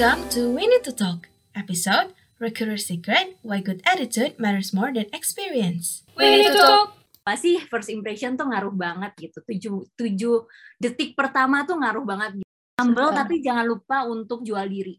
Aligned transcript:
Welcome 0.00 0.32
to 0.32 0.56
We 0.56 0.64
Need 0.64 0.80
to 0.88 0.96
Talk 0.96 1.28
episode 1.52 2.16
Recruiter 2.40 2.80
Secret 2.80 3.36
Why 3.44 3.60
Good 3.60 3.84
Attitude 3.84 4.40
Matters 4.40 4.72
More 4.72 4.88
Than 4.88 5.04
Experience. 5.12 6.08
We 6.16 6.40
Need 6.40 6.56
to 6.56 6.64
Talk. 6.64 6.96
Pasti 7.20 7.60
first 7.68 7.92
impression 7.92 8.32
tuh 8.32 8.48
ngaruh 8.48 8.72
banget 8.72 9.12
gitu. 9.20 9.44
Tujuh, 9.44 9.92
tujuh 10.00 10.48
detik 10.80 11.12
pertama 11.12 11.68
tuh 11.68 11.76
ngaruh 11.76 12.00
banget. 12.08 12.40
Humble 12.80 13.12
tapi 13.12 13.44
jangan 13.44 13.68
lupa 13.68 14.08
untuk 14.08 14.40
jual 14.40 14.64
diri. 14.72 14.96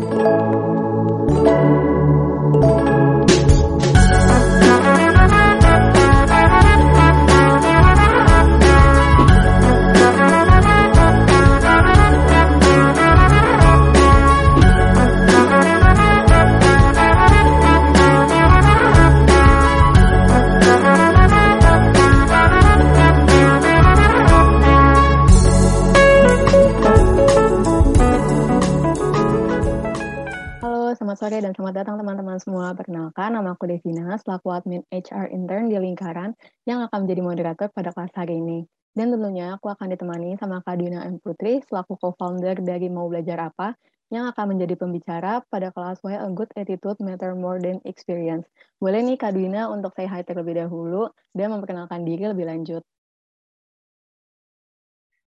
Thank 0.00 0.12
you. 3.52 3.57
Selaku 34.18 34.52
admin 34.52 34.82
HR 34.90 35.30
intern 35.30 35.70
di 35.70 35.78
Lingkaran 35.78 36.34
yang 36.66 36.82
akan 36.84 37.06
menjadi 37.06 37.22
moderator 37.22 37.68
pada 37.72 37.94
kelas 37.94 38.12
hari 38.12 38.42
ini. 38.42 38.66
Dan 38.92 39.14
tentunya 39.14 39.54
aku 39.54 39.70
akan 39.70 39.94
ditemani 39.94 40.34
sama 40.42 40.58
Kak 40.66 40.76
Dina 40.82 41.06
M. 41.06 41.22
Putri, 41.22 41.62
selaku 41.62 41.94
co-founder 42.02 42.58
dari 42.58 42.90
Mau 42.90 43.06
Belajar 43.06 43.38
Apa, 43.46 43.78
yang 44.08 44.26
akan 44.26 44.56
menjadi 44.56 44.74
pembicara 44.74 45.44
pada 45.52 45.68
kelas 45.68 46.00
Why 46.00 46.16
a 46.16 46.28
Good 46.32 46.50
Attitude 46.56 46.98
Matter 46.98 47.36
More 47.36 47.60
Than 47.60 47.78
Experience. 47.84 48.48
Boleh 48.80 49.04
nih 49.04 49.20
Kak 49.20 49.36
Dina 49.36 49.68
untuk 49.68 49.92
say 49.94 50.08
hi 50.08 50.24
terlebih 50.24 50.56
dahulu 50.56 51.12
dan 51.36 51.52
memperkenalkan 51.52 52.08
diri 52.08 52.24
lebih 52.26 52.48
lanjut. 52.48 52.82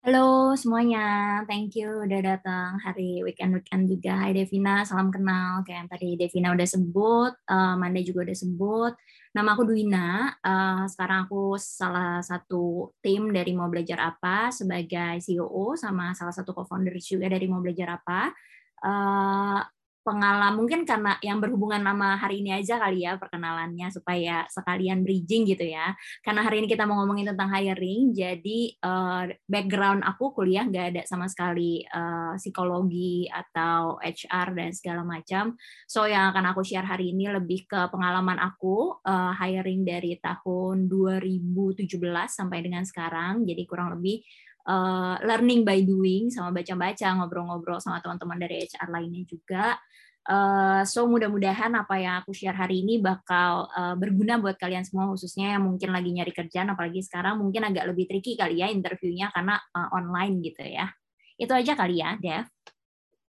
Halo 0.08 0.56
semuanya, 0.56 1.44
thank 1.52 1.76
you 1.76 2.08
udah 2.08 2.24
datang 2.24 2.80
hari 2.80 3.20
weekend-weekend 3.28 3.92
juga. 3.92 4.16
Hai 4.16 4.32
Devina, 4.32 4.88
salam 4.88 5.12
kenal. 5.12 5.68
Kayak 5.68 5.84
yang 5.84 5.90
tadi 5.92 6.10
Devina 6.16 6.56
udah 6.56 6.64
sebut, 6.64 7.36
uh, 7.52 7.76
Manda 7.76 8.00
juga 8.00 8.24
udah 8.24 8.38
sebut. 8.40 8.96
Nama 9.36 9.50
aku 9.52 9.68
Duina, 9.68 10.32
uh, 10.40 10.88
sekarang 10.88 11.28
aku 11.28 11.60
salah 11.60 12.24
satu 12.24 12.96
tim 13.04 13.36
dari 13.36 13.52
Mau 13.52 13.68
Belajar 13.68 14.00
Apa 14.00 14.48
sebagai 14.48 15.20
CEO 15.20 15.76
sama 15.76 16.16
salah 16.16 16.32
satu 16.32 16.56
co-founder 16.56 16.96
juga 17.04 17.28
dari 17.28 17.52
Mau 17.52 17.60
Belajar 17.60 18.00
Apa. 18.00 18.32
Uh, 18.80 19.60
pengalaman 20.08 20.56
mungkin 20.56 20.88
karena 20.88 21.20
yang 21.20 21.44
berhubungan 21.44 21.84
nama 21.84 22.16
hari 22.16 22.40
ini 22.40 22.56
aja 22.56 22.80
kali 22.80 23.04
ya 23.04 23.20
perkenalannya 23.20 23.92
supaya 23.92 24.48
sekalian 24.48 25.04
bridging 25.04 25.44
gitu 25.44 25.68
ya. 25.68 25.92
Karena 26.24 26.48
hari 26.48 26.64
ini 26.64 26.72
kita 26.72 26.88
mau 26.88 27.04
ngomongin 27.04 27.36
tentang 27.36 27.52
hiring 27.52 28.16
jadi 28.16 28.60
uh, 28.80 29.28
background 29.52 30.08
aku 30.08 30.32
kuliah 30.32 30.64
nggak 30.64 30.86
ada 30.96 31.02
sama 31.04 31.28
sekali 31.28 31.84
uh, 31.92 32.40
psikologi 32.40 33.28
atau 33.28 34.00
HR 34.00 34.56
dan 34.56 34.72
segala 34.72 35.04
macam. 35.04 35.60
So 35.84 36.08
yang 36.08 36.32
akan 36.32 36.56
aku 36.56 36.64
share 36.64 36.88
hari 36.88 37.12
ini 37.12 37.28
lebih 37.28 37.68
ke 37.68 37.92
pengalaman 37.92 38.40
aku 38.40 39.04
uh, 39.04 39.36
hiring 39.36 39.84
dari 39.84 40.16
tahun 40.24 40.88
2017 40.88 41.84
sampai 42.32 42.64
dengan 42.64 42.88
sekarang. 42.88 43.44
Jadi 43.44 43.68
kurang 43.68 44.00
lebih 44.00 44.24
uh, 44.68 45.16
learning 45.24 45.64
by 45.64 45.80
doing 45.82 46.28
sama 46.28 46.52
baca-baca 46.52 47.08
ngobrol-ngobrol 47.18 47.80
sama 47.80 48.04
teman-teman 48.04 48.38
dari 48.38 48.68
HR 48.68 48.92
lainnya 48.92 49.24
juga. 49.24 49.80
Uh, 50.28 50.84
so 50.84 51.08
mudah-mudahan 51.08 51.72
apa 51.72 51.96
yang 52.04 52.20
aku 52.20 52.36
share 52.36 52.52
hari 52.52 52.84
ini 52.84 53.00
bakal 53.00 53.72
uh, 53.72 53.96
berguna 53.96 54.36
buat 54.36 54.60
kalian 54.60 54.84
semua 54.84 55.08
khususnya 55.08 55.56
yang 55.56 55.64
mungkin 55.64 55.96
lagi 55.96 56.12
nyari 56.12 56.36
kerjaan 56.36 56.68
apalagi 56.68 57.00
sekarang 57.00 57.40
mungkin 57.40 57.64
agak 57.64 57.88
lebih 57.88 58.12
tricky 58.12 58.36
kali 58.36 58.60
ya 58.60 58.68
interviewnya 58.68 59.32
karena 59.32 59.56
uh, 59.72 59.88
online 59.96 60.44
gitu 60.44 60.68
ya. 60.68 60.92
Itu 61.40 61.56
aja 61.56 61.80
kali 61.80 62.04
ya, 62.04 62.20
Dev. 62.20 62.44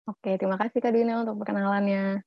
Oke, 0.08 0.40
terima 0.40 0.56
kasih 0.56 0.80
Kak 0.80 0.96
Dina 0.96 1.28
untuk 1.28 1.44
perkenalannya. 1.44 2.24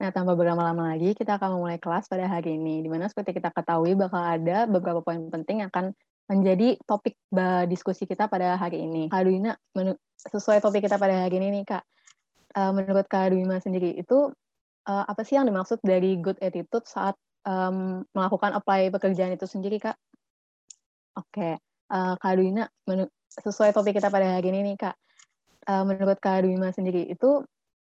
Nah, 0.00 0.10
tanpa 0.10 0.32
berlama-lama 0.32 0.96
lagi, 0.96 1.12
kita 1.14 1.36
akan 1.38 1.60
memulai 1.60 1.78
kelas 1.78 2.08
pada 2.08 2.26
hari 2.26 2.56
ini, 2.56 2.82
di 2.82 2.88
mana 2.90 3.06
seperti 3.06 3.36
kita 3.36 3.52
ketahui 3.52 3.94
bakal 3.94 4.18
ada 4.18 4.64
beberapa 4.66 5.04
poin 5.04 5.28
penting 5.28 5.62
yang 5.62 5.70
akan 5.70 5.92
menjadi 6.30 6.78
topik 6.86 7.18
diskusi 7.66 8.06
kita 8.06 8.30
pada 8.30 8.54
hari 8.54 8.86
ini. 8.86 9.10
Kak 9.10 9.26
Duina, 9.26 9.58
sesuai 10.30 10.62
topik 10.62 10.86
kita 10.86 10.94
pada 10.94 11.26
hari 11.26 11.42
ini 11.42 11.60
nih 11.60 11.64
Kak, 11.66 11.82
uh, 12.54 12.70
menurut 12.70 13.10
Kak 13.10 13.34
Duina 13.34 13.58
sendiri 13.58 13.98
itu 13.98 14.30
uh, 14.86 15.04
apa 15.10 15.26
sih 15.26 15.34
yang 15.34 15.50
dimaksud 15.50 15.82
dari 15.82 16.22
good 16.22 16.38
attitude 16.38 16.86
saat 16.86 17.18
um, 17.42 18.06
melakukan 18.14 18.54
apply 18.54 18.94
pekerjaan 18.94 19.34
itu 19.34 19.50
sendiri 19.50 19.82
Kak? 19.82 19.98
Oke, 21.18 21.34
okay. 21.34 21.52
uh, 21.90 22.14
Kak 22.14 22.38
Duina, 22.38 22.70
sesuai 23.42 23.74
topik 23.74 23.98
kita 23.98 24.06
pada 24.06 24.38
hari 24.38 24.54
ini 24.54 24.72
nih 24.72 24.76
Kak, 24.78 24.96
uh, 25.66 25.82
menurut 25.82 26.22
Kak 26.22 26.46
Duina 26.46 26.70
sendiri 26.70 27.10
itu 27.10 27.42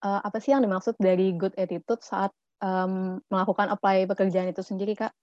uh, 0.03 0.21
apa 0.27 0.43
sih 0.43 0.51
yang 0.51 0.67
dimaksud 0.67 0.99
dari 0.99 1.39
good 1.39 1.55
attitude 1.55 2.03
saat 2.03 2.35
um, 2.59 3.23
melakukan 3.31 3.71
apply 3.71 4.11
pekerjaan 4.11 4.51
itu 4.51 4.67
sendiri 4.67 4.99
Kak? 4.99 5.15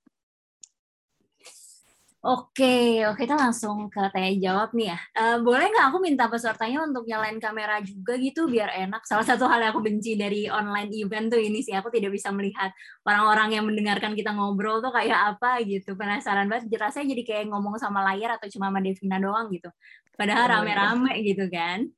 Oke, 2.21 3.01
oke 3.09 3.25
kita 3.25 3.33
langsung 3.33 3.89
ke 3.89 3.97
tanya 4.13 4.29
jawab 4.37 4.77
nih 4.77 4.93
ya. 4.93 4.97
Uh, 5.17 5.37
boleh 5.41 5.73
nggak 5.73 5.89
aku 5.89 5.97
minta 6.05 6.29
pesertanya 6.29 6.85
untuk 6.85 7.09
nyalain 7.09 7.41
kamera 7.41 7.81
juga 7.81 8.13
gitu 8.21 8.45
biar 8.45 8.69
enak. 8.77 9.01
Salah 9.09 9.25
satu 9.25 9.49
hal 9.49 9.57
yang 9.57 9.73
aku 9.73 9.81
benci 9.81 10.13
dari 10.13 10.45
online 10.45 10.93
event 10.93 11.33
tuh 11.33 11.41
ini 11.41 11.65
sih 11.65 11.73
aku 11.73 11.89
tidak 11.89 12.13
bisa 12.13 12.29
melihat 12.29 12.69
orang-orang 13.09 13.57
yang 13.57 13.65
mendengarkan 13.65 14.13
kita 14.13 14.37
ngobrol 14.37 14.85
tuh 14.85 14.93
kayak 14.93 15.33
apa 15.33 15.65
gitu. 15.65 15.97
Penasaran 15.97 16.45
banget. 16.45 16.69
Jelasnya 16.69 17.09
jadi 17.09 17.23
kayak 17.25 17.43
ngomong 17.49 17.81
sama 17.81 18.05
layar 18.13 18.37
atau 18.37 18.45
cuma 18.53 18.69
sama 18.69 18.85
Devina 18.85 19.17
doang 19.17 19.49
gitu. 19.49 19.73
Padahal 20.13 20.61
rame-rame 20.61 21.25
gitu 21.25 21.49
kan. 21.49 21.89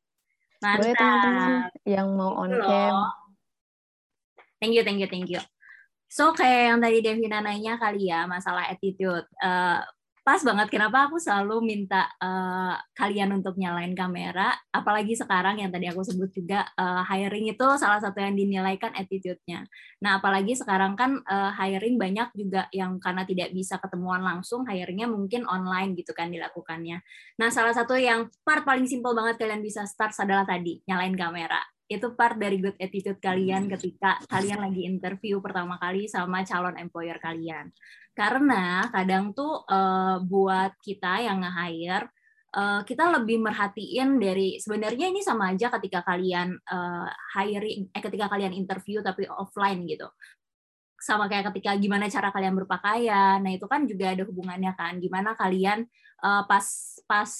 Mantap. 0.63 0.79
Boleh 0.79 0.95
teman-teman 0.95 1.51
yang 1.83 2.07
mau 2.15 2.31
on 2.39 2.51
cam. 2.63 2.95
Thank 4.63 4.79
you, 4.79 4.87
thank 4.87 5.03
you, 5.03 5.11
thank 5.11 5.27
you. 5.27 5.43
So 6.07 6.31
kayak 6.31 6.71
yang 6.71 6.79
tadi 6.79 7.03
Devina 7.03 7.43
nanya 7.43 7.75
kali 7.75 8.07
ya 8.07 8.23
masalah 8.23 8.71
attitude. 8.71 9.27
Uh, 9.43 9.83
pas 10.23 10.39
banget 10.39 10.71
kenapa 10.71 11.11
aku 11.11 11.19
selalu 11.19 11.59
minta 11.59 12.07
uh, 12.23 12.79
kalian 12.95 13.35
untuk 13.35 13.59
nyalain 13.59 13.91
kamera 13.91 14.55
apalagi 14.71 15.19
sekarang 15.19 15.59
yang 15.59 15.67
tadi 15.67 15.91
aku 15.91 15.99
sebut 15.99 16.31
juga 16.31 16.63
uh, 16.79 17.03
hiring 17.03 17.51
itu 17.51 17.67
salah 17.75 17.99
satu 17.99 18.23
yang 18.23 18.31
dinilaikan 18.31 18.95
attitude-nya. 18.95 19.67
Nah, 19.99 20.23
apalagi 20.23 20.55
sekarang 20.55 20.95
kan 20.95 21.19
uh, 21.27 21.51
hiring 21.51 21.99
banyak 21.99 22.31
juga 22.39 22.71
yang 22.71 23.03
karena 23.03 23.27
tidak 23.27 23.51
bisa 23.51 23.75
ketemuan 23.83 24.23
langsung 24.23 24.63
hiringnya 24.63 25.11
mungkin 25.11 25.43
online 25.43 25.91
gitu 25.99 26.15
kan 26.15 26.31
dilakukannya. 26.31 27.03
Nah, 27.43 27.49
salah 27.51 27.75
satu 27.75 27.99
yang 27.99 28.31
part 28.47 28.63
paling 28.63 28.87
simple 28.87 29.11
banget 29.11 29.35
kalian 29.35 29.59
bisa 29.59 29.83
start 29.83 30.15
adalah 30.23 30.47
tadi 30.47 30.79
nyalain 30.87 31.19
kamera 31.19 31.59
itu 31.91 32.15
part 32.15 32.39
dari 32.39 32.57
good 32.63 32.79
attitude 32.79 33.19
kalian 33.19 33.67
ketika 33.67 34.17
kalian 34.31 34.63
lagi 34.63 34.87
interview 34.87 35.43
pertama 35.43 35.75
kali 35.77 36.07
sama 36.07 36.41
calon 36.47 36.79
employer 36.79 37.19
kalian. 37.19 37.69
Karena 38.13 38.85
kadang 38.93 39.33
tuh 39.33 39.65
uh, 39.65 40.21
buat 40.21 40.77
kita 40.81 41.25
yang 41.25 41.41
nge-hire 41.41 42.07
uh, 42.53 42.81
kita 42.85 43.09
lebih 43.09 43.41
merhatiin 43.41 44.21
dari 44.21 44.61
sebenarnya 44.61 45.09
ini 45.09 45.25
sama 45.25 45.51
aja 45.51 45.73
ketika 45.73 46.05
kalian 46.05 46.53
uh, 46.69 47.09
hiring 47.35 47.89
eh 47.89 48.01
ketika 48.01 48.29
kalian 48.29 48.53
interview 48.53 49.01
tapi 49.01 49.25
offline 49.25 49.83
gitu. 49.89 50.07
Sama 51.01 51.27
kayak 51.27 51.51
ketika 51.51 51.75
gimana 51.75 52.07
cara 52.07 52.31
kalian 52.31 52.55
berpakaian. 52.55 53.43
Nah 53.43 53.51
itu 53.51 53.67
kan 53.67 53.83
juga 53.83 54.13
ada 54.15 54.23
hubungannya 54.23 54.71
kan. 54.77 55.01
Gimana 55.03 55.35
kalian 55.35 55.83
uh, 56.23 56.47
pas 56.47 56.65
pas 57.09 57.31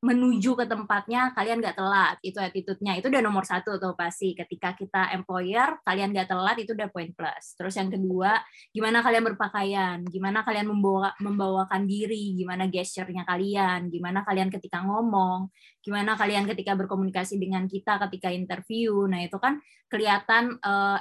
menuju 0.00 0.56
ke 0.56 0.64
tempatnya 0.64 1.36
kalian 1.36 1.60
nggak 1.60 1.76
telat. 1.76 2.16
Itu 2.24 2.40
attitude-nya. 2.40 2.96
Itu 2.96 3.12
udah 3.12 3.20
nomor 3.20 3.44
satu 3.44 3.76
tuh 3.76 3.92
pasti. 3.92 4.32
Ketika 4.32 4.72
kita 4.72 5.12
employer 5.12 5.76
kalian 5.84 6.16
nggak 6.16 6.28
telat 6.32 6.56
itu 6.56 6.72
udah 6.72 6.88
poin 6.88 7.12
plus. 7.12 7.52
Terus 7.60 7.76
yang 7.76 7.92
kedua 7.92 8.40
gimana 8.72 9.04
kalian 9.04 9.24
berpakaian? 9.32 9.98
Gimana 10.08 10.40
kalian 10.40 10.72
membawa 10.72 11.12
membawakan 11.20 11.84
diri? 11.84 12.32
Gimana 12.32 12.72
gesturnya 12.72 13.28
kalian? 13.28 13.92
Gimana 13.92 14.24
kalian 14.24 14.48
ketika 14.48 14.80
ngomong? 14.80 15.52
Gimana 15.84 16.16
kalian 16.16 16.48
ketika 16.48 16.72
berkomunikasi 16.80 17.36
dengan 17.36 17.68
kita 17.68 18.00
ketika 18.08 18.32
interview? 18.32 19.04
Nah 19.04 19.20
itu 19.20 19.36
kan 19.36 19.60
kelihatan 19.92 20.56
uh, 20.64 20.96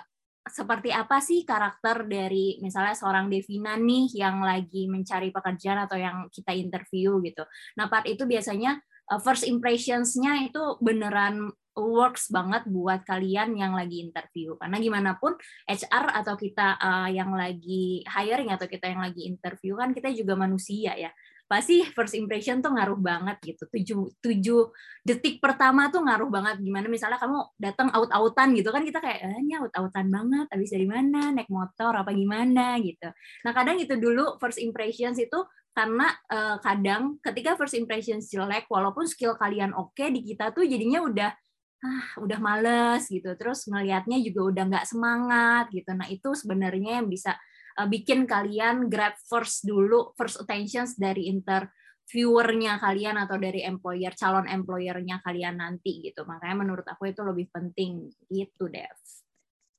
seperti 0.49 0.89
apa 0.89 1.21
sih 1.21 1.45
karakter 1.45 2.09
dari 2.09 2.57
misalnya 2.59 2.97
seorang 2.97 3.29
Devina 3.29 3.77
nih 3.77 4.09
yang 4.17 4.41
lagi 4.41 4.89
mencari 4.89 5.29
pekerjaan 5.29 5.85
atau 5.85 5.95
yang 5.95 6.25
kita 6.33 6.57
interview 6.57 7.21
gitu. 7.21 7.45
Nah, 7.77 7.85
part 7.87 8.09
itu 8.09 8.25
biasanya 8.25 8.81
first 9.17 9.49
impressions-nya 9.49 10.45
itu 10.45 10.77
beneran 10.77 11.49
works 11.79 12.29
banget 12.29 12.67
buat 12.67 13.01
kalian 13.07 13.57
yang 13.57 13.73
lagi 13.73 14.05
interview. 14.05 14.53
Karena 14.59 14.77
gimana 14.77 15.17
pun 15.17 15.33
HR 15.65 16.13
atau 16.21 16.35
kita 16.37 16.77
uh, 16.77 17.09
yang 17.09 17.33
lagi 17.33 18.05
hiring 18.05 18.53
atau 18.53 18.69
kita 18.69 18.91
yang 18.91 19.01
lagi 19.01 19.25
interview 19.25 19.79
kan 19.79 19.95
kita 19.95 20.13
juga 20.13 20.37
manusia 20.37 20.93
ya 20.93 21.09
pasti 21.49 21.81
first 21.81 22.13
impression 22.13 22.61
tuh 22.61 22.77
ngaruh 22.77 23.01
banget 23.01 23.41
gitu. 23.41 23.65
Tujuh, 23.65 24.21
tujuh 24.21 24.69
detik 25.01 25.41
pertama 25.41 25.89
tuh 25.89 26.05
ngaruh 26.05 26.29
banget. 26.29 26.61
Gimana 26.61 26.85
misalnya 26.85 27.17
kamu 27.17 27.57
datang 27.57 27.89
out-outan 27.89 28.53
gitu 28.53 28.69
kan 28.69 28.85
kita 28.85 29.01
kayak, 29.01 29.25
eh, 29.25 29.41
ini 29.41 29.57
out-outan 29.57 30.13
banget, 30.13 30.45
habis 30.53 30.69
dari 30.69 30.85
mana, 30.85 31.33
naik 31.33 31.49
motor, 31.49 31.97
apa 31.97 32.13
gimana 32.13 32.77
gitu. 32.85 33.09
Nah 33.41 33.51
kadang 33.57 33.81
itu 33.81 33.97
dulu 33.97 34.37
first 34.37 34.61
impressions 34.61 35.17
itu 35.17 35.41
karena 35.73 36.11
uh, 36.27 36.57
kadang 36.59 37.21
ketika 37.23 37.55
first 37.55 37.77
impressions 37.77 38.27
jelek, 38.27 38.67
walaupun 38.67 39.07
skill 39.07 39.37
kalian 39.39 39.71
oke 39.71 39.95
okay, 39.95 40.11
di 40.11 40.25
kita 40.25 40.51
tuh 40.51 40.67
jadinya 40.67 41.05
udah 41.05 41.31
ah 41.79 42.07
udah 42.19 42.39
males 42.43 43.07
gitu 43.07 43.39
terus 43.39 43.63
ngelihatnya 43.71 44.19
juga 44.19 44.51
udah 44.51 44.63
nggak 44.67 44.87
semangat 44.87 45.71
gitu 45.71 45.95
nah 45.95 46.11
itu 46.11 46.35
sebenarnya 46.35 46.99
yang 46.99 47.07
bisa 47.07 47.39
uh, 47.79 47.87
bikin 47.87 48.27
kalian 48.27 48.91
grab 48.91 49.15
first 49.15 49.63
dulu 49.63 50.11
first 50.19 50.43
attentions 50.43 50.99
dari 50.99 51.31
interviewernya 51.31 52.83
kalian 52.83 53.23
atau 53.23 53.39
dari 53.39 53.63
employer 53.63 54.11
calon 54.11 54.51
employernya 54.51 55.23
kalian 55.23 55.63
nanti 55.63 56.03
gitu 56.03 56.27
makanya 56.27 56.67
menurut 56.67 56.83
aku 56.83 57.15
itu 57.15 57.23
lebih 57.23 57.47
penting 57.47 58.11
gitu 58.27 58.67
Dev. 58.67 58.99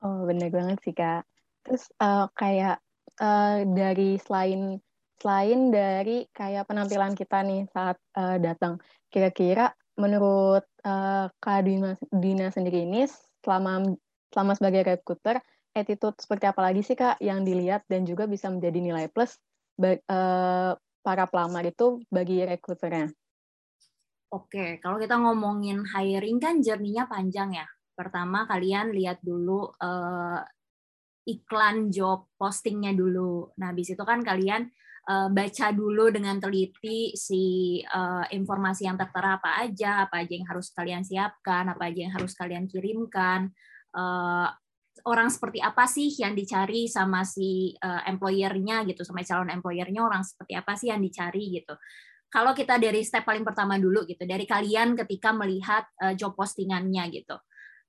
Oh 0.00 0.24
benar 0.24 0.48
banget 0.48 0.80
sih 0.80 0.96
kak. 0.96 1.28
Terus 1.60 1.92
uh, 2.00 2.32
kayak 2.32 2.80
uh, 3.20 3.60
dari 3.68 4.16
selain 4.16 4.80
selain 5.20 5.68
dari 5.68 6.24
kayak 6.32 6.64
penampilan 6.64 7.12
kita 7.12 7.44
nih 7.44 7.68
saat 7.70 8.00
uh, 8.16 8.40
datang, 8.40 8.80
kira-kira 9.12 9.76
menurut 10.00 10.64
uh, 10.88 11.28
Kak 11.36 11.60
Dina, 11.68 11.92
Dina 12.08 12.48
sendiri 12.48 12.88
ini 12.88 13.04
selama 13.44 13.92
selama 14.32 14.52
sebagai 14.56 14.82
recruiter 14.96 15.36
attitude 15.76 16.16
seperti 16.18 16.48
apa 16.48 16.60
lagi 16.64 16.80
sih 16.80 16.96
Kak 16.96 17.20
yang 17.20 17.44
dilihat 17.44 17.84
dan 17.86 18.08
juga 18.08 18.24
bisa 18.24 18.48
menjadi 18.48 18.80
nilai 18.80 19.06
plus 19.12 19.36
uh, 19.78 20.72
para 21.04 21.24
pelamar 21.28 21.68
itu 21.68 22.00
bagi 22.08 22.40
rekruternya? 22.42 23.12
Oke, 24.30 24.78
kalau 24.78 24.96
kita 25.02 25.18
ngomongin 25.18 25.82
hiring 25.84 26.38
kan 26.38 26.62
jerninya 26.62 27.10
panjang 27.10 27.50
ya. 27.60 27.66
Pertama 27.98 28.46
kalian 28.46 28.94
lihat 28.94 29.18
dulu 29.20 29.74
uh, 29.74 30.40
iklan 31.26 31.90
job 31.90 32.30
postingnya 32.38 32.94
dulu. 32.94 33.50
Nah, 33.58 33.74
habis 33.74 33.90
itu 33.90 34.02
kan 34.06 34.22
kalian 34.22 34.70
uh, 35.08 35.28
baca 35.32 35.66
dulu 35.72 36.12
dengan 36.12 36.36
teliti 36.36 37.14
si 37.16 37.78
uh, 37.80 38.26
informasi 38.28 38.84
yang 38.84 39.00
tertera 39.00 39.40
apa 39.40 39.64
aja, 39.64 40.04
apa 40.04 40.20
aja 40.20 40.32
yang 40.36 40.48
harus 40.48 40.74
kalian 40.74 41.06
siapkan, 41.06 41.70
apa 41.70 41.88
aja 41.88 42.00
yang 42.08 42.14
harus 42.14 42.36
kalian 42.36 42.68
kirimkan. 42.68 43.48
Uh, 43.94 44.50
orang 45.08 45.32
seperti 45.32 45.64
apa 45.64 45.88
sih 45.88 46.12
yang 46.20 46.36
dicari 46.36 46.84
sama 46.90 47.24
si 47.24 47.72
uh, 47.80 48.04
employernya 48.04 48.84
gitu, 48.84 49.00
sama 49.06 49.24
calon 49.24 49.48
employernya 49.48 50.04
orang 50.04 50.20
seperti 50.20 50.52
apa 50.58 50.76
sih 50.76 50.92
yang 50.92 51.00
dicari 51.00 51.56
gitu. 51.62 51.74
Kalau 52.30 52.54
kita 52.54 52.78
dari 52.78 53.02
step 53.02 53.26
paling 53.26 53.42
pertama 53.42 53.74
dulu 53.74 54.06
gitu, 54.06 54.22
dari 54.22 54.46
kalian 54.46 54.94
ketika 54.94 55.34
melihat 55.34 55.88
uh, 55.98 56.14
job 56.14 56.36
postingannya 56.38 57.10
gitu. 57.10 57.34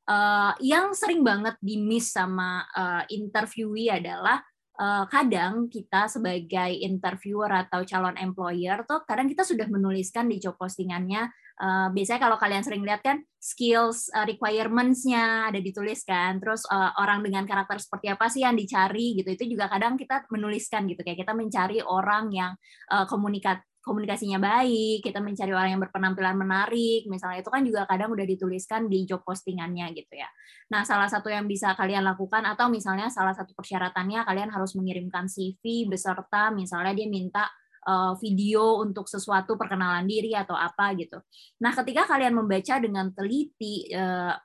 Uh, 0.01 0.57
yang 0.65 0.97
sering 0.97 1.21
banget 1.21 1.55
di 1.61 1.77
miss 1.77 2.09
sama 2.09 2.65
uh, 2.73 3.05
interviewee 3.05 3.93
adalah 3.93 4.41
uh, 4.81 5.05
kadang 5.05 5.69
kita 5.69 6.09
sebagai 6.09 6.73
interviewer 6.81 7.53
atau 7.53 7.85
calon 7.85 8.17
employer 8.17 8.81
tuh 8.89 9.05
kadang 9.05 9.29
kita 9.29 9.45
sudah 9.45 9.69
menuliskan 9.69 10.25
di 10.25 10.41
job 10.41 10.57
postingannya. 10.57 11.29
Uh, 11.61 11.93
biasanya 11.93 12.25
kalau 12.25 12.41
kalian 12.41 12.65
sering 12.65 12.81
lihat 12.81 13.05
kan 13.05 13.21
skills 13.37 14.09
uh, 14.17 14.25
requirements-nya 14.25 15.53
ada 15.53 15.61
dituliskan, 15.61 16.41
terus 16.41 16.65
orang 16.97 17.21
dengan 17.21 17.45
karakter 17.45 17.77
seperti 17.77 18.09
apa 18.09 18.25
sih 18.33 18.41
yang 18.41 18.57
dicari 18.57 19.13
gitu. 19.21 19.29
Itu 19.29 19.45
juga 19.45 19.69
kadang 19.69 19.93
kita 19.93 20.25
menuliskan 20.33 20.89
gitu. 20.89 21.05
Kayak 21.05 21.29
kita 21.29 21.33
mencari 21.37 21.85
orang 21.85 22.33
yang 22.33 22.51
uh, 22.89 23.05
komunikat 23.05 23.61
komunikasinya 23.81 24.37
baik, 24.37 25.01
kita 25.01 25.17
mencari 25.17 25.51
orang 25.51 25.73
yang 25.73 25.81
berpenampilan 25.81 26.37
menarik, 26.37 27.09
misalnya 27.09 27.41
itu 27.41 27.49
kan 27.49 27.65
juga 27.65 27.89
kadang 27.89 28.13
udah 28.13 28.25
dituliskan 28.29 28.85
di 28.85 29.09
job 29.09 29.25
postingannya 29.25 29.89
gitu 29.97 30.21
ya. 30.21 30.29
Nah, 30.69 30.85
salah 30.85 31.09
satu 31.09 31.33
yang 31.33 31.49
bisa 31.49 31.73
kalian 31.73 32.05
lakukan 32.05 32.45
atau 32.45 32.69
misalnya 32.69 33.09
salah 33.09 33.33
satu 33.33 33.57
persyaratannya 33.57 34.21
kalian 34.21 34.53
harus 34.53 34.77
mengirimkan 34.77 35.25
CV 35.25 35.89
beserta 35.89 36.53
misalnya 36.53 36.93
dia 36.93 37.09
minta 37.09 37.49
uh, 37.89 38.13
video 38.21 38.81
untuk 38.85 39.09
sesuatu 39.09 39.57
perkenalan 39.57 40.05
diri 40.05 40.37
atau 40.37 40.53
apa 40.53 40.93
gitu. 40.93 41.17
Nah, 41.65 41.73
ketika 41.73 42.05
kalian 42.05 42.37
membaca 42.37 42.77
dengan 42.77 43.09
teliti 43.09 43.89
uh, 43.97 44.37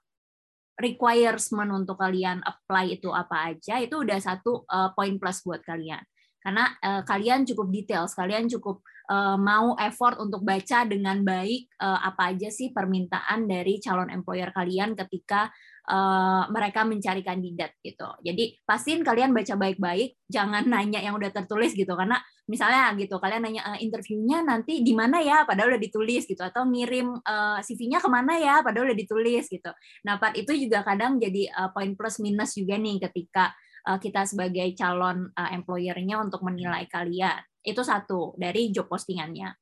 requirement 0.77 1.73
untuk 1.73 1.97
kalian 1.97 2.41
apply 2.45 3.01
itu 3.01 3.13
apa 3.13 3.53
aja, 3.53 3.81
itu 3.81 4.01
udah 4.01 4.19
satu 4.21 4.65
uh, 4.69 4.93
poin 4.97 5.17
plus 5.21 5.45
buat 5.45 5.61
kalian. 5.65 6.01
Karena 6.47 6.71
uh, 6.79 7.03
kalian 7.03 7.43
cukup 7.43 7.75
detail, 7.75 8.07
kalian 8.07 8.47
cukup 8.47 8.87
uh, 9.11 9.35
mau 9.35 9.75
effort 9.83 10.15
untuk 10.23 10.47
baca 10.47 10.87
dengan 10.87 11.27
baik 11.27 11.75
uh, 11.83 12.07
apa 12.07 12.31
aja 12.31 12.55
sih 12.55 12.71
permintaan 12.71 13.51
dari 13.51 13.83
calon 13.83 14.15
employer 14.15 14.55
kalian 14.55 14.95
ketika 14.95 15.51
uh, 15.91 16.47
mereka 16.51 16.87
mencari 16.87 17.27
kandidat 17.27 17.75
gitu. 17.83 18.07
Jadi 18.23 18.63
pastiin 18.63 19.03
kalian 19.03 19.35
baca 19.35 19.59
baik-baik, 19.59 20.23
jangan 20.31 20.67
nanya 20.73 21.03
yang 21.03 21.19
udah 21.19 21.35
tertulis 21.35 21.75
gitu 21.75 21.91
karena 21.99 22.23
misalnya 22.47 22.95
gitu 22.95 23.19
kalian 23.19 23.43
nanya 23.43 23.63
uh, 23.67 23.79
interviewnya 23.83 24.47
nanti 24.47 24.87
di 24.87 24.95
mana 24.95 25.19
ya 25.19 25.43
padahal 25.43 25.75
udah 25.75 25.83
ditulis 25.83 26.31
gitu 26.31 26.47
atau 26.47 26.63
ngirim 26.63 27.11
uh, 27.27 27.59
CV-nya 27.59 27.99
ke 27.99 28.07
mana 28.07 28.39
ya 28.39 28.63
padahal 28.63 28.95
udah 28.95 28.99
ditulis 28.99 29.51
gitu. 29.51 29.71
Nah 30.07 30.23
part 30.23 30.39
itu 30.39 30.55
juga 30.55 30.87
kadang 30.87 31.19
jadi 31.19 31.51
uh, 31.51 31.75
poin 31.75 31.95
plus 31.99 32.23
minus 32.23 32.55
juga 32.55 32.79
nih 32.79 33.03
ketika 33.03 33.51
uh, 33.87 33.99
kita 34.03 34.27
sebagai 34.27 34.67
calon 34.75 35.31
uh, 35.33 35.51
employer-nya 35.55 36.19
untuk 36.19 36.43
menilai 36.43 36.91
kalian. 36.91 37.39
Itu 37.63 37.87
satu 37.87 38.35
dari 38.35 38.75
job 38.75 38.91
postingannya. 38.91 39.55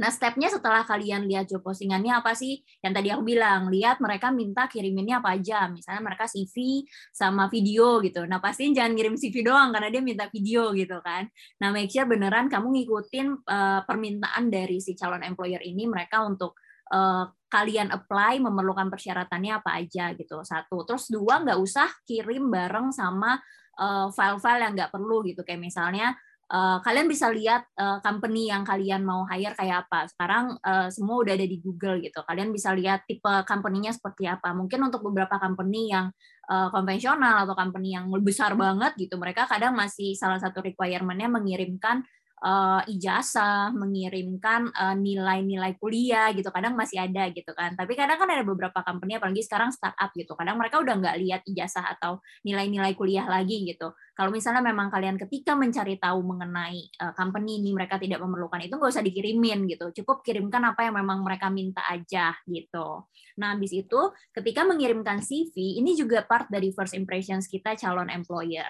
Nah, 0.00 0.08
stepnya 0.08 0.48
setelah 0.48 0.86
kalian 0.86 1.28
lihat 1.28 1.50
job 1.50 1.60
postingannya 1.60 2.14
apa 2.14 2.32
sih? 2.32 2.62
Yang 2.80 2.92
tadi 2.96 3.08
aku 3.12 3.22
bilang, 3.26 3.68
lihat 3.68 4.00
mereka 4.00 4.30
minta 4.32 4.64
kiriminnya 4.70 5.20
apa 5.20 5.34
aja. 5.36 5.66
Misalnya 5.68 6.00
mereka 6.00 6.24
CV 6.24 6.86
sama 7.12 7.50
video 7.52 8.00
gitu. 8.00 8.24
Nah, 8.24 8.40
pasti 8.40 8.70
jangan 8.72 8.96
ngirim 8.96 9.18
CV 9.18 9.44
doang 9.44 9.74
karena 9.74 9.92
dia 9.92 10.00
minta 10.00 10.30
video 10.32 10.72
gitu 10.72 11.02
kan. 11.04 11.28
Nah, 11.60 11.74
make 11.74 11.92
sure 11.92 12.06
beneran 12.08 12.48
kamu 12.48 12.80
ngikutin 12.80 13.26
uh, 13.44 13.80
permintaan 13.84 14.48
dari 14.48 14.78
si 14.80 14.96
calon 14.96 15.20
employer 15.26 15.60
ini 15.60 15.84
mereka 15.90 16.22
untuk 16.22 16.56
uh, 16.90 17.24
kalian 17.50 17.90
apply 17.90 18.38
memerlukan 18.38 18.86
persyaratannya 18.86 19.58
apa 19.58 19.74
aja 19.82 20.14
gitu. 20.14 20.38
Satu. 20.46 20.86
Terus 20.86 21.10
dua, 21.10 21.42
nggak 21.42 21.58
usah 21.58 21.90
kirim 22.06 22.46
bareng 22.46 22.94
sama 22.94 23.42
eh, 23.74 24.06
file-file 24.14 24.62
yang 24.70 24.72
nggak 24.78 24.94
perlu 24.94 25.26
gitu. 25.26 25.42
Kayak 25.42 25.58
misalnya 25.58 26.14
uh, 26.50 26.78
kalian 26.82 27.06
bisa 27.06 27.30
lihat 27.30 27.64
uh, 27.78 28.02
company 28.02 28.50
yang 28.50 28.66
kalian 28.66 29.06
mau 29.06 29.22
hire 29.24 29.54
kayak 29.54 29.86
apa. 29.86 30.10
Sekarang 30.10 30.58
uh, 30.60 30.90
semua 30.90 31.22
udah 31.22 31.32
ada 31.38 31.46
di 31.46 31.58
Google 31.62 32.02
gitu. 32.02 32.20
Kalian 32.26 32.50
bisa 32.50 32.74
lihat 32.74 33.06
tipe 33.06 33.30
company-nya 33.46 33.94
seperti 33.94 34.26
apa. 34.26 34.50
Mungkin 34.52 34.90
untuk 34.90 35.06
beberapa 35.06 35.38
company 35.38 35.94
yang 35.94 36.10
uh, 36.50 36.68
konvensional 36.74 37.46
atau 37.46 37.54
company 37.54 37.94
yang 37.94 38.10
besar 38.20 38.58
banget 38.58 38.98
gitu, 38.98 39.16
mereka 39.16 39.46
kadang 39.46 39.78
masih 39.78 40.18
salah 40.18 40.42
satu 40.42 40.60
requirement-nya 40.60 41.30
mengirimkan 41.30 42.02
uh, 42.40 42.80
ijazah, 42.88 43.72
mengirimkan 43.76 44.72
uh, 44.72 44.96
nilai-nilai 44.96 45.76
kuliah 45.76 46.32
gitu. 46.32 46.48
Kadang 46.48 46.74
masih 46.74 47.00
ada 47.00 47.28
gitu 47.30 47.52
kan. 47.52 47.76
Tapi 47.76 47.92
kadang 47.94 48.16
kan 48.16 48.28
ada 48.28 48.44
beberapa 48.44 48.80
company 48.80 49.20
apalagi 49.20 49.44
sekarang 49.44 49.70
startup 49.72 50.10
gitu. 50.16 50.32
Kadang 50.34 50.56
mereka 50.56 50.80
udah 50.80 50.94
nggak 50.96 51.16
lihat 51.20 51.40
ijazah 51.46 51.84
atau 51.96 52.20
nilai-nilai 52.44 52.96
kuliah 52.96 53.28
lagi 53.28 53.68
gitu. 53.68 53.92
Kalau 54.16 54.32
misalnya 54.32 54.60
memang 54.60 54.92
kalian 54.92 55.16
ketika 55.16 55.56
mencari 55.56 55.96
tahu 55.96 56.20
mengenai 56.24 56.92
uh, 57.00 57.12
company 57.16 57.60
ini 57.60 57.72
mereka 57.72 57.96
tidak 57.96 58.20
memerlukan 58.20 58.60
itu 58.64 58.74
nggak 58.76 58.92
usah 58.92 59.04
dikirimin 59.04 59.68
gitu. 59.68 59.92
Cukup 60.02 60.24
kirimkan 60.24 60.64
apa 60.64 60.88
yang 60.88 60.96
memang 60.96 61.24
mereka 61.24 61.48
minta 61.52 61.84
aja 61.88 62.36
gitu. 62.48 63.08
Nah, 63.40 63.56
habis 63.56 63.72
itu 63.72 64.00
ketika 64.36 64.68
mengirimkan 64.68 65.24
CV 65.24 65.80
ini 65.80 65.96
juga 65.96 66.20
part 66.24 66.52
dari 66.52 66.72
first 66.76 66.92
impressions 66.92 67.48
kita 67.48 67.72
calon 67.80 68.12
employer 68.12 68.68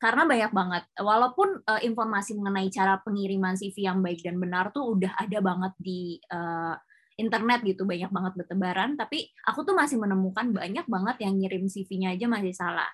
karena 0.00 0.24
banyak 0.24 0.52
banget. 0.56 0.82
Walaupun 0.96 1.60
uh, 1.68 1.80
informasi 1.84 2.32
mengenai 2.40 2.72
cara 2.72 2.96
pengiriman 3.04 3.52
CV 3.52 3.84
yang 3.84 4.00
baik 4.00 4.24
dan 4.24 4.40
benar 4.40 4.72
tuh 4.72 4.96
udah 4.96 5.12
ada 5.20 5.38
banget 5.44 5.76
di 5.76 6.16
uh, 6.32 6.72
internet 7.20 7.60
gitu 7.68 7.84
banyak 7.84 8.08
banget 8.08 8.32
bertebaran. 8.32 8.96
Tapi 8.96 9.28
aku 9.44 9.60
tuh 9.68 9.76
masih 9.76 10.00
menemukan 10.00 10.48
banyak 10.56 10.88
banget 10.88 11.16
yang 11.20 11.36
ngirim 11.36 11.68
CV-nya 11.68 12.16
aja 12.16 12.26
masih 12.32 12.56
salah. 12.56 12.88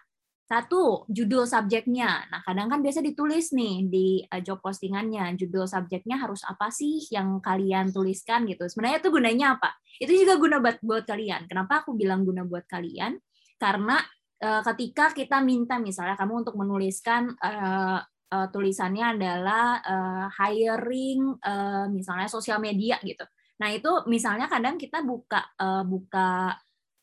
Satu 0.50 1.06
judul 1.06 1.46
subjeknya. 1.46 2.26
Nah 2.26 2.42
kadang 2.42 2.66
kan 2.66 2.82
biasa 2.82 3.02
ditulis 3.06 3.54
nih 3.54 3.86
di 3.86 4.06
uh, 4.26 4.42
job 4.42 4.58
postingannya 4.58 5.38
judul 5.38 5.70
subjeknya 5.70 6.18
harus 6.18 6.42
apa 6.42 6.75
sih 6.75 7.06
yang 7.14 7.38
kalian 7.38 7.94
tuliskan 7.94 8.50
gitu. 8.50 8.66
Sebenarnya 8.66 8.98
itu 8.98 9.14
gunanya 9.14 9.46
apa? 9.62 9.78
Itu 10.02 10.10
juga 10.10 10.42
guna 10.42 10.58
buat 10.58 10.82
buat 10.82 11.06
kalian. 11.06 11.46
Kenapa 11.46 11.86
aku 11.86 11.94
bilang 11.94 12.26
guna 12.26 12.42
buat 12.42 12.66
kalian? 12.66 13.14
Karena 13.62 14.02
uh, 14.43 14.62
ketika 14.73 15.12
kita 15.12 15.40
minta 15.40 15.81
misalnya 15.81 16.19
kamu 16.19 16.45
untuk 16.47 16.57
menuliskan 16.59 17.33
uh, 17.40 18.00
uh, 18.05 18.47
tulisannya 18.50 19.16
adalah 19.16 19.81
uh, 19.81 20.26
hiring 20.33 21.37
uh, 21.40 21.87
misalnya 21.88 22.26
sosial 22.26 22.59
media 22.59 22.99
gitu. 23.00 23.25
Nah 23.57 23.73
itu 23.73 23.88
misalnya 24.11 24.50
kadang 24.50 24.76
kita 24.76 25.00
buka 25.00 25.40
uh, 25.57 25.85
buka 25.87 26.52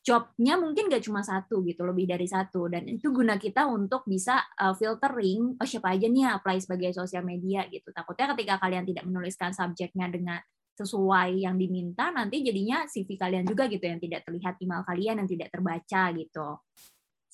jobnya 0.03 0.59
mungkin 0.59 0.91
gak 0.91 1.07
cuma 1.07 1.23
satu 1.23 1.63
gitu, 1.63 1.87
lebih 1.87 2.11
dari 2.11 2.27
satu. 2.27 2.67
Dan 2.67 2.85
itu 2.91 3.09
guna 3.15 3.39
kita 3.39 3.65
untuk 3.71 4.03
bisa 4.03 4.43
uh, 4.59 4.75
filtering, 4.75 5.55
oh 5.55 5.67
siapa 5.67 5.95
aja 5.95 6.11
nih 6.11 6.27
apply 6.37 6.59
sebagai 6.59 6.91
sosial 6.91 7.23
media 7.23 7.63
gitu. 7.71 7.89
Takutnya 7.95 8.35
ketika 8.35 8.59
kalian 8.59 8.83
tidak 8.83 9.07
menuliskan 9.07 9.55
subjeknya 9.55 10.11
dengan 10.11 10.39
sesuai 10.73 11.45
yang 11.47 11.55
diminta, 11.55 12.09
nanti 12.11 12.43
jadinya 12.43 12.83
CV 12.89 13.15
kalian 13.15 13.45
juga 13.45 13.69
gitu 13.69 13.85
yang 13.85 14.01
tidak 14.01 14.25
terlihat 14.25 14.57
email 14.59 14.83
kalian 14.83 15.15
yang 15.23 15.29
tidak 15.29 15.49
terbaca 15.53 16.03
gitu. 16.17 16.47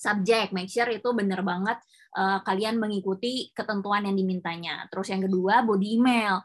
Subjek, 0.00 0.56
make 0.56 0.72
sure 0.72 0.88
itu 0.88 1.12
benar 1.12 1.44
banget 1.44 1.76
uh, 2.16 2.40
kalian 2.40 2.80
mengikuti 2.80 3.52
ketentuan 3.52 4.08
yang 4.08 4.16
dimintanya. 4.16 4.88
Terus 4.88 5.12
yang 5.12 5.28
kedua, 5.28 5.60
body 5.60 6.00
email 6.00 6.40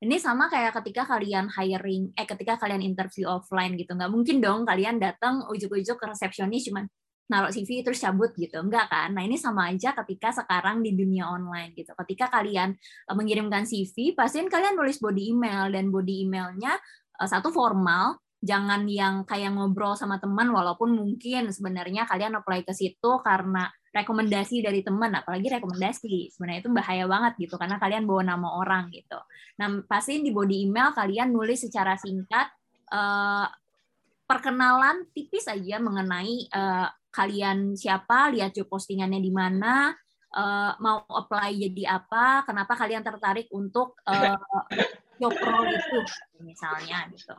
ini 0.00 0.16
sama 0.16 0.48
kayak 0.48 0.80
ketika 0.80 1.04
kalian 1.04 1.52
hiring, 1.52 2.16
eh 2.16 2.24
ketika 2.24 2.56
kalian 2.56 2.80
interview 2.80 3.28
offline 3.28 3.76
gitu. 3.76 3.92
Nggak 3.92 4.08
mungkin 4.08 4.40
dong 4.40 4.64
kalian 4.64 4.96
datang 4.96 5.44
ujuk-ujuk 5.52 6.00
ke 6.00 6.06
resepsionis 6.08 6.70
cuman 6.72 6.88
naruh 7.30 7.52
CV 7.52 7.84
terus 7.84 8.00
cabut 8.00 8.32
gitu. 8.34 8.64
Enggak 8.64 8.88
kan? 8.88 9.12
Nah 9.12 9.22
ini 9.28 9.36
sama 9.36 9.68
aja 9.68 9.92
ketika 10.02 10.32
sekarang 10.32 10.80
di 10.80 10.96
dunia 10.96 11.28
online 11.28 11.76
gitu. 11.76 11.92
Ketika 11.94 12.32
kalian 12.32 12.72
eh, 12.80 13.14
mengirimkan 13.14 13.68
CV, 13.68 14.16
pastiin 14.16 14.48
kalian 14.48 14.74
nulis 14.74 14.98
body 14.98 15.36
email 15.36 15.68
dan 15.68 15.92
body 15.92 16.24
emailnya 16.24 16.80
eh, 17.20 17.28
satu 17.28 17.52
formal, 17.52 18.16
jangan 18.40 18.88
yang 18.88 19.28
kayak 19.28 19.52
ngobrol 19.52 19.92
sama 19.92 20.16
teman 20.16 20.48
walaupun 20.48 20.96
mungkin 20.96 21.52
sebenarnya 21.52 22.08
kalian 22.08 22.40
apply 22.40 22.64
ke 22.64 22.72
situ 22.72 23.20
karena 23.20 23.68
rekomendasi 23.92 24.64
dari 24.64 24.80
teman 24.80 25.12
apalagi 25.12 25.52
rekomendasi. 25.60 26.32
Sebenarnya 26.32 26.60
itu 26.64 26.72
bahaya 26.72 27.04
banget 27.04 27.32
gitu 27.48 27.60
karena 27.60 27.76
kalian 27.76 28.08
bawa 28.08 28.22
nama 28.24 28.48
orang 28.56 28.88
gitu. 28.96 29.20
Nah 29.60 29.84
pasti 29.84 30.24
di 30.24 30.32
body 30.32 30.64
email 30.64 30.96
kalian 30.96 31.28
nulis 31.28 31.68
secara 31.68 32.00
singkat 32.00 32.48
uh, 32.88 33.46
perkenalan 34.24 35.10
tipis 35.12 35.44
aja 35.50 35.82
mengenai 35.82 36.48
uh, 36.54 36.88
kalian 37.10 37.74
siapa 37.74 38.30
lihat 38.30 38.54
job 38.54 38.70
postingannya 38.70 39.18
di 39.18 39.34
mana 39.34 39.90
uh, 40.38 40.72
mau 40.78 41.02
apply 41.10 41.58
jadi 41.58 41.98
apa 41.98 42.46
kenapa 42.46 42.78
kalian 42.78 43.02
tertarik 43.02 43.50
untuk 43.50 43.98
uh, 44.06 44.38
job 45.18 45.34
role 45.34 45.74
itu 45.74 45.98
misalnya 46.46 47.10
gitu 47.10 47.34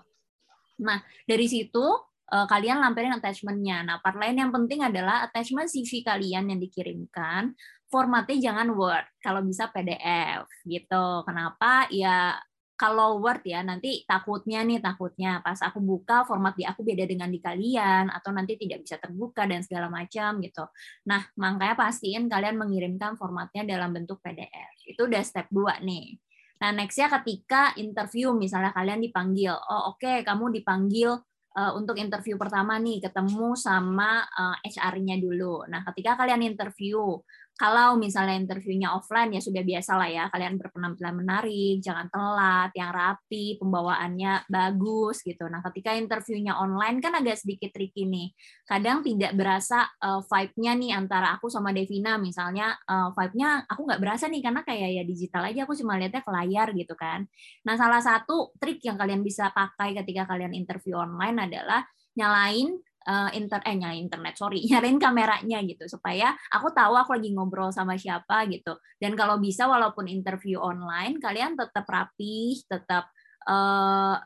nah 0.81 0.99
dari 1.29 1.45
situ 1.45 1.85
uh, 2.31 2.47
kalian 2.47 2.79
lampirin 2.79 3.13
attachment-nya. 3.19 3.83
Nah, 3.83 3.97
part 3.99 4.15
lain 4.15 4.39
yang 4.39 4.51
penting 4.55 4.81
adalah 4.81 5.27
attachment 5.27 5.67
CV 5.67 6.01
kalian 6.01 6.47
yang 6.49 6.59
dikirimkan, 6.63 7.53
formatnya 7.91 8.39
jangan 8.39 8.71
Word, 8.71 9.05
kalau 9.19 9.43
bisa 9.43 9.67
PDF 9.69 10.47
gitu. 10.63 11.27
Kenapa? 11.27 11.91
Ya 11.91 12.39
kalau 12.79 13.21
Word 13.21 13.45
ya 13.45 13.61
nanti 13.61 14.01
takutnya 14.09 14.65
nih 14.65 14.81
takutnya 14.81 15.37
pas 15.45 15.61
aku 15.61 15.77
buka 15.77 16.25
format 16.25 16.57
di 16.57 16.65
aku 16.65 16.81
beda 16.81 17.05
dengan 17.05 17.29
di 17.29 17.37
kalian 17.37 18.09
atau 18.09 18.33
nanti 18.33 18.57
tidak 18.57 18.81
bisa 18.81 18.97
terbuka 18.97 19.45
dan 19.45 19.61
segala 19.61 19.85
macam 19.85 20.41
gitu. 20.41 20.65
Nah, 21.05 21.21
makanya 21.37 21.77
pastiin 21.77 22.25
kalian 22.25 22.57
mengirimkan 22.57 23.21
formatnya 23.21 23.69
dalam 23.69 23.93
bentuk 23.93 24.17
PDF. 24.25 24.73
Itu 24.89 25.05
udah 25.05 25.21
step 25.21 25.45
2 25.53 25.77
nih. 25.85 26.17
Nah, 26.61 26.69
nextnya 26.69 27.09
ketika 27.09 27.73
interview 27.81 28.37
misalnya 28.37 28.69
kalian 28.69 29.01
dipanggil, 29.01 29.57
oh 29.57 29.97
oke 29.97 29.97
okay, 29.97 30.21
kamu 30.21 30.53
dipanggil 30.61 31.17
uh, 31.57 31.71
untuk 31.73 31.97
interview 31.97 32.37
pertama 32.37 32.77
nih 32.77 33.01
ketemu 33.01 33.57
sama 33.57 34.23
uh, 34.29 34.55
eh, 34.61 34.69
HR-nya 34.69 35.17
dulu. 35.17 35.65
Nah, 35.67 35.81
ketika 35.91 36.15
kalian 36.21 36.45
interview, 36.45 37.17
kalau 37.61 37.93
misalnya 37.93 38.33
interviewnya 38.41 38.89
offline 38.89 39.37
ya 39.37 39.41
sudah 39.41 39.61
biasa 39.61 39.93
lah 39.93 40.09
ya, 40.09 40.23
kalian 40.33 40.57
berpenampilan 40.57 41.13
menarik, 41.13 41.77
jangan 41.77 42.09
telat, 42.09 42.73
yang 42.73 42.89
rapi, 42.89 43.61
pembawaannya 43.61 44.49
bagus 44.49 45.21
gitu. 45.21 45.45
Nah, 45.45 45.61
ketika 45.69 45.93
interviewnya 45.93 46.57
online 46.57 46.97
kan 46.97 47.13
agak 47.13 47.37
sedikit 47.37 47.69
tricky 47.69 48.09
nih. 48.09 48.33
Kadang 48.65 49.05
tidak 49.05 49.37
berasa 49.37 49.85
uh, 50.01 50.25
vibe-nya 50.25 50.73
nih 50.73 50.91
antara 50.97 51.37
aku 51.37 51.53
sama 51.53 51.69
Devina 51.69 52.17
misalnya 52.17 52.73
uh, 52.89 53.13
vibe-nya 53.13 53.69
aku 53.69 53.85
nggak 53.85 54.01
berasa 54.01 54.25
nih 54.25 54.41
karena 54.41 54.65
kayak 54.65 54.89
ya 54.97 55.03
digital 55.05 55.45
aja 55.45 55.61
aku 55.69 55.77
cuma 55.77 56.01
lihatnya 56.01 56.25
ke 56.25 56.31
layar 56.33 56.73
gitu 56.73 56.97
kan. 56.97 57.29
Nah, 57.61 57.77
salah 57.77 58.01
satu 58.01 58.57
trik 58.57 58.81
yang 58.81 58.97
kalian 58.97 59.21
bisa 59.21 59.53
pakai 59.53 59.93
ketika 60.01 60.25
kalian 60.25 60.57
interview 60.57 60.97
online 60.97 61.45
adalah 61.45 61.85
nyalain 62.17 62.81
uh, 63.07 63.29
inter 63.33 63.61
eh 63.65 63.75
nyalain 63.77 64.05
internet 64.05 64.37
sorry 64.37 64.61
nyalain 64.69 64.97
kameranya 65.01 65.63
gitu 65.65 65.85
supaya 65.89 66.33
aku 66.53 66.69
tahu 66.73 66.93
aku 66.97 67.17
lagi 67.17 67.29
ngobrol 67.33 67.73
sama 67.73 67.97
siapa 67.97 68.45
gitu. 68.49 68.77
Dan 69.01 69.17
kalau 69.17 69.41
bisa 69.41 69.65
walaupun 69.65 70.05
interview 70.09 70.61
online 70.61 71.17
kalian 71.17 71.57
tetap 71.57 71.85
rapi 71.89 72.61
tetap 72.65 73.09
uh, 73.49 74.17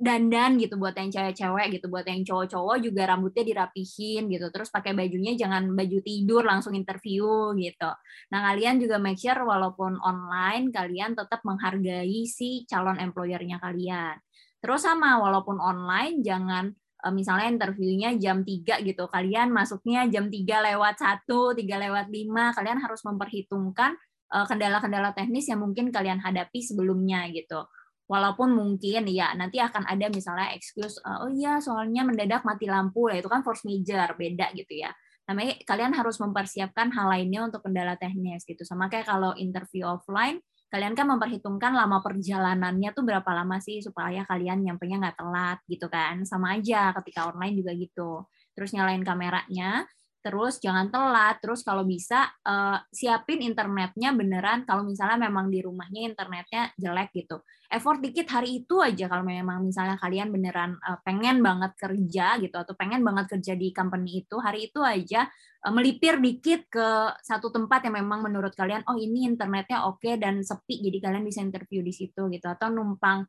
dandan 0.00 0.56
gitu 0.56 0.80
buat 0.80 0.96
yang 0.96 1.12
cewek-cewek 1.12 1.76
gitu 1.76 1.92
buat 1.92 2.08
yang 2.08 2.24
cowok-cowok 2.24 2.80
juga 2.80 3.04
rambutnya 3.04 3.44
dirapihin 3.44 4.32
gitu. 4.32 4.48
Terus 4.48 4.72
pakai 4.72 4.96
bajunya 4.96 5.36
jangan 5.36 5.76
baju 5.76 5.98
tidur 6.00 6.40
langsung 6.48 6.72
interview 6.72 7.52
gitu. 7.60 7.90
Nah 8.32 8.40
kalian 8.48 8.80
juga 8.80 8.96
make 8.96 9.20
sure 9.20 9.44
walaupun 9.44 10.00
online 10.00 10.72
kalian 10.72 11.12
tetap 11.12 11.44
menghargai 11.44 12.24
si 12.24 12.64
calon 12.64 12.96
employernya 12.96 13.60
kalian. 13.60 14.16
Terus 14.64 14.88
sama 14.88 15.20
walaupun 15.20 15.60
online 15.60 16.24
jangan 16.24 16.72
misalnya 17.08 17.48
interviewnya 17.48 18.12
jam 18.20 18.44
3 18.44 18.84
gitu, 18.84 19.08
kalian 19.08 19.48
masuknya 19.48 20.04
jam 20.12 20.28
3 20.28 20.60
lewat 20.72 21.00
1, 21.00 21.56
3 21.56 21.84
lewat 21.88 22.06
5, 22.12 22.56
kalian 22.56 22.78
harus 22.84 23.00
memperhitungkan 23.08 23.96
eh, 24.36 24.46
kendala-kendala 24.46 25.16
teknis 25.16 25.48
yang 25.48 25.64
mungkin 25.64 25.88
kalian 25.88 26.20
hadapi 26.20 26.60
sebelumnya 26.60 27.24
gitu. 27.32 27.64
Walaupun 28.10 28.52
mungkin 28.52 29.06
ya 29.06 29.32
nanti 29.38 29.62
akan 29.62 29.86
ada 29.86 30.10
misalnya 30.12 30.52
excuse, 30.52 31.00
eh, 31.00 31.18
oh 31.24 31.30
iya 31.32 31.56
soalnya 31.64 32.04
mendadak 32.04 32.44
mati 32.44 32.68
lampu, 32.68 33.08
lah 33.08 33.16
itu 33.16 33.28
kan 33.32 33.40
force 33.40 33.64
major, 33.64 34.12
beda 34.18 34.52
gitu 34.52 34.84
ya. 34.84 34.92
Namanya 35.30 35.62
kalian 35.64 35.94
harus 35.94 36.18
mempersiapkan 36.18 36.90
hal 36.90 37.06
lainnya 37.06 37.46
untuk 37.46 37.62
kendala 37.62 37.94
teknis 37.96 38.42
gitu. 38.44 38.66
Sama 38.66 38.90
kayak 38.90 39.06
kalau 39.08 39.32
interview 39.38 39.86
offline, 39.86 40.42
kalian 40.70 40.94
kan 40.94 41.06
memperhitungkan 41.10 41.74
lama 41.74 41.98
perjalanannya 41.98 42.94
tuh 42.94 43.02
berapa 43.02 43.30
lama 43.34 43.58
sih 43.58 43.82
supaya 43.82 44.22
kalian 44.22 44.62
nyampenya 44.62 45.02
nggak 45.02 45.18
telat 45.18 45.58
gitu 45.66 45.90
kan. 45.90 46.22
Sama 46.22 46.56
aja 46.56 46.94
ketika 47.02 47.26
online 47.28 47.58
juga 47.58 47.72
gitu. 47.74 48.10
Terus 48.54 48.70
nyalain 48.74 49.02
kameranya 49.02 49.84
terus 50.20 50.60
jangan 50.60 50.92
telat. 50.92 51.40
Terus 51.40 51.64
kalau 51.64 51.82
bisa 51.84 52.28
uh, 52.44 52.76
siapin 52.92 53.40
internetnya 53.40 54.12
beneran 54.12 54.68
kalau 54.68 54.84
misalnya 54.84 55.16
memang 55.28 55.48
di 55.48 55.64
rumahnya 55.64 56.12
internetnya 56.12 56.72
jelek 56.76 57.12
gitu. 57.16 57.40
Effort 57.72 58.02
dikit 58.02 58.26
hari 58.28 58.64
itu 58.64 58.82
aja 58.82 59.08
kalau 59.08 59.24
memang 59.24 59.64
misalnya 59.64 59.96
kalian 59.96 60.28
beneran 60.28 60.76
uh, 60.84 61.00
pengen 61.02 61.40
banget 61.40 61.72
kerja 61.80 62.36
gitu 62.38 62.56
atau 62.56 62.74
pengen 62.76 63.00
banget 63.00 63.32
kerja 63.36 63.52
di 63.56 63.72
company 63.72 64.26
itu 64.26 64.36
hari 64.42 64.68
itu 64.68 64.80
aja 64.84 65.24
uh, 65.64 65.72
melipir 65.72 66.20
dikit 66.20 66.68
ke 66.68 66.88
satu 67.24 67.48
tempat 67.48 67.88
yang 67.88 68.04
memang 68.04 68.20
menurut 68.20 68.52
kalian 68.52 68.84
oh 68.86 68.98
ini 69.00 69.24
internetnya 69.24 69.88
oke 69.88 70.02
okay 70.04 70.20
dan 70.20 70.44
sepi 70.44 70.84
jadi 70.84 70.98
kalian 71.10 71.24
bisa 71.24 71.40
interview 71.40 71.80
di 71.80 71.96
situ 71.96 72.28
gitu. 72.28 72.46
Atau 72.46 72.68
numpang 72.70 73.24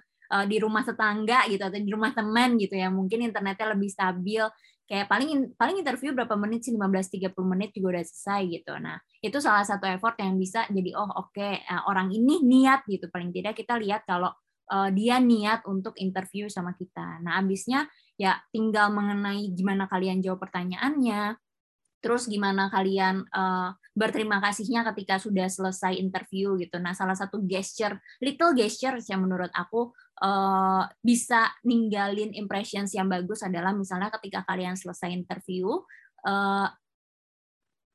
di 0.48 0.64
rumah 0.64 0.80
tetangga 0.80 1.44
gitu 1.52 1.60
atau 1.60 1.76
di 1.76 1.92
rumah 1.92 2.16
teman 2.16 2.56
gitu 2.56 2.80
ya. 2.80 2.88
Mungkin 2.88 3.20
internetnya 3.20 3.76
lebih 3.76 3.92
stabil 3.92 4.40
kayak 4.92 5.08
paling 5.08 5.56
paling 5.56 5.80
interview 5.80 6.12
berapa 6.12 6.36
menit 6.36 6.68
sih 6.68 6.76
15 6.76 7.32
30 7.32 7.32
menit 7.48 7.72
juga 7.72 7.96
udah 7.96 8.04
selesai 8.04 8.42
gitu. 8.52 8.76
Nah, 8.76 9.00
itu 9.24 9.40
salah 9.40 9.64
satu 9.64 9.88
effort 9.88 10.20
yang 10.20 10.36
bisa 10.36 10.68
jadi 10.68 10.92
oh 11.00 11.08
oke 11.08 11.32
okay, 11.32 11.64
eh, 11.64 11.84
orang 11.88 12.12
ini 12.12 12.44
niat 12.44 12.84
gitu 12.92 13.08
paling 13.08 13.32
tidak 13.32 13.56
kita 13.56 13.80
lihat 13.80 14.04
kalau 14.04 14.36
uh, 14.68 14.90
dia 14.92 15.24
niat 15.24 15.64
untuk 15.64 15.96
interview 15.96 16.52
sama 16.52 16.76
kita. 16.76 17.24
Nah, 17.24 17.40
abisnya 17.40 17.88
ya 18.20 18.36
tinggal 18.52 18.92
mengenai 18.92 19.56
gimana 19.56 19.88
kalian 19.88 20.20
jawab 20.20 20.44
pertanyaannya, 20.44 21.40
terus 22.04 22.28
gimana 22.28 22.68
kalian 22.68 23.24
uh, 23.32 23.72
berterima 23.96 24.44
kasihnya 24.44 24.84
ketika 24.92 25.24
sudah 25.24 25.48
selesai 25.48 25.96
interview 25.96 26.60
gitu. 26.60 26.84
Nah, 26.84 26.92
salah 26.92 27.16
satu 27.16 27.40
gesture, 27.48 27.96
little 28.20 28.52
gesture 28.60 29.00
yang 29.08 29.24
menurut 29.24 29.56
aku 29.56 29.96
uh, 30.22 30.86
bisa 31.01 31.50
ninggalin 31.66 32.32
impressions 32.38 32.94
yang 32.94 33.10
bagus 33.10 33.42
adalah 33.42 33.74
misalnya 33.74 34.13
ketika 34.22 34.46
kalian 34.46 34.78
selesai 34.78 35.10
interview 35.12 35.68
uh, 36.24 36.70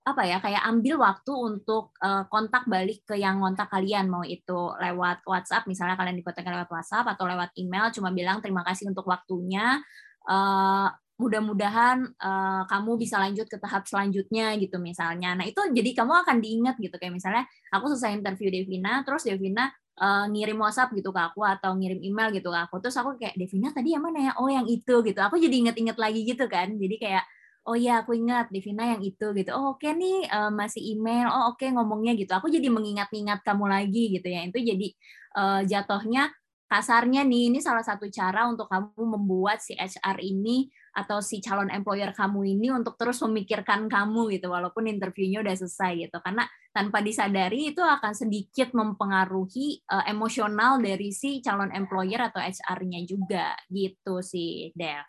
apa 0.07 0.23
ya 0.23 0.39
kayak 0.39 0.63
ambil 0.71 1.03
waktu 1.03 1.33
untuk 1.35 1.91
uh, 1.99 2.31
kontak 2.31 2.63
balik 2.71 3.03
ke 3.03 3.19
yang 3.19 3.43
kontak 3.43 3.67
kalian 3.67 4.07
mau 4.07 4.23
itu 4.23 4.71
lewat 4.79 5.27
WhatsApp 5.27 5.67
misalnya 5.67 5.99
kalian 5.99 6.15
dikontak 6.15 6.47
lewat 6.47 6.71
WhatsApp 6.71 7.11
atau 7.11 7.27
lewat 7.27 7.51
email 7.59 7.91
cuma 7.91 8.15
bilang 8.15 8.39
terima 8.39 8.63
kasih 8.63 8.87
untuk 8.87 9.03
waktunya 9.03 9.83
uh, 10.31 10.95
mudah-mudahan 11.17 12.13
uh, 12.21 12.63
kamu 12.69 13.01
bisa 13.01 13.17
lanjut 13.17 13.49
ke 13.49 13.57
tahap 13.57 13.89
selanjutnya 13.89 14.53
gitu 14.61 14.77
misalnya. 14.77 15.33
Nah 15.33 15.49
itu 15.49 15.59
jadi 15.73 15.97
kamu 15.97 16.13
akan 16.23 16.37
diingat 16.45 16.77
gitu 16.77 16.93
kayak 17.01 17.17
misalnya 17.17 17.49
aku 17.73 17.89
selesai 17.97 18.21
interview 18.21 18.53
Devina 18.53 19.01
terus 19.01 19.25
Devina 19.25 19.73
uh, 20.01 20.25
ngirim 20.29 20.59
WhatsApp 20.61 20.93
gitu 20.93 21.11
ke 21.13 21.21
aku 21.21 21.41
atau 21.45 21.73
ngirim 21.77 22.01
email 22.05 22.29
gitu 22.33 22.49
ke 22.53 22.59
aku. 22.69 22.81
Terus 22.85 22.97
aku 23.01 23.17
kayak 23.17 23.35
Devina 23.37 23.73
tadi 23.73 23.97
yang 23.97 24.05
mana 24.05 24.19
ya? 24.31 24.33
Oh 24.41 24.49
yang 24.49 24.69
itu 24.69 25.01
gitu. 25.05 25.21
Aku 25.21 25.37
jadi 25.41 25.55
inget-inget 25.67 25.97
lagi 25.97 26.21
gitu 26.25 26.45
kan. 26.49 26.77
Jadi 26.77 26.97
kayak 27.01 27.25
oh 27.67 27.75
iya 27.75 28.01
aku 28.05 28.15
ingat 28.15 28.53
Devina 28.55 28.85
yang 28.97 29.03
itu 29.03 29.27
gitu. 29.35 29.51
Oh 29.57 29.75
oke 29.75 29.83
okay 29.83 29.93
nih 29.97 30.29
uh, 30.31 30.53
masih 30.53 30.83
email. 30.85 31.29
Oh 31.33 31.53
oke 31.53 31.61
okay, 31.61 31.69
ngomongnya 31.75 32.13
gitu. 32.15 32.33
Aku 32.37 32.47
jadi 32.53 32.69
mengingat-ingat 32.71 33.43
kamu 33.43 33.65
lagi 33.67 34.03
gitu 34.15 34.29
ya. 34.29 34.41
Itu 34.47 34.59
jadi 34.63 34.89
uh, 35.37 35.61
jatuhnya 35.67 36.31
kasarnya 36.67 37.23
nih 37.23 37.55
ini 37.55 37.59
salah 37.63 37.83
satu 37.83 38.11
cara 38.11 38.51
untuk 38.51 38.67
kamu 38.67 39.03
membuat 39.19 39.63
si 39.63 39.75
HR 39.79 40.19
ini 40.19 40.67
atau 40.97 41.21
si 41.21 41.45
calon 41.45 41.69
employer 41.69 42.17
kamu 42.17 42.57
ini 42.57 42.73
untuk 42.73 42.97
terus 42.97 43.21
memikirkan 43.21 43.85
kamu 43.85 44.33
gitu 44.33 44.49
walaupun 44.49 44.89
interviewnya 44.89 45.45
udah 45.45 45.53
selesai 45.53 46.09
gitu. 46.09 46.17
Karena 46.25 46.49
tanpa 46.73 47.05
disadari 47.05 47.77
itu 47.77 47.85
akan 47.85 48.17
sedikit 48.17 48.73
mempengaruhi 48.73 49.85
uh, 49.93 50.09
emosional 50.09 50.81
dari 50.81 51.13
si 51.13 51.45
calon 51.45 51.69
employer 51.77 52.33
atau 52.33 52.41
HR-nya 52.41 53.05
juga 53.05 53.53
gitu 53.69 54.25
sih 54.25 54.73
Dev. 54.73 55.05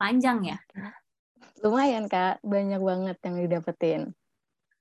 Panjang 0.00 0.40
ya? 0.48 0.58
Lumayan 1.60 2.08
kak. 2.08 2.40
Banyak 2.40 2.80
banget 2.80 3.16
yang 3.22 3.36
didapetin. 3.36 4.02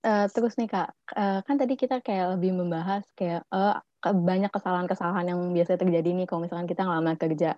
Uh, 0.01 0.25
terus 0.31 0.55
nih 0.55 0.71
kak. 0.71 0.95
Uh, 1.13 1.43
kan 1.43 1.59
tadi 1.59 1.75
kita 1.75 1.99
kayak 1.99 2.39
lebih 2.39 2.55
membahas 2.55 3.03
kayak 3.13 3.45
uh, 3.53 3.77
banyak 4.01 4.49
kesalahan-kesalahan 4.49 5.29
yang 5.29 5.39
biasa 5.53 5.77
terjadi 5.77 6.09
nih 6.17 6.25
kalau 6.25 6.47
misalkan 6.47 6.65
kita 6.65 6.87
ngelamar 6.87 7.19
kerja. 7.21 7.53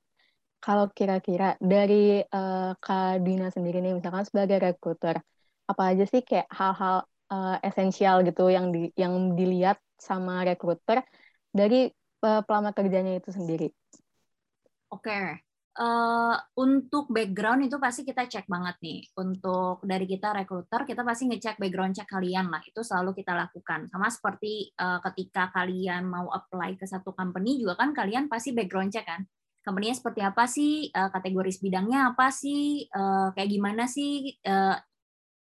Kalau 0.64 0.88
kira-kira 0.96 1.60
dari 1.60 2.24
uh, 2.24 2.72
Kak 2.80 3.20
Dina 3.20 3.52
sendiri 3.52 3.84
nih, 3.84 4.00
misalkan 4.00 4.24
sebagai 4.24 4.64
rekruter, 4.64 5.20
apa 5.68 5.84
aja 5.92 6.08
sih 6.08 6.24
kayak 6.24 6.48
hal-hal 6.48 7.04
uh, 7.28 7.60
esensial 7.60 8.24
gitu 8.24 8.48
yang 8.48 8.72
di, 8.72 8.88
yang 8.96 9.36
dilihat 9.36 9.76
sama 10.00 10.48
rekruter 10.48 11.04
dari 11.52 11.92
uh, 12.24 12.42
pelamar 12.48 12.72
kerjanya 12.72 13.20
itu 13.20 13.36
sendiri? 13.36 13.68
Oke, 14.88 15.12
okay 15.12 15.28
uh, 15.80 16.36
untuk 16.58 17.10
background 17.10 17.66
itu 17.66 17.78
pasti 17.82 18.06
kita 18.06 18.30
cek 18.30 18.46
banget 18.46 18.76
nih. 18.82 19.00
Untuk 19.18 19.82
dari 19.86 20.06
kita 20.06 20.34
rekruter, 20.34 20.86
kita 20.86 21.02
pasti 21.02 21.30
ngecek 21.30 21.58
background 21.58 21.98
cek 21.98 22.10
kalian 22.10 22.50
lah. 22.50 22.62
Itu 22.66 22.86
selalu 22.86 23.18
kita 23.18 23.34
lakukan. 23.34 23.90
Sama 23.90 24.08
seperti 24.10 24.74
uh, 24.78 25.02
ketika 25.12 25.50
kalian 25.54 26.06
mau 26.06 26.30
apply 26.30 26.78
ke 26.78 26.86
satu 26.86 27.14
company 27.14 27.62
juga 27.62 27.78
kan 27.78 27.92
kalian 27.96 28.30
pasti 28.30 28.54
background 28.54 28.94
cek 28.94 29.06
kan. 29.06 29.22
Company-nya 29.64 29.96
seperti 29.96 30.22
apa 30.22 30.44
sih, 30.46 30.92
uh, 30.92 31.10
kategori 31.10 31.52
bidangnya 31.64 32.12
apa 32.12 32.28
sih, 32.30 32.86
uh, 32.92 33.32
kayak 33.32 33.50
gimana 33.50 33.88
sih 33.88 34.36
uh, 34.44 34.76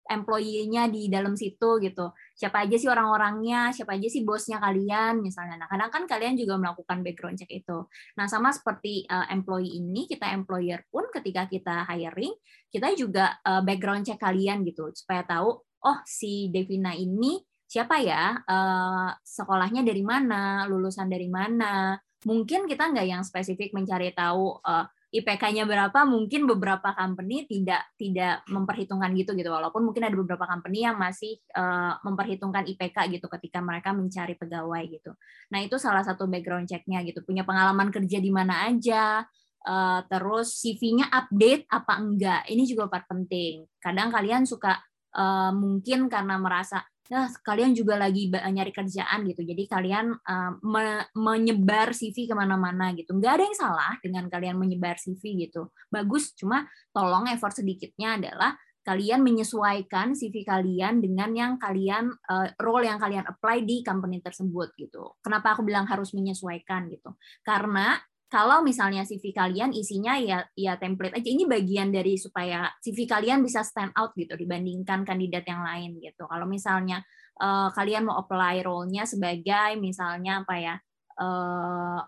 employee-nya 0.05 0.93
di 0.93 1.09
dalam 1.09 1.33
situ 1.35 1.81
gitu. 1.81 2.13
Siapa 2.37 2.69
aja 2.69 2.77
sih 2.77 2.89
orang-orangnya, 2.89 3.73
siapa 3.73 3.97
aja 3.97 4.09
sih 4.09 4.23
bosnya 4.23 4.61
kalian 4.61 5.25
misalnya. 5.25 5.65
Nah, 5.65 5.69
kadang 5.69 5.91
kan 5.91 6.05
kalian 6.05 6.37
juga 6.37 6.61
melakukan 6.61 7.01
background 7.01 7.41
check 7.41 7.53
itu. 7.53 7.89
Nah, 8.21 8.29
sama 8.29 8.53
seperti 8.53 9.09
uh, 9.09 9.27
employee 9.33 9.81
ini, 9.81 10.05
kita 10.05 10.29
employer 10.33 10.85
pun 10.93 11.09
ketika 11.09 11.49
kita 11.49 11.89
hiring, 11.89 12.33
kita 12.69 12.93
juga 12.95 13.41
uh, 13.43 13.65
background 13.65 14.05
check 14.05 14.21
kalian 14.21 14.63
gitu 14.69 14.93
supaya 14.93 15.25
tahu 15.25 15.57
oh 15.85 15.99
si 16.09 16.49
Devina 16.49 16.97
ini 16.97 17.41
siapa 17.65 17.99
ya, 18.01 18.39
uh, 18.45 19.11
sekolahnya 19.25 19.83
dari 19.83 20.05
mana, 20.05 20.69
lulusan 20.69 21.09
dari 21.09 21.27
mana. 21.27 21.97
Mungkin 22.25 22.67
kita 22.69 22.91
nggak 22.91 23.07
yang 23.07 23.23
spesifik 23.23 23.73
mencari 23.77 24.13
tahu 24.13 24.61
uh, 24.65 24.89
IPK-nya 25.15 25.63
berapa 25.63 26.03
mungkin 26.03 26.43
beberapa 26.51 26.91
company 26.91 27.47
tidak 27.47 27.87
tidak 27.95 28.43
memperhitungkan 28.51 29.15
gitu 29.15 29.39
gitu 29.39 29.47
walaupun 29.47 29.87
mungkin 29.87 30.11
ada 30.11 30.17
beberapa 30.19 30.43
company 30.43 30.83
yang 30.83 30.99
masih 30.99 31.39
uh, 31.55 32.03
memperhitungkan 32.03 32.67
IPK 32.67 33.15
gitu 33.15 33.31
ketika 33.39 33.63
mereka 33.63 33.95
mencari 33.95 34.35
pegawai 34.35 34.83
gitu. 34.91 35.15
Nah, 35.55 35.63
itu 35.63 35.79
salah 35.79 36.03
satu 36.03 36.27
background 36.27 36.67
check-nya 36.67 37.07
gitu. 37.07 37.23
Punya 37.23 37.47
pengalaman 37.47 37.95
kerja 37.95 38.19
di 38.19 38.35
mana 38.35 38.67
aja, 38.67 39.23
uh, 39.71 40.01
terus 40.11 40.59
CV-nya 40.59 41.07
update 41.15 41.71
apa 41.71 41.95
enggak. 41.95 42.43
Ini 42.51 42.63
juga 42.67 42.91
part 42.91 43.07
penting. 43.07 43.71
Kadang 43.79 44.11
kalian 44.11 44.51
suka 44.51 44.83
uh, 45.15 45.55
mungkin 45.55 46.11
karena 46.11 46.43
merasa 46.43 46.83
ya 47.05 47.29
kalian 47.45 47.77
juga 47.77 48.01
lagi 48.01 48.33
nyari 48.33 48.73
kerjaan 48.73 49.29
gitu. 49.29 49.45
Jadi 49.45 49.69
kalian 49.69 50.17
uh, 50.17 50.53
me 50.65 51.05
menyebar 51.13 51.93
CV 51.93 52.25
ke 52.25 52.35
mana-mana 52.35 52.97
gitu. 52.97 53.13
Nggak 53.13 53.33
ada 53.37 53.45
yang 53.45 53.57
salah 53.57 53.93
dengan 54.01 54.25
kalian 54.33 54.57
menyebar 54.57 54.97
CV 54.97 55.49
gitu. 55.49 55.69
Bagus 55.93 56.33
cuma 56.33 56.65
tolong 56.97 57.29
effort 57.29 57.53
sedikitnya 57.53 58.17
adalah 58.17 58.57
kalian 58.85 59.25
menyesuaikan 59.25 60.13
CV 60.13 60.45
kalian 60.45 61.01
dengan 61.01 61.33
yang 61.33 61.53
kalian 61.57 62.13
uh, 62.29 62.53
role 62.61 62.85
yang 62.85 63.01
kalian 63.01 63.25
apply 63.25 63.65
di 63.65 63.81
company 63.81 64.21
tersebut 64.21 64.77
gitu. 64.77 65.17
Kenapa 65.25 65.57
aku 65.57 65.65
bilang 65.65 65.89
harus 65.89 66.13
menyesuaikan 66.13 66.93
gitu? 66.93 67.17
Karena 67.41 67.97
kalau 68.35 68.67
misalnya 68.67 69.07
CV 69.07 69.31
kalian 69.31 69.71
isinya 69.71 70.19
ya 70.19 70.43
ya 70.59 70.75
template 70.75 71.15
aja 71.15 71.29
ini 71.31 71.47
bagian 71.47 71.95
dari 71.95 72.19
supaya 72.19 72.67
CV 72.83 73.07
kalian 73.07 73.47
bisa 73.47 73.63
stand 73.63 73.95
out 73.95 74.11
gitu 74.19 74.35
dibandingkan 74.35 75.07
kandidat 75.07 75.47
yang 75.47 75.63
lain 75.63 76.03
gitu 76.03 76.27
kalau 76.27 76.43
misalnya 76.43 77.07
uh, 77.39 77.71
kalian 77.71 78.11
mau 78.11 78.19
apply 78.19 78.67
role-nya 78.67 79.07
sebagai 79.07 79.79
misalnya 79.79 80.43
apa 80.43 80.55
ya 80.59 80.75
uh, 81.23 82.03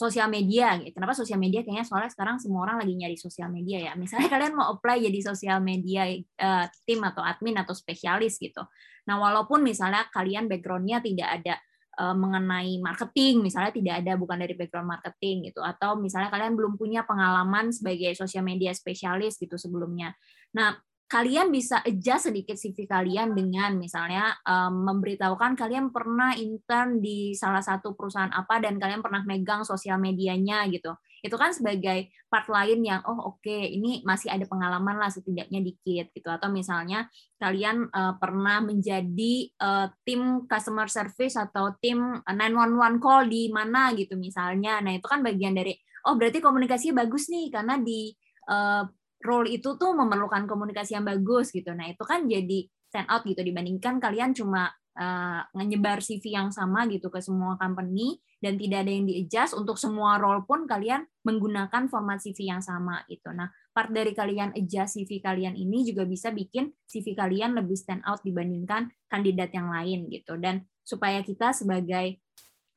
sosial 0.00 0.32
media 0.32 0.80
gitu. 0.80 0.96
Kenapa 0.96 1.12
sosial 1.12 1.36
media? 1.36 1.60
Kayaknya 1.60 1.84
soalnya 1.84 2.08
sekarang 2.08 2.40
semua 2.40 2.64
orang 2.64 2.80
lagi 2.80 2.96
nyari 2.96 3.20
sosial 3.20 3.52
media 3.52 3.84
ya. 3.84 3.92
Misalnya 4.00 4.28
kalian 4.34 4.56
mau 4.56 4.72
apply 4.72 4.96
jadi 4.96 5.20
sosial 5.20 5.60
media 5.60 6.08
uh, 6.40 6.64
tim 6.88 7.04
atau 7.04 7.20
admin 7.20 7.60
atau 7.60 7.76
spesialis 7.76 8.40
gitu. 8.40 8.64
Nah, 9.04 9.20
walaupun 9.20 9.60
misalnya 9.60 10.08
kalian 10.08 10.48
background-nya 10.48 11.04
tidak 11.04 11.28
ada 11.40 11.54
Eh, 12.00 12.16
mengenai 12.16 12.80
marketing 12.80 13.44
misalnya 13.44 13.76
tidak 13.76 14.00
ada 14.00 14.16
bukan 14.16 14.40
dari 14.40 14.56
background 14.56 14.88
marketing 14.88 15.52
gitu 15.52 15.60
atau 15.60 16.00
misalnya 16.00 16.32
kalian 16.32 16.56
belum 16.56 16.80
punya 16.80 17.04
pengalaman 17.04 17.76
sebagai 17.76 18.16
sosial 18.16 18.40
media 18.40 18.72
spesialis 18.72 19.36
gitu 19.36 19.60
sebelumnya. 19.60 20.16
Nah, 20.56 20.80
kalian 21.12 21.52
bisa 21.52 21.84
adjust 21.84 22.32
sedikit 22.32 22.56
CV 22.56 22.88
kalian 22.88 23.36
dengan 23.36 23.76
misalnya 23.76 24.32
um, 24.48 24.80
memberitahukan 24.88 25.52
kalian 25.60 25.92
pernah 25.92 26.32
intern 26.40 27.04
di 27.04 27.36
salah 27.36 27.60
satu 27.60 27.92
perusahaan 27.92 28.32
apa 28.32 28.64
dan 28.64 28.80
kalian 28.80 29.04
pernah 29.04 29.20
megang 29.28 29.68
sosial 29.68 30.00
medianya 30.00 30.64
gitu. 30.72 30.96
Itu 31.20 31.36
kan 31.36 31.52
sebagai 31.52 32.10
part 32.26 32.46
lain 32.48 32.80
yang 32.82 33.00
oh 33.04 33.34
oke 33.34 33.44
okay, 33.44 33.70
ini 33.72 34.00
masih 34.02 34.32
ada 34.32 34.46
pengalaman 34.46 34.96
lah 34.96 35.10
setidaknya 35.12 35.60
dikit 35.60 36.14
gitu 36.14 36.28
atau 36.30 36.48
misalnya 36.48 37.06
kalian 37.36 37.88
uh, 37.90 38.16
pernah 38.16 38.62
menjadi 38.64 39.34
uh, 39.60 39.86
tim 40.04 40.44
customer 40.46 40.86
service 40.88 41.36
atau 41.36 41.76
tim 41.78 42.20
911 42.24 43.02
call 43.02 43.28
di 43.28 43.48
mana 43.52 43.92
gitu 43.94 44.16
misalnya. 44.16 44.80
Nah, 44.80 44.96
itu 44.96 45.06
kan 45.06 45.20
bagian 45.20 45.52
dari 45.52 45.76
oh 46.08 46.16
berarti 46.16 46.40
komunikasinya 46.40 47.04
bagus 47.04 47.28
nih 47.28 47.52
karena 47.52 47.76
di 47.76 48.12
uh, 48.48 48.84
role 49.20 49.48
itu 49.52 49.76
tuh 49.76 49.92
memerlukan 49.92 50.48
komunikasi 50.48 50.96
yang 50.96 51.04
bagus 51.04 51.52
gitu. 51.52 51.76
Nah, 51.76 51.92
itu 51.92 52.02
kan 52.08 52.24
jadi 52.24 52.64
stand 52.90 53.06
out 53.06 53.22
gitu 53.22 53.44
dibandingkan 53.44 54.02
kalian 54.02 54.34
cuma 54.34 54.66
uh, 55.00 55.40
ngebar 55.56 56.04
CV 56.04 56.36
yang 56.36 56.52
sama 56.52 56.84
gitu 56.92 57.08
ke 57.08 57.24
semua 57.24 57.56
company 57.56 58.20
dan 58.40 58.60
tidak 58.60 58.84
ada 58.84 58.92
yang 58.92 59.04
di-adjust 59.08 59.56
untuk 59.56 59.80
semua 59.80 60.20
role 60.20 60.44
pun 60.44 60.68
kalian 60.68 61.08
menggunakan 61.24 61.88
format 61.88 62.20
CV 62.20 62.52
yang 62.52 62.60
sama 62.60 63.00
gitu. 63.08 63.32
Nah, 63.32 63.48
part 63.72 63.88
dari 63.88 64.12
kalian 64.12 64.52
adjust 64.52 65.00
CV 65.00 65.24
kalian 65.24 65.56
ini 65.56 65.88
juga 65.88 66.04
bisa 66.04 66.28
bikin 66.28 66.68
CV 66.84 67.16
kalian 67.16 67.56
lebih 67.56 67.76
stand 67.76 68.04
out 68.04 68.20
dibandingkan 68.20 68.92
kandidat 69.08 69.50
yang 69.56 69.72
lain 69.72 70.12
gitu. 70.12 70.36
Dan 70.36 70.68
supaya 70.84 71.24
kita 71.24 71.56
sebagai 71.56 72.20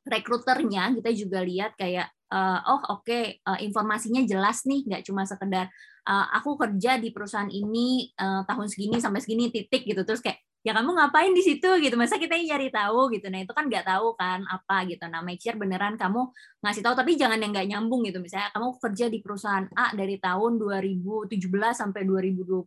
rekruternya 0.03 0.91
kita 0.99 1.15
juga 1.15 1.39
lihat 1.39 1.79
kayak 1.79 2.11
uh, 2.27 2.59
oh 2.67 2.99
oke 2.99 3.07
okay, 3.07 3.39
uh, 3.47 3.55
informasinya 3.63 4.19
jelas 4.27 4.67
nih 4.67 4.83
nggak 4.83 5.03
cuma 5.07 5.23
sekedar 5.23 5.71
uh, 6.03 6.27
aku 6.35 6.59
kerja 6.59 6.99
di 6.99 7.15
perusahaan 7.15 7.47
ini 7.47 8.11
uh, 8.19 8.43
tahun 8.43 8.67
segini 8.67 8.99
sampai 8.99 9.23
segini 9.23 9.47
titik 9.47 9.87
gitu 9.87 10.03
terus 10.03 10.19
kayak 10.19 10.43
ya 10.63 10.71
kamu 10.71 10.95
ngapain 10.95 11.35
di 11.35 11.43
situ? 11.43 11.67
Gitu. 11.83 11.93
Masa 11.99 12.15
kita 12.15 12.39
nyari 12.39 12.71
tahu 12.71 13.11
gitu. 13.11 13.27
Nah 13.27 13.43
itu 13.43 13.51
kan 13.51 13.67
nggak 13.67 13.85
tahu 13.85 14.15
kan 14.15 14.47
apa 14.47 14.87
gitu. 14.87 15.03
Nah 15.11 15.19
make 15.19 15.43
sure 15.43 15.59
beneran 15.59 15.99
kamu 15.99 16.31
ngasih 16.63 16.81
tahu. 16.81 16.95
Tapi 16.95 17.19
jangan 17.19 17.37
yang 17.37 17.51
nggak 17.51 17.67
nyambung 17.67 18.01
gitu. 18.07 18.23
Misalnya 18.23 18.49
kamu 18.55 18.79
kerja 18.79 19.05
di 19.11 19.19
perusahaan 19.19 19.67
A 19.75 19.91
dari 19.91 20.15
tahun 20.17 20.55
2017 20.55 21.35
sampai 21.75 22.01
2020 22.07 22.63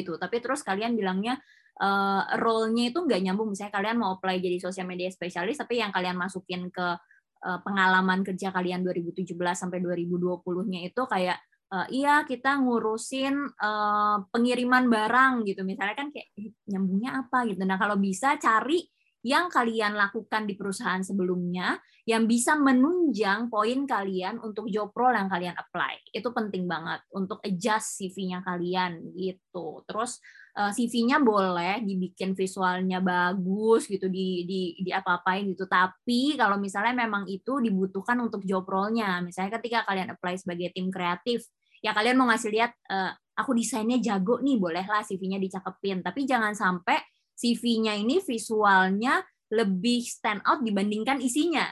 gitu. 0.00 0.12
Tapi 0.16 0.36
terus 0.40 0.64
kalian 0.64 0.96
bilangnya 0.96 1.36
uh, 1.84 2.24
role-nya 2.40 2.90
itu 2.90 2.98
nggak 3.04 3.20
nyambung. 3.28 3.52
Misalnya 3.52 3.76
kalian 3.76 3.96
mau 4.00 4.16
apply 4.16 4.40
jadi 4.40 4.56
sosial 4.58 4.88
media 4.88 5.12
spesialis 5.12 5.60
tapi 5.60 5.84
yang 5.84 5.92
kalian 5.92 6.16
masukin 6.16 6.72
ke 6.72 6.96
uh, 7.44 7.58
pengalaman 7.60 8.24
kerja 8.24 8.48
kalian 8.48 8.80
2017 8.80 9.36
sampai 9.52 9.78
2020-nya 9.84 10.80
itu 10.88 11.02
kayak 11.04 11.38
uh, 11.72 11.86
iya 11.90 12.22
kita 12.22 12.62
ngurusin 12.62 13.34
uh, 13.58 14.16
pengiriman 14.30 14.86
barang 14.86 15.46
gitu. 15.48 15.62
Misalnya 15.66 15.96
kan 15.98 16.08
kayak 16.14 16.28
nyambungnya 16.70 17.26
apa? 17.26 17.46
gitu. 17.48 17.62
Nah 17.66 17.78
kalau 17.78 17.96
bisa 17.98 18.38
cari 18.38 18.86
yang 19.26 19.50
kalian 19.50 19.98
lakukan 19.98 20.46
di 20.46 20.54
perusahaan 20.54 21.02
sebelumnya 21.02 21.74
yang 22.06 22.30
bisa 22.30 22.54
menunjang 22.54 23.50
poin 23.50 23.82
kalian 23.82 24.38
untuk 24.38 24.70
job 24.70 24.94
role 24.94 25.18
yang 25.18 25.26
kalian 25.26 25.58
apply. 25.58 25.98
Itu 26.14 26.30
penting 26.30 26.70
banget 26.70 27.02
untuk 27.10 27.42
adjust 27.42 27.98
CV-nya 27.98 28.46
kalian 28.46 29.10
gitu. 29.18 29.82
Terus 29.82 30.22
uh, 30.56 30.72
CV-nya 30.72 31.20
boleh 31.20 31.84
dibikin 31.84 32.32
visualnya 32.32 33.04
bagus 33.04 33.86
gitu 33.86 34.08
di 34.08 34.48
di 34.48 34.74
di 34.80 34.90
apa-apain 34.90 35.44
gitu 35.46 35.68
tapi 35.68 36.34
kalau 36.40 36.56
misalnya 36.56 36.96
memang 36.96 37.28
itu 37.28 37.60
dibutuhkan 37.60 38.16
untuk 38.18 38.42
job 38.42 38.64
role-nya 38.64 39.20
misalnya 39.20 39.60
ketika 39.60 39.84
kalian 39.84 40.16
apply 40.16 40.34
sebagai 40.40 40.72
tim 40.72 40.88
kreatif 40.88 41.44
ya 41.84 41.92
kalian 41.92 42.18
mau 42.18 42.26
ngasih 42.32 42.50
lihat 42.50 42.72
uh, 42.90 43.12
aku 43.36 43.52
desainnya 43.52 44.00
jago 44.00 44.40
nih, 44.40 44.56
bolehlah 44.56 45.04
CV-nya 45.04 45.36
dicakepin. 45.36 46.00
Tapi 46.00 46.24
jangan 46.24 46.56
sampai 46.56 46.96
CV-nya 47.36 47.92
ini 47.94 48.24
visualnya 48.24 49.20
lebih 49.52 50.02
stand 50.02 50.40
out 50.42 50.64
dibandingkan 50.64 51.20
isinya. 51.20 51.68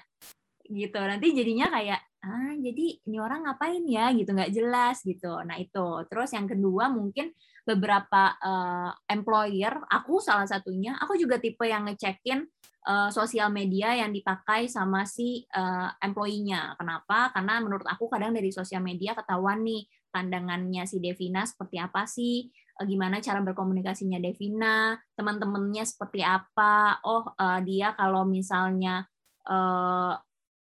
Gitu. 0.60 1.00
Nanti 1.00 1.32
jadinya 1.32 1.72
kayak 1.72 2.13
ah 2.24 2.56
jadi 2.56 3.04
ini 3.04 3.20
orang 3.20 3.44
ngapain 3.44 3.84
ya 3.84 4.08
gitu 4.16 4.32
nggak 4.32 4.52
jelas 4.56 5.04
gitu. 5.04 5.44
Nah 5.44 5.60
itu. 5.60 5.86
Terus 6.08 6.32
yang 6.32 6.48
kedua 6.48 6.88
mungkin 6.88 7.36
beberapa 7.68 8.32
uh, 8.40 8.90
employer 9.12 9.76
aku 9.92 10.20
salah 10.20 10.48
satunya 10.48 10.96
aku 10.96 11.20
juga 11.20 11.36
tipe 11.36 11.64
yang 11.68 11.84
ngecekin 11.88 12.48
uh, 12.88 13.12
sosial 13.12 13.52
media 13.52 13.92
yang 13.92 14.12
dipakai 14.12 14.72
sama 14.72 15.04
si 15.04 15.44
uh, 15.52 15.92
employee-nya. 16.00 16.80
Kenapa? 16.80 17.28
Karena 17.36 17.60
menurut 17.60 17.84
aku 17.84 18.08
kadang 18.08 18.32
dari 18.32 18.48
sosial 18.48 18.80
media 18.80 19.12
ketahuan 19.12 19.60
nih 19.60 19.84
pandangannya 20.08 20.88
si 20.88 21.04
Devina 21.04 21.44
seperti 21.44 21.76
apa 21.76 22.08
sih? 22.08 22.48
Gimana 22.74 23.20
cara 23.20 23.44
berkomunikasinya 23.44 24.16
Devina? 24.16 24.96
Teman-temannya 25.12 25.84
seperti 25.84 26.24
apa? 26.24 27.04
Oh 27.04 27.36
uh, 27.36 27.60
dia 27.60 27.92
kalau 27.92 28.24
misalnya 28.24 29.04
uh, 29.44 30.16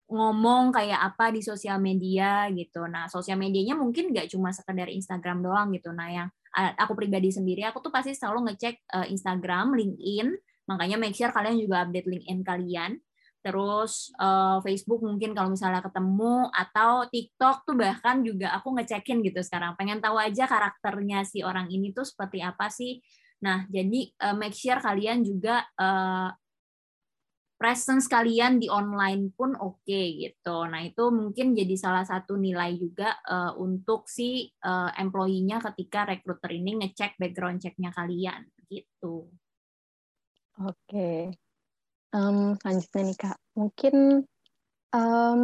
ngomong 0.09 0.73
kayak 0.73 1.01
apa 1.13 1.29
di 1.29 1.45
sosial 1.45 1.77
media 1.77 2.49
gitu. 2.49 2.89
Nah, 2.89 3.13
sosial 3.13 3.37
medianya 3.37 3.77
mungkin 3.77 4.09
nggak 4.09 4.33
cuma 4.33 4.51
sekedar 4.57 4.89
Instagram 4.89 5.45
doang 5.45 5.69
gitu. 5.77 5.93
Nah, 5.93 6.09
yang 6.09 6.29
aku 6.57 6.97
pribadi 6.97 7.29
sendiri, 7.29 7.63
aku 7.69 7.85
tuh 7.85 7.93
pasti 7.93 8.17
selalu 8.17 8.51
ngecek 8.51 8.89
uh, 8.97 9.07
Instagram, 9.07 9.77
LinkedIn. 9.77 10.33
Makanya 10.69 10.97
make 10.97 11.13
sure 11.13 11.29
kalian 11.29 11.61
juga 11.61 11.85
update 11.85 12.09
LinkedIn 12.09 12.41
kalian. 12.41 12.93
Terus 13.39 14.11
uh, 14.19 14.59
Facebook 14.65 15.05
mungkin 15.05 15.37
kalau 15.37 15.53
misalnya 15.53 15.85
ketemu 15.85 16.51
atau 16.51 17.07
TikTok 17.07 17.69
tuh 17.69 17.77
bahkan 17.79 18.25
juga 18.25 18.57
aku 18.57 18.75
ngecekin 18.81 19.21
gitu 19.23 19.45
sekarang. 19.45 19.77
Pengen 19.77 20.01
tahu 20.01 20.17
aja 20.17 20.49
karakternya 20.49 21.23
si 21.29 21.45
orang 21.45 21.69
ini 21.69 21.93
tuh 21.93 22.09
seperti 22.09 22.41
apa 22.41 22.73
sih. 22.73 22.99
Nah, 23.45 23.69
jadi 23.71 24.11
uh, 24.25 24.35
make 24.35 24.57
sure 24.57 24.81
kalian 24.83 25.23
juga 25.23 25.63
presence 27.59 28.07
kalian 28.07 28.63
di 28.63 28.71
online 28.71 29.35
pun 29.35 29.59
oke 29.59 29.83
okay, 29.83 30.31
gitu. 30.31 30.65
Nah 30.71 30.87
itu 30.87 31.11
mungkin 31.11 31.59
jadi 31.59 31.75
salah 31.75 32.07
satu 32.07 32.39
nilai 32.39 32.79
juga 32.79 33.19
uh, 33.27 33.59
untuk 33.59 34.07
si 34.07 34.47
uh, 34.63 34.95
employee-nya 34.95 35.59
ketika 35.59 36.07
recruiter 36.07 36.55
ini 36.55 36.79
ngecek 36.79 37.19
background 37.19 37.59
check-nya 37.59 37.91
kalian 37.91 38.47
gitu. 38.71 39.27
Oke. 40.63 40.79
Okay. 40.87 41.21
Um, 42.15 42.57
selanjutnya 42.63 43.03
nih 43.05 43.19
kak, 43.21 43.39
mungkin 43.53 43.97
um, 44.97 45.43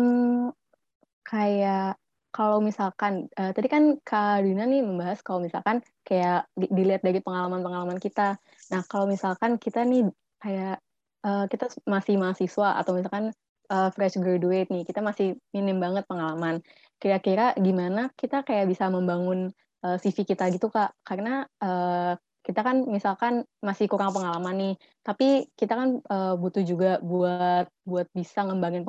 kayak 1.26 2.00
kalau 2.34 2.58
misalkan 2.58 3.30
uh, 3.38 3.54
tadi 3.54 3.70
kan 3.70 3.94
Kak 4.02 4.42
Dina 4.42 4.66
nih 4.66 4.82
membahas 4.82 5.22
kalau 5.22 5.38
misalkan 5.38 5.78
kayak 6.02 6.50
dilihat 6.58 7.06
dari 7.06 7.22
pengalaman-pengalaman 7.22 8.02
kita. 8.02 8.42
Nah, 8.74 8.82
kalau 8.90 9.06
misalkan 9.06 9.54
kita 9.54 9.86
nih 9.86 10.10
kayak 10.42 10.82
uh, 11.24 11.44
kita 11.48 11.72
masih 11.88 12.20
mahasiswa 12.20 12.76
atau 12.78 12.92
misalkan 12.94 13.32
uh, 13.72 13.88
fresh 13.90 14.20
graduate 14.20 14.68
nih, 14.68 14.84
kita 14.84 15.00
masih 15.00 15.40
minim 15.56 15.80
banget 15.80 16.04
pengalaman. 16.04 16.60
Kira-kira 17.00 17.56
gimana 17.56 18.12
kita 18.14 18.44
kayak 18.44 18.68
bisa 18.68 18.88
membangun 18.92 19.50
uh, 19.84 19.96
CV 19.96 20.28
kita 20.28 20.52
gitu 20.52 20.68
kak? 20.68 20.92
Karena 21.02 21.48
uh, 21.64 22.14
kita 22.44 22.60
kan 22.60 22.84
misalkan 22.84 23.48
masih 23.64 23.88
kurang 23.88 24.12
pengalaman 24.12 24.54
nih, 24.60 24.74
tapi 25.00 25.48
kita 25.56 25.72
kan 25.80 25.88
uh, 26.12 26.36
butuh 26.36 26.60
juga 26.60 27.00
buat 27.00 27.72
buat 27.88 28.06
bisa 28.12 28.44
ngembangin 28.44 28.84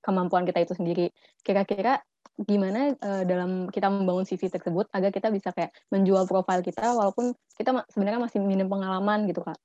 kemampuan 0.00 0.48
kita 0.48 0.64
itu 0.64 0.72
sendiri. 0.72 1.12
Kira-kira 1.44 2.00
gimana 2.34 2.96
uh, 2.96 3.22
dalam 3.28 3.68
kita 3.68 3.92
membangun 3.92 4.24
CV 4.24 4.48
tersebut 4.48 4.88
agar 4.90 5.12
kita 5.12 5.28
bisa 5.28 5.52
kayak 5.52 5.70
menjual 5.92 6.24
profil 6.24 6.64
kita 6.64 6.96
walaupun 6.96 7.36
kita 7.54 7.84
sebenarnya 7.92 8.24
masih 8.24 8.40
minim 8.40 8.72
pengalaman 8.72 9.28
gitu 9.28 9.44
kak? 9.44 9.60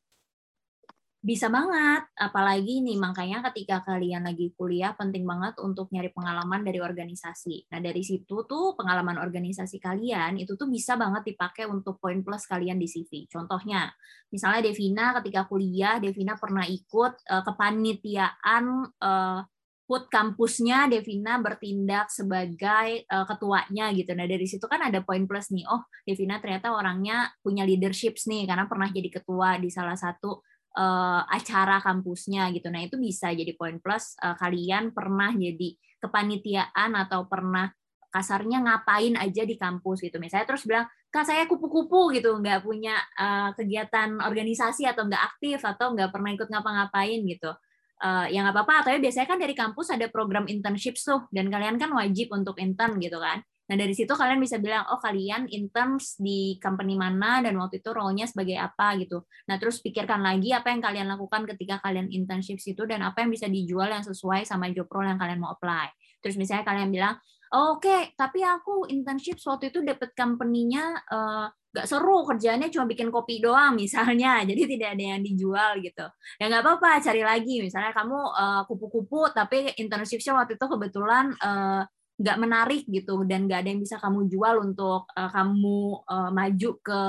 Bisa 1.20 1.52
banget, 1.52 2.08
apalagi 2.16 2.80
nih 2.80 2.96
makanya 2.96 3.44
ketika 3.52 3.84
kalian 3.84 4.24
lagi 4.24 4.56
kuliah 4.56 4.96
penting 4.96 5.28
banget 5.28 5.60
untuk 5.60 5.92
nyari 5.92 6.16
pengalaman 6.16 6.64
dari 6.64 6.80
organisasi. 6.80 7.68
Nah 7.76 7.84
dari 7.84 8.00
situ 8.08 8.48
tuh 8.48 8.80
pengalaman 8.80 9.20
organisasi 9.20 9.84
kalian 9.84 10.40
itu 10.40 10.56
tuh 10.56 10.72
bisa 10.72 10.96
banget 10.96 11.36
dipakai 11.36 11.68
untuk 11.68 12.00
poin 12.00 12.24
plus 12.24 12.48
kalian 12.48 12.80
di 12.80 12.88
CV. 12.88 13.28
Contohnya, 13.28 13.92
misalnya 14.32 14.72
Devina 14.72 15.12
ketika 15.20 15.44
kuliah, 15.44 16.00
Devina 16.00 16.40
pernah 16.40 16.64
ikut 16.64 17.14
uh, 17.28 17.44
kepanitiaan 17.44 18.64
uh, 19.04 19.44
put 19.90 20.08
kampusnya 20.08 20.88
Devina 20.88 21.36
bertindak 21.44 22.16
sebagai 22.16 23.04
uh, 23.12 23.28
ketuanya 23.28 23.92
gitu. 23.92 24.16
Nah 24.16 24.24
dari 24.24 24.48
situ 24.48 24.64
kan 24.72 24.88
ada 24.88 25.04
poin 25.04 25.28
plus 25.28 25.52
nih. 25.52 25.68
Oh 25.68 25.84
Devina 26.08 26.40
ternyata 26.40 26.72
orangnya 26.72 27.28
punya 27.44 27.68
leadership 27.68 28.16
nih 28.24 28.48
karena 28.48 28.72
pernah 28.72 28.88
jadi 28.88 29.20
ketua 29.20 29.60
di 29.60 29.68
salah 29.68 30.00
satu 30.00 30.48
uh, 30.78 31.22
acara 31.26 31.82
kampusnya 31.82 32.50
gitu. 32.54 32.70
Nah, 32.70 32.86
itu 32.86 33.00
bisa 33.00 33.32
jadi 33.34 33.56
poin 33.58 33.80
plus 33.82 34.14
uh, 34.22 34.36
kalian 34.38 34.94
pernah 34.94 35.34
jadi 35.34 35.74
kepanitiaan 36.00 36.96
atau 36.96 37.26
pernah 37.26 37.72
kasarnya 38.10 38.66
ngapain 38.66 39.14
aja 39.18 39.46
di 39.46 39.56
kampus 39.58 40.02
gitu. 40.02 40.18
Misalnya 40.18 40.50
terus 40.50 40.66
bilang, 40.66 40.90
"Kak, 41.14 41.30
saya 41.30 41.46
kupu-kupu 41.46 42.10
gitu, 42.18 42.34
nggak 42.42 42.66
punya 42.66 42.98
uh, 43.18 43.54
kegiatan 43.54 44.18
organisasi 44.18 44.90
atau 44.90 45.06
nggak 45.06 45.24
aktif 45.36 45.62
atau 45.62 45.94
nggak 45.94 46.10
pernah 46.10 46.34
ikut 46.34 46.50
ngapa-ngapain 46.50 47.22
gitu." 47.26 47.54
Uh, 48.00 48.26
ya 48.32 48.42
nggak 48.48 48.56
apa-apa, 48.56 48.76
tapi 48.90 48.98
biasanya 49.04 49.28
kan 49.28 49.38
dari 49.38 49.52
kampus 49.52 49.92
ada 49.92 50.08
program 50.08 50.48
internship 50.48 50.96
tuh, 50.96 51.28
dan 51.36 51.52
kalian 51.52 51.76
kan 51.76 51.92
wajib 51.92 52.32
untuk 52.32 52.56
intern 52.58 52.96
gitu 52.98 53.20
kan. 53.20 53.44
Nah, 53.70 53.76
dari 53.78 53.94
situ 53.94 54.10
kalian 54.10 54.42
bisa 54.42 54.58
bilang, 54.58 54.90
oh 54.90 54.98
kalian 54.98 55.46
interns 55.54 56.18
di 56.18 56.58
company 56.58 56.98
mana 56.98 57.46
dan 57.46 57.54
waktu 57.62 57.86
itu 57.86 57.94
role-nya 57.94 58.26
sebagai 58.26 58.58
apa 58.58 58.98
gitu. 58.98 59.30
Nah, 59.46 59.62
terus 59.62 59.78
pikirkan 59.86 60.26
lagi 60.26 60.50
apa 60.50 60.74
yang 60.74 60.82
kalian 60.82 61.06
lakukan 61.06 61.46
ketika 61.54 61.78
kalian 61.86 62.10
internship 62.10 62.58
situ 62.58 62.90
dan 62.90 63.06
apa 63.06 63.22
yang 63.22 63.30
bisa 63.30 63.46
dijual 63.46 63.94
yang 63.94 64.02
sesuai 64.02 64.50
sama 64.50 64.74
job 64.74 64.90
role 64.90 65.06
yang 65.06 65.22
kalian 65.22 65.38
mau 65.38 65.54
apply. 65.54 65.94
Terus 66.20 66.36
misalnya 66.42 66.66
kalian 66.66 66.90
bilang, 66.90 67.16
oh, 67.54 67.78
oke, 67.78 67.86
okay, 67.86 68.10
tapi 68.18 68.42
aku 68.42 68.90
internship 68.90 69.38
waktu 69.46 69.70
itu 69.70 69.86
dapat 69.86 70.18
company-nya 70.18 71.06
uh, 71.14 71.48
nggak 71.70 71.86
seru 71.86 72.26
kerjanya 72.26 72.66
cuma 72.74 72.90
bikin 72.90 73.14
kopi 73.14 73.38
doang 73.38 73.78
misalnya 73.82 74.42
jadi 74.42 74.64
tidak 74.66 74.90
ada 74.98 75.04
yang 75.16 75.22
dijual 75.22 75.78
gitu 75.78 76.06
ya 76.42 76.50
nggak 76.50 76.66
apa-apa 76.66 76.98
cari 76.98 77.22
lagi 77.22 77.62
misalnya 77.62 77.94
kamu 77.94 78.18
uh, 78.18 78.62
kupu-kupu 78.66 79.30
tapi 79.38 79.78
internshipnya 79.78 80.34
waktu 80.34 80.58
itu 80.58 80.66
kebetulan 80.66 81.30
uh, 81.38 81.86
nggak 82.20 82.38
menarik 82.38 82.84
gitu 82.92 83.24
dan 83.24 83.48
nggak 83.48 83.64
ada 83.64 83.70
yang 83.72 83.82
bisa 83.82 83.96
kamu 83.96 84.28
jual 84.28 84.60
untuk 84.60 85.08
uh, 85.16 85.32
kamu 85.32 86.04
uh, 86.04 86.32
maju 86.36 86.72
ke 86.84 87.02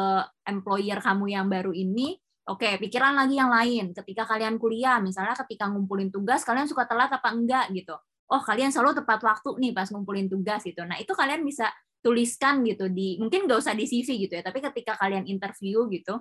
employer 0.47 0.99
kamu 1.03 1.25
yang 1.35 1.47
baru 1.51 1.75
ini 1.75 2.15
oke 2.47 2.63
okay, 2.63 2.79
pikiran 2.79 3.19
lagi 3.19 3.35
yang 3.39 3.51
lain. 3.51 3.91
Ketika 3.91 4.27
kalian 4.27 4.57
kuliah 4.63 5.03
misalnya 5.03 5.35
ketika 5.35 5.67
ngumpulin 5.67 6.15
tugas 6.15 6.47
kalian 6.47 6.71
suka 6.71 6.87
telat 6.87 7.11
apa 7.11 7.29
enggak 7.35 7.75
gitu? 7.75 7.99
Oh 8.31 8.39
kalian 8.39 8.71
selalu 8.71 9.03
tepat 9.03 9.21
waktu 9.27 9.51
nih 9.59 9.73
pas 9.75 9.91
ngumpulin 9.91 10.31
tugas 10.31 10.63
gitu. 10.63 10.87
Nah 10.87 10.95
itu 11.03 11.11
kalian 11.11 11.43
bisa 11.43 11.67
tuliskan 12.01 12.65
gitu 12.65 12.89
di 12.89 13.21
mungkin 13.21 13.45
nggak 13.45 13.61
usah 13.61 13.77
di 13.77 13.85
CV 13.85 14.29
gitu 14.29 14.33
ya 14.33 14.43
tapi 14.43 14.65
ketika 14.65 14.97
kalian 14.97 15.29
interview 15.29 15.85
gitu 15.93 16.17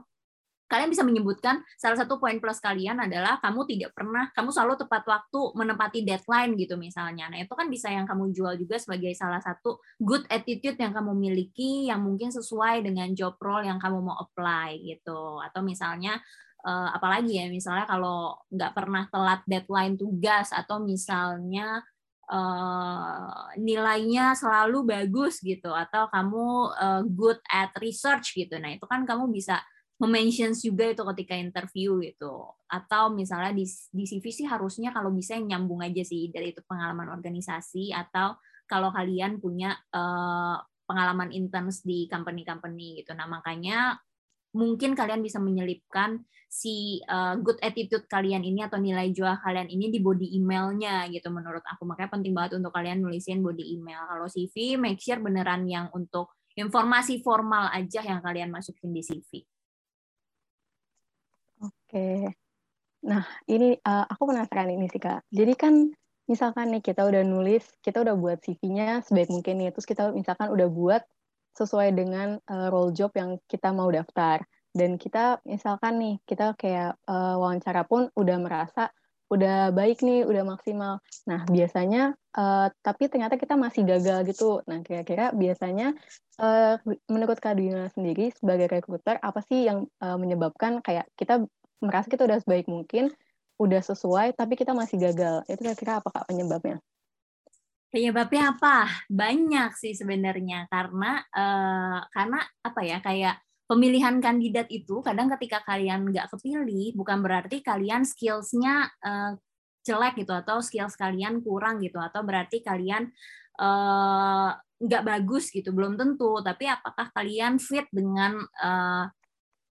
kalian 0.70 0.94
bisa 0.94 1.02
menyebutkan 1.02 1.66
salah 1.76 1.98
satu 1.98 2.22
poin 2.22 2.38
plus 2.38 2.62
kalian 2.62 3.02
adalah 3.02 3.42
kamu 3.42 3.66
tidak 3.66 3.92
pernah 3.98 4.30
kamu 4.38 4.54
selalu 4.54 4.78
tepat 4.86 5.04
waktu 5.10 5.40
menepati 5.58 6.00
deadline 6.06 6.54
gitu 6.56 6.78
misalnya. 6.78 7.28
Nah, 7.34 7.42
itu 7.42 7.52
kan 7.58 7.66
bisa 7.68 7.90
yang 7.90 8.06
kamu 8.06 8.30
jual 8.30 8.54
juga 8.56 8.78
sebagai 8.78 9.10
salah 9.18 9.42
satu 9.42 9.82
good 9.98 10.24
attitude 10.30 10.78
yang 10.78 10.94
kamu 10.94 11.18
miliki 11.18 11.90
yang 11.90 12.06
mungkin 12.06 12.30
sesuai 12.30 12.86
dengan 12.86 13.10
job 13.18 13.36
role 13.42 13.66
yang 13.66 13.82
kamu 13.82 13.98
mau 14.00 14.22
apply 14.22 14.78
gitu. 14.86 15.42
Atau 15.42 15.66
misalnya 15.66 16.22
uh, 16.64 16.90
apalagi 16.94 17.42
ya 17.42 17.50
misalnya 17.50 17.90
kalau 17.90 18.38
nggak 18.54 18.72
pernah 18.78 19.04
telat 19.10 19.42
deadline 19.50 19.98
tugas 19.98 20.54
atau 20.54 20.78
misalnya 20.78 21.82
uh, 22.30 23.50
nilainya 23.58 24.38
selalu 24.38 24.86
bagus 24.86 25.42
gitu 25.42 25.74
atau 25.74 26.08
kamu 26.14 26.46
uh, 26.78 27.02
good 27.10 27.42
at 27.50 27.74
research 27.82 28.38
gitu. 28.38 28.56
Nah, 28.62 28.78
itu 28.78 28.86
kan 28.86 29.04
kamu 29.04 29.34
bisa 29.34 29.60
mention 30.08 30.56
juga 30.56 30.96
itu 30.96 31.04
ketika 31.12 31.36
interview 31.36 32.00
gitu. 32.00 32.48
Atau 32.72 33.12
misalnya 33.12 33.52
di, 33.52 33.68
di 33.68 34.04
CV 34.08 34.24
sih 34.32 34.48
harusnya 34.48 34.96
kalau 34.96 35.12
bisa 35.12 35.36
yang 35.36 35.52
nyambung 35.60 35.84
aja 35.84 36.00
sih 36.08 36.32
dari 36.32 36.56
itu 36.56 36.64
pengalaman 36.64 37.12
organisasi 37.12 37.92
atau 37.92 38.40
kalau 38.64 38.96
kalian 38.96 39.44
punya 39.44 39.76
uh, 39.92 40.56
pengalaman 40.88 41.36
interns 41.36 41.84
di 41.84 42.08
company-company 42.08 43.04
gitu. 43.04 43.12
Nah 43.12 43.28
makanya 43.28 44.00
mungkin 44.56 44.96
kalian 44.96 45.20
bisa 45.20 45.38
menyelipkan 45.38 46.24
si 46.50 47.04
uh, 47.06 47.36
good 47.38 47.60
attitude 47.60 48.08
kalian 48.08 48.42
ini 48.42 48.66
atau 48.66 48.80
nilai 48.80 49.12
jual 49.12 49.38
kalian 49.44 49.70
ini 49.70 49.92
di 49.92 50.00
body 50.00 50.32
emailnya 50.40 51.12
gitu 51.12 51.28
menurut 51.28 51.62
aku. 51.68 51.84
Makanya 51.84 52.10
penting 52.16 52.32
banget 52.32 52.56
untuk 52.56 52.72
kalian 52.72 53.04
nulisin 53.04 53.44
body 53.44 53.76
email. 53.76 54.08
Kalau 54.08 54.32
CV 54.32 54.80
make 54.80 55.04
sure 55.04 55.20
beneran 55.20 55.68
yang 55.68 55.92
untuk 55.92 56.40
informasi 56.56 57.20
formal 57.20 57.68
aja 57.76 58.00
yang 58.00 58.24
kalian 58.24 58.48
masukin 58.48 58.96
di 58.96 59.04
CV 59.04 59.44
Oke. 61.60 62.32
Nah, 63.04 63.24
ini 63.48 63.76
uh, 63.84 64.06
aku 64.08 64.32
penasaran 64.32 64.72
ini 64.72 64.88
sih, 64.92 65.00
Kak. 65.00 65.24
Jadi 65.32 65.54
kan 65.56 65.74
misalkan 66.28 66.72
nih 66.72 66.84
kita 66.84 67.04
udah 67.08 67.24
nulis, 67.24 67.64
kita 67.84 68.04
udah 68.04 68.16
buat 68.16 68.40
CV-nya 68.44 69.04
sebaik 69.08 69.32
mungkin 69.32 69.56
nih, 69.60 69.70
terus 69.76 69.88
kita 69.88 70.12
misalkan 70.16 70.52
udah 70.52 70.68
buat 70.72 71.02
sesuai 71.56 71.96
dengan 71.96 72.40
uh, 72.48 72.68
role 72.72 72.96
job 72.96 73.12
yang 73.16 73.40
kita 73.48 73.72
mau 73.76 73.92
daftar. 73.92 74.44
Dan 74.72 74.96
kita 74.96 75.44
misalkan 75.44 76.00
nih, 76.00 76.16
kita 76.24 76.56
kayak 76.56 76.96
uh, 77.10 77.36
wawancara 77.40 77.84
pun 77.84 78.08
udah 78.16 78.38
merasa 78.40 78.92
udah 79.30 79.70
baik 79.70 80.02
nih, 80.02 80.26
udah 80.26 80.44
maksimal. 80.44 80.98
Nah, 81.30 81.46
biasanya, 81.46 82.18
uh, 82.34 82.68
tapi 82.82 83.08
ternyata 83.08 83.38
kita 83.38 83.54
masih 83.54 83.86
gagal 83.86 84.26
gitu. 84.26 84.66
Nah, 84.66 84.82
kira-kira 84.82 85.30
biasanya 85.32 85.94
uh, 86.42 86.82
menurut 87.06 87.38
Kak 87.38 87.62
Dina 87.62 87.94
sendiri 87.94 88.34
sebagai 88.34 88.66
rekruter, 88.66 89.22
apa 89.22 89.46
sih 89.46 89.70
yang 89.70 89.86
uh, 90.02 90.18
menyebabkan 90.18 90.82
kayak 90.82 91.06
kita 91.14 91.46
merasa 91.80 92.10
kita 92.10 92.26
udah 92.26 92.42
sebaik 92.42 92.66
mungkin, 92.66 93.14
udah 93.62 93.82
sesuai, 93.86 94.34
tapi 94.34 94.58
kita 94.58 94.74
masih 94.74 94.98
gagal. 94.98 95.46
Itu 95.46 95.62
kira-kira 95.62 96.02
apa 96.02 96.10
Kak 96.10 96.26
penyebabnya? 96.26 96.82
Penyebabnya 97.90 98.54
apa? 98.58 99.06
Banyak 99.10 99.78
sih 99.78 99.94
sebenarnya 99.94 100.66
karena 100.74 101.22
uh, 101.34 102.02
karena 102.14 102.40
apa 102.66 102.82
ya 102.86 102.98
kayak 103.02 103.42
pemilihan 103.70 104.18
kandidat 104.18 104.66
itu 104.74 105.06
kadang 105.06 105.30
ketika 105.38 105.62
kalian 105.62 106.10
nggak 106.10 106.34
kepilih 106.34 106.98
bukan 106.98 107.22
berarti 107.22 107.62
kalian 107.62 108.02
skillsnya 108.02 108.90
uh, 109.06 109.38
jelek 109.86 110.26
gitu 110.26 110.34
atau 110.34 110.58
skills 110.60 110.98
kalian 110.98 111.46
kurang 111.46 111.78
gitu 111.86 112.02
atau 112.02 112.26
berarti 112.26 112.66
kalian 112.66 113.14
uh, 113.62 114.58
bagus 114.82 115.52
gitu 115.54 115.70
belum 115.76 116.00
tentu. 116.00 116.40
Tapi 116.42 116.66
apakah 116.66 117.12
kalian 117.14 117.62
fit 117.62 117.86
dengan 117.94 118.42
uh, 118.58 119.06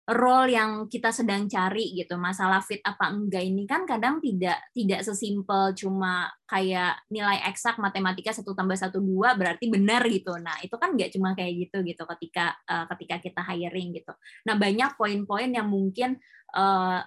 role 0.08 0.56
yang 0.56 0.88
kita 0.88 1.12
sedang 1.12 1.44
cari 1.44 1.92
gitu. 1.92 2.16
Masalah 2.16 2.64
fit 2.64 2.80
apa 2.80 3.12
enggak 3.12 3.44
ini 3.44 3.68
kan 3.68 3.84
kadang 3.84 4.24
tidak 4.24 4.56
tidak 4.72 5.04
sesimpel 5.04 5.76
cuma 5.76 6.32
kayak 6.48 6.96
nilai 7.12 7.44
eksak 7.44 7.76
matematika 7.76 8.32
satu 8.32 8.56
tambah 8.56 8.72
satu 8.72 9.04
dua 9.04 9.36
berarti 9.36 9.68
benar 9.68 10.00
gitu. 10.08 10.32
Nah 10.40 10.56
itu 10.64 10.72
kan 10.80 10.96
nggak 10.96 11.12
cuma 11.12 11.36
kayak 11.36 11.68
gitu 11.68 11.84
gitu 11.84 12.02
ketika 12.16 12.56
uh, 12.64 12.88
ketika 12.96 13.20
kita 13.20 13.40
hiring 13.44 13.92
gitu. 13.92 14.16
Nah 14.48 14.56
banyak 14.56 14.96
poin-poin 14.96 15.52
yang 15.52 15.68
mungkin 15.68 16.16
uh, 16.56 17.04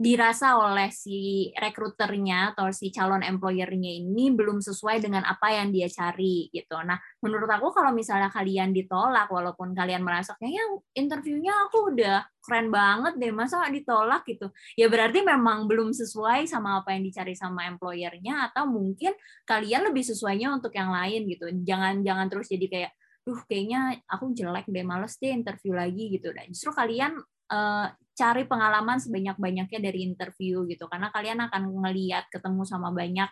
dirasa 0.00 0.56
oleh 0.56 0.88
si 0.88 1.52
rekruternya 1.52 2.56
atau 2.56 2.72
si 2.72 2.88
calon 2.88 3.20
employernya 3.20 4.00
ini 4.00 4.32
belum 4.32 4.64
sesuai 4.64 5.04
dengan 5.04 5.28
apa 5.28 5.52
yang 5.52 5.68
dia 5.68 5.92
cari 5.92 6.48
gitu. 6.48 6.80
Nah, 6.80 6.96
menurut 7.20 7.44
aku 7.52 7.68
kalau 7.68 7.92
misalnya 7.92 8.32
kalian 8.32 8.72
ditolak 8.72 9.28
walaupun 9.28 9.76
kalian 9.76 10.00
merasa 10.00 10.32
kayaknya 10.40 10.80
interviewnya 10.96 11.52
aku 11.68 11.92
udah 11.92 12.24
keren 12.40 12.72
banget 12.72 13.20
deh, 13.20 13.28
masa 13.28 13.68
ditolak 13.68 14.24
gitu. 14.24 14.48
Ya 14.72 14.88
berarti 14.88 15.20
memang 15.20 15.68
belum 15.68 15.92
sesuai 15.92 16.48
sama 16.48 16.80
apa 16.80 16.96
yang 16.96 17.04
dicari 17.04 17.36
sama 17.36 17.68
employernya 17.68 18.48
atau 18.48 18.64
mungkin 18.72 19.12
kalian 19.44 19.84
lebih 19.92 20.00
sesuainya 20.00 20.48
untuk 20.48 20.72
yang 20.72 20.96
lain 20.96 21.28
gitu. 21.28 21.44
Jangan 21.60 22.00
jangan 22.00 22.32
terus 22.32 22.48
jadi 22.48 22.66
kayak 22.72 22.92
duh 23.20 23.36
kayaknya 23.44 24.00
aku 24.08 24.32
jelek 24.32 24.64
deh 24.64 24.80
males 24.80 25.20
deh 25.20 25.28
interview 25.28 25.76
lagi 25.76 26.08
gitu 26.08 26.32
dan 26.32 26.48
justru 26.48 26.72
kalian 26.72 27.20
uh, 27.52 27.86
cari 28.14 28.44
pengalaman 28.44 29.00
sebanyak-banyaknya 29.00 29.80
dari 29.80 30.04
interview 30.04 30.66
gitu 30.68 30.90
karena 30.90 31.08
kalian 31.08 31.40
akan 31.48 31.62
ngeliat 31.72 32.28
ketemu 32.28 32.62
sama 32.68 32.92
banyak 32.92 33.30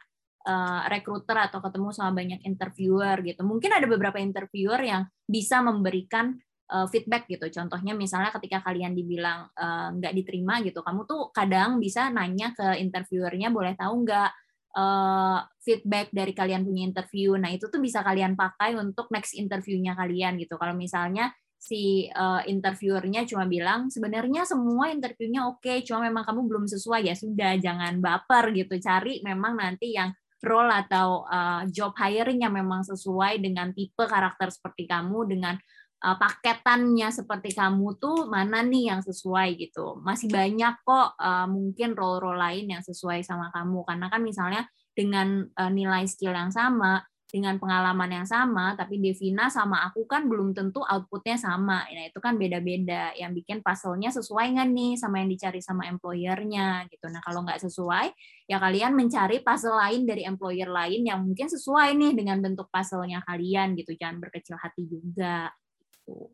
uh, 0.49 0.83
recruiter 0.89 1.37
atau 1.37 1.61
ketemu 1.61 1.89
sama 1.93 2.13
banyak 2.17 2.41
interviewer 2.47 3.21
gitu. 3.25 3.43
Mungkin 3.45 3.71
ada 3.75 3.87
beberapa 3.89 4.17
interviewer 4.17 4.81
yang 4.81 5.03
bisa 5.29 5.61
memberikan 5.61 6.39
uh, 6.73 6.87
feedback 6.89 7.29
gitu. 7.29 7.49
Contohnya 7.53 7.93
misalnya 7.93 8.33
ketika 8.33 8.65
kalian 8.65 8.97
dibilang 8.97 9.49
uh, 9.53 9.91
diterima 9.93 10.65
gitu, 10.65 10.81
kamu 10.81 11.05
tuh 11.05 11.33
kadang 11.37 11.77
bisa 11.83 12.09
nanya 12.09 12.57
ke 12.57 12.81
interviewernya 12.81 13.53
boleh 13.53 13.77
tahu 13.77 14.05
nggak 14.09 14.31
uh, 14.77 15.39
feedback 15.61 16.13
dari 16.13 16.33
kalian 16.33 16.65
punya 16.65 16.83
interview. 16.87 17.35
Nah 17.37 17.51
itu 17.53 17.67
tuh 17.69 17.81
bisa 17.81 18.05
kalian 18.05 18.37
pakai 18.37 18.77
untuk 18.77 19.09
next 19.13 19.35
interviewnya 19.35 19.97
kalian 19.97 20.37
gitu. 20.41 20.57
Kalau 20.61 20.73
misalnya 20.77 21.33
si 21.59 22.07
uh, 22.15 22.41
interviewernya 22.47 23.27
cuma 23.27 23.45
bilang 23.45 23.91
sebenarnya 23.91 24.47
semua 24.47 24.95
interviewnya 24.95 25.51
oke, 25.51 25.61
okay, 25.61 25.83
cuma 25.83 26.07
memang 26.07 26.23
kamu 26.23 26.47
belum 26.47 26.65
sesuai. 26.71 27.03
Ya 27.05 27.19
sudah 27.19 27.59
jangan 27.59 27.99
baper 27.99 28.55
gitu, 28.55 28.79
cari 28.79 29.21
memang 29.27 29.59
nanti 29.59 29.99
yang 29.99 30.15
role 30.39 30.71
atau 30.71 31.27
uh, 31.27 31.67
job 31.67 31.99
hiring 31.99 32.47
yang 32.47 32.55
memang 32.55 32.87
sesuai 32.87 33.43
dengan 33.43 33.75
tipe 33.75 34.07
karakter 34.07 34.55
seperti 34.55 34.87
kamu 34.87 35.27
dengan 35.27 35.59
uh, 36.07 36.17
paketannya 36.17 37.11
seperti 37.11 37.59
kamu 37.59 37.99
tuh 37.99 38.31
mana 38.31 38.63
nih 38.63 38.95
yang 38.95 39.01
sesuai 39.03 39.59
gitu. 39.59 39.99
Masih 40.03 40.31
banyak 40.31 40.79
kok 40.87 41.19
uh, 41.19 41.47
mungkin 41.51 41.99
role-role 41.99 42.39
lain 42.39 42.71
yang 42.71 42.83
sesuai 42.87 43.27
sama 43.27 43.51
kamu. 43.51 43.83
Karena 43.83 44.07
kan 44.07 44.23
misalnya 44.23 44.63
dengan 44.95 45.43
uh, 45.43 45.71
nilai 45.71 46.07
skill 46.07 46.35
yang 46.35 46.55
sama 46.55 47.03
dengan 47.29 47.61
pengalaman 47.61 48.09
yang 48.09 48.27
sama, 48.27 48.73
tapi 48.73 48.97
Devina 49.05 49.53
sama 49.53 49.85
aku 49.85 50.09
kan 50.09 50.25
belum 50.33 50.57
tentu 50.57 50.81
outputnya 50.81 51.37
sama. 51.37 51.85
Nah, 51.85 52.09
itu 52.09 52.17
kan 52.25 52.41
beda-beda. 52.41 53.13
Yang 53.13 53.45
bikin 53.45 53.59
puzzle-nya 53.61 54.09
sesuai 54.09 54.57
nggak 54.57 54.69
nih 54.73 54.93
sama 54.97 55.21
yang 55.21 55.29
dicari 55.29 55.61
sama 55.61 55.85
employer-nya 55.93 56.89
gitu. 56.89 57.05
Nah, 57.13 57.21
kalau 57.21 57.45
nggak 57.45 57.61
sesuai, 57.61 58.07
ya 58.49 58.57
kalian 58.57 58.97
mencari 58.97 59.45
puzzle 59.45 59.77
lain 59.77 60.09
dari 60.09 60.25
employer 60.25 60.73
lain 60.73 61.05
yang 61.05 61.21
mungkin 61.21 61.53
sesuai 61.53 61.93
nih 62.01 62.13
dengan 62.17 62.41
bentuk 62.41 62.73
puzzle-nya 62.73 63.21
kalian 63.29 63.77
gitu. 63.77 63.93
Jangan 63.93 64.25
berkecil 64.25 64.57
hati 64.57 64.89
juga. 64.89 65.53
Gitu. 65.85 66.33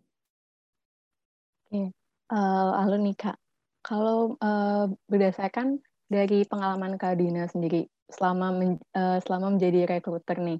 Oke, 1.74 1.90
uh, 2.30 3.14
Kak. 3.18 3.36
Kalau 3.82 4.38
uh, 4.38 4.86
berdasarkan 5.10 5.82
dari 6.06 6.46
pengalaman 6.46 6.94
Kak 6.94 7.18
Dina 7.18 7.50
sendiri, 7.50 7.90
selama 8.10 8.52
men, 8.54 8.70
uh, 8.96 9.18
selama 9.24 9.56
menjadi 9.56 9.88
rekruter 9.88 10.38
nih. 10.40 10.58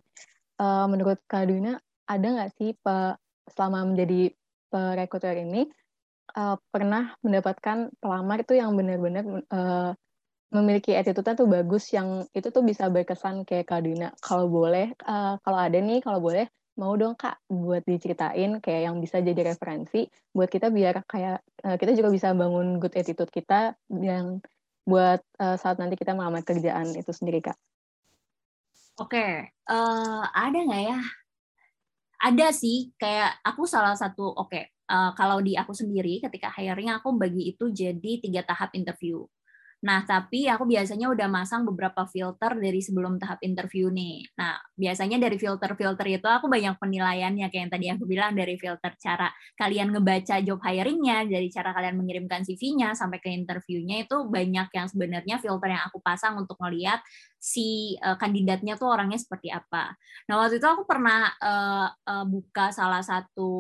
Uh, 0.61 0.87
menurut 0.87 1.19
Kak 1.27 1.51
Duna, 1.51 1.81
ada 2.07 2.27
nggak 2.27 2.51
sih 2.57 2.77
pe, 2.79 3.19
selama 3.53 3.91
menjadi 3.91 4.33
rekruter 4.75 5.39
ini 5.39 5.71
uh, 6.35 6.59
pernah 6.75 7.15
mendapatkan 7.23 7.95
pelamar 8.03 8.43
itu 8.43 8.59
yang 8.59 8.75
benar-benar 8.75 9.25
uh, 9.55 9.95
memiliki 10.51 10.95
attitude 10.95 11.35
tuh 11.35 11.47
bagus 11.47 11.91
yang 11.95 12.27
itu 12.35 12.51
tuh 12.51 12.63
bisa 12.63 12.91
berkesan 12.91 13.47
kayak 13.47 13.71
Kak 13.71 13.87
Duna. 13.87 14.11
Kalau 14.19 14.51
boleh, 14.51 14.95
uh, 15.07 15.39
kalau 15.43 15.59
ada 15.59 15.79
nih, 15.79 16.03
kalau 16.03 16.19
boleh 16.19 16.47
mau 16.75 16.99
dong 16.99 17.15
kak 17.15 17.39
buat 17.47 17.87
diceritain 17.87 18.59
kayak 18.59 18.83
yang 18.91 18.99
bisa 18.99 19.23
jadi 19.23 19.55
referensi 19.55 20.11
buat 20.35 20.51
kita 20.51 20.75
biar 20.75 21.07
kayak 21.07 21.39
kita 21.79 21.95
juga 21.95 22.11
bisa 22.11 22.35
bangun 22.35 22.83
good 22.83 22.95
attitude 22.99 23.31
kita 23.31 23.79
yang 23.95 24.43
buat 24.85 25.21
uh, 25.41 25.57
saat 25.57 25.81
nanti 25.81 25.97
kita 25.97 26.13
melamar 26.13 26.45
kerjaan 26.45 26.93
itu 26.93 27.11
sendiri 27.11 27.41
kak? 27.41 27.57
Oke, 28.95 29.19
okay. 29.19 29.33
uh, 29.67 30.23
eh, 30.23 30.25
ada 30.31 30.59
nggak 30.71 30.83
ya? 30.87 31.01
Ada 32.25 32.47
sih, 32.55 32.95
kayak 32.95 33.43
aku 33.43 33.67
salah 33.67 33.99
satu. 33.99 34.23
Oke, 34.23 34.55
okay. 34.55 34.65
uh, 34.87 35.11
eh, 35.11 35.11
kalau 35.19 35.43
di 35.43 35.59
aku 35.59 35.75
sendiri 35.75 36.23
ketika 36.23 36.47
hiring 36.55 36.95
aku 36.95 37.11
bagi 37.19 37.51
itu 37.51 37.75
jadi 37.75 38.23
tiga 38.23 38.47
tahap 38.47 38.71
interview. 38.71 39.27
Nah, 39.85 40.01
tapi 40.09 40.49
aku 40.49 40.65
biasanya 40.65 41.13
udah 41.13 41.29
masang 41.29 41.69
beberapa 41.69 42.09
filter 42.09 42.57
dari 42.57 42.81
sebelum 42.81 43.21
tahap 43.21 43.37
interview 43.45 43.93
nih. 43.93 44.25
Nah, 44.41 44.57
biasanya 44.73 45.21
dari 45.21 45.37
filter-filter 45.37 46.09
itu 46.09 46.25
aku 46.25 46.49
banyak 46.49 46.81
penilaiannya 46.81 47.53
kayak 47.53 47.63
yang 47.69 47.73
tadi 47.73 47.87
aku 47.93 48.09
bilang 48.09 48.33
dari 48.33 48.57
filter 48.57 48.97
cara 48.97 49.29
kalian 49.61 49.93
ngebaca 49.93 50.41
job 50.41 50.57
hiringnya, 50.65 51.29
dari 51.29 51.53
cara 51.53 51.77
kalian 51.77 52.01
mengirimkan 52.01 52.49
CV-nya 52.49 52.97
sampai 52.97 53.21
ke 53.21 53.29
interviewnya 53.29 54.09
itu 54.09 54.25
banyak 54.25 54.73
yang 54.73 54.87
sebenarnya 54.89 55.37
filter 55.37 55.69
yang 55.77 55.85
aku 55.85 56.01
pasang 56.01 56.41
untuk 56.41 56.57
ngeliat 56.65 57.05
si 57.37 58.01
uh, 58.01 58.17
kandidatnya 58.17 58.81
tuh 58.81 58.89
orangnya 58.89 59.21
seperti 59.21 59.53
apa. 59.53 59.93
Nah, 60.33 60.41
waktu 60.41 60.65
itu 60.65 60.65
aku 60.65 60.89
pernah 60.89 61.29
uh, 61.37 61.93
uh, 61.93 62.25
buka 62.25 62.73
salah 62.73 63.05
satu 63.05 63.53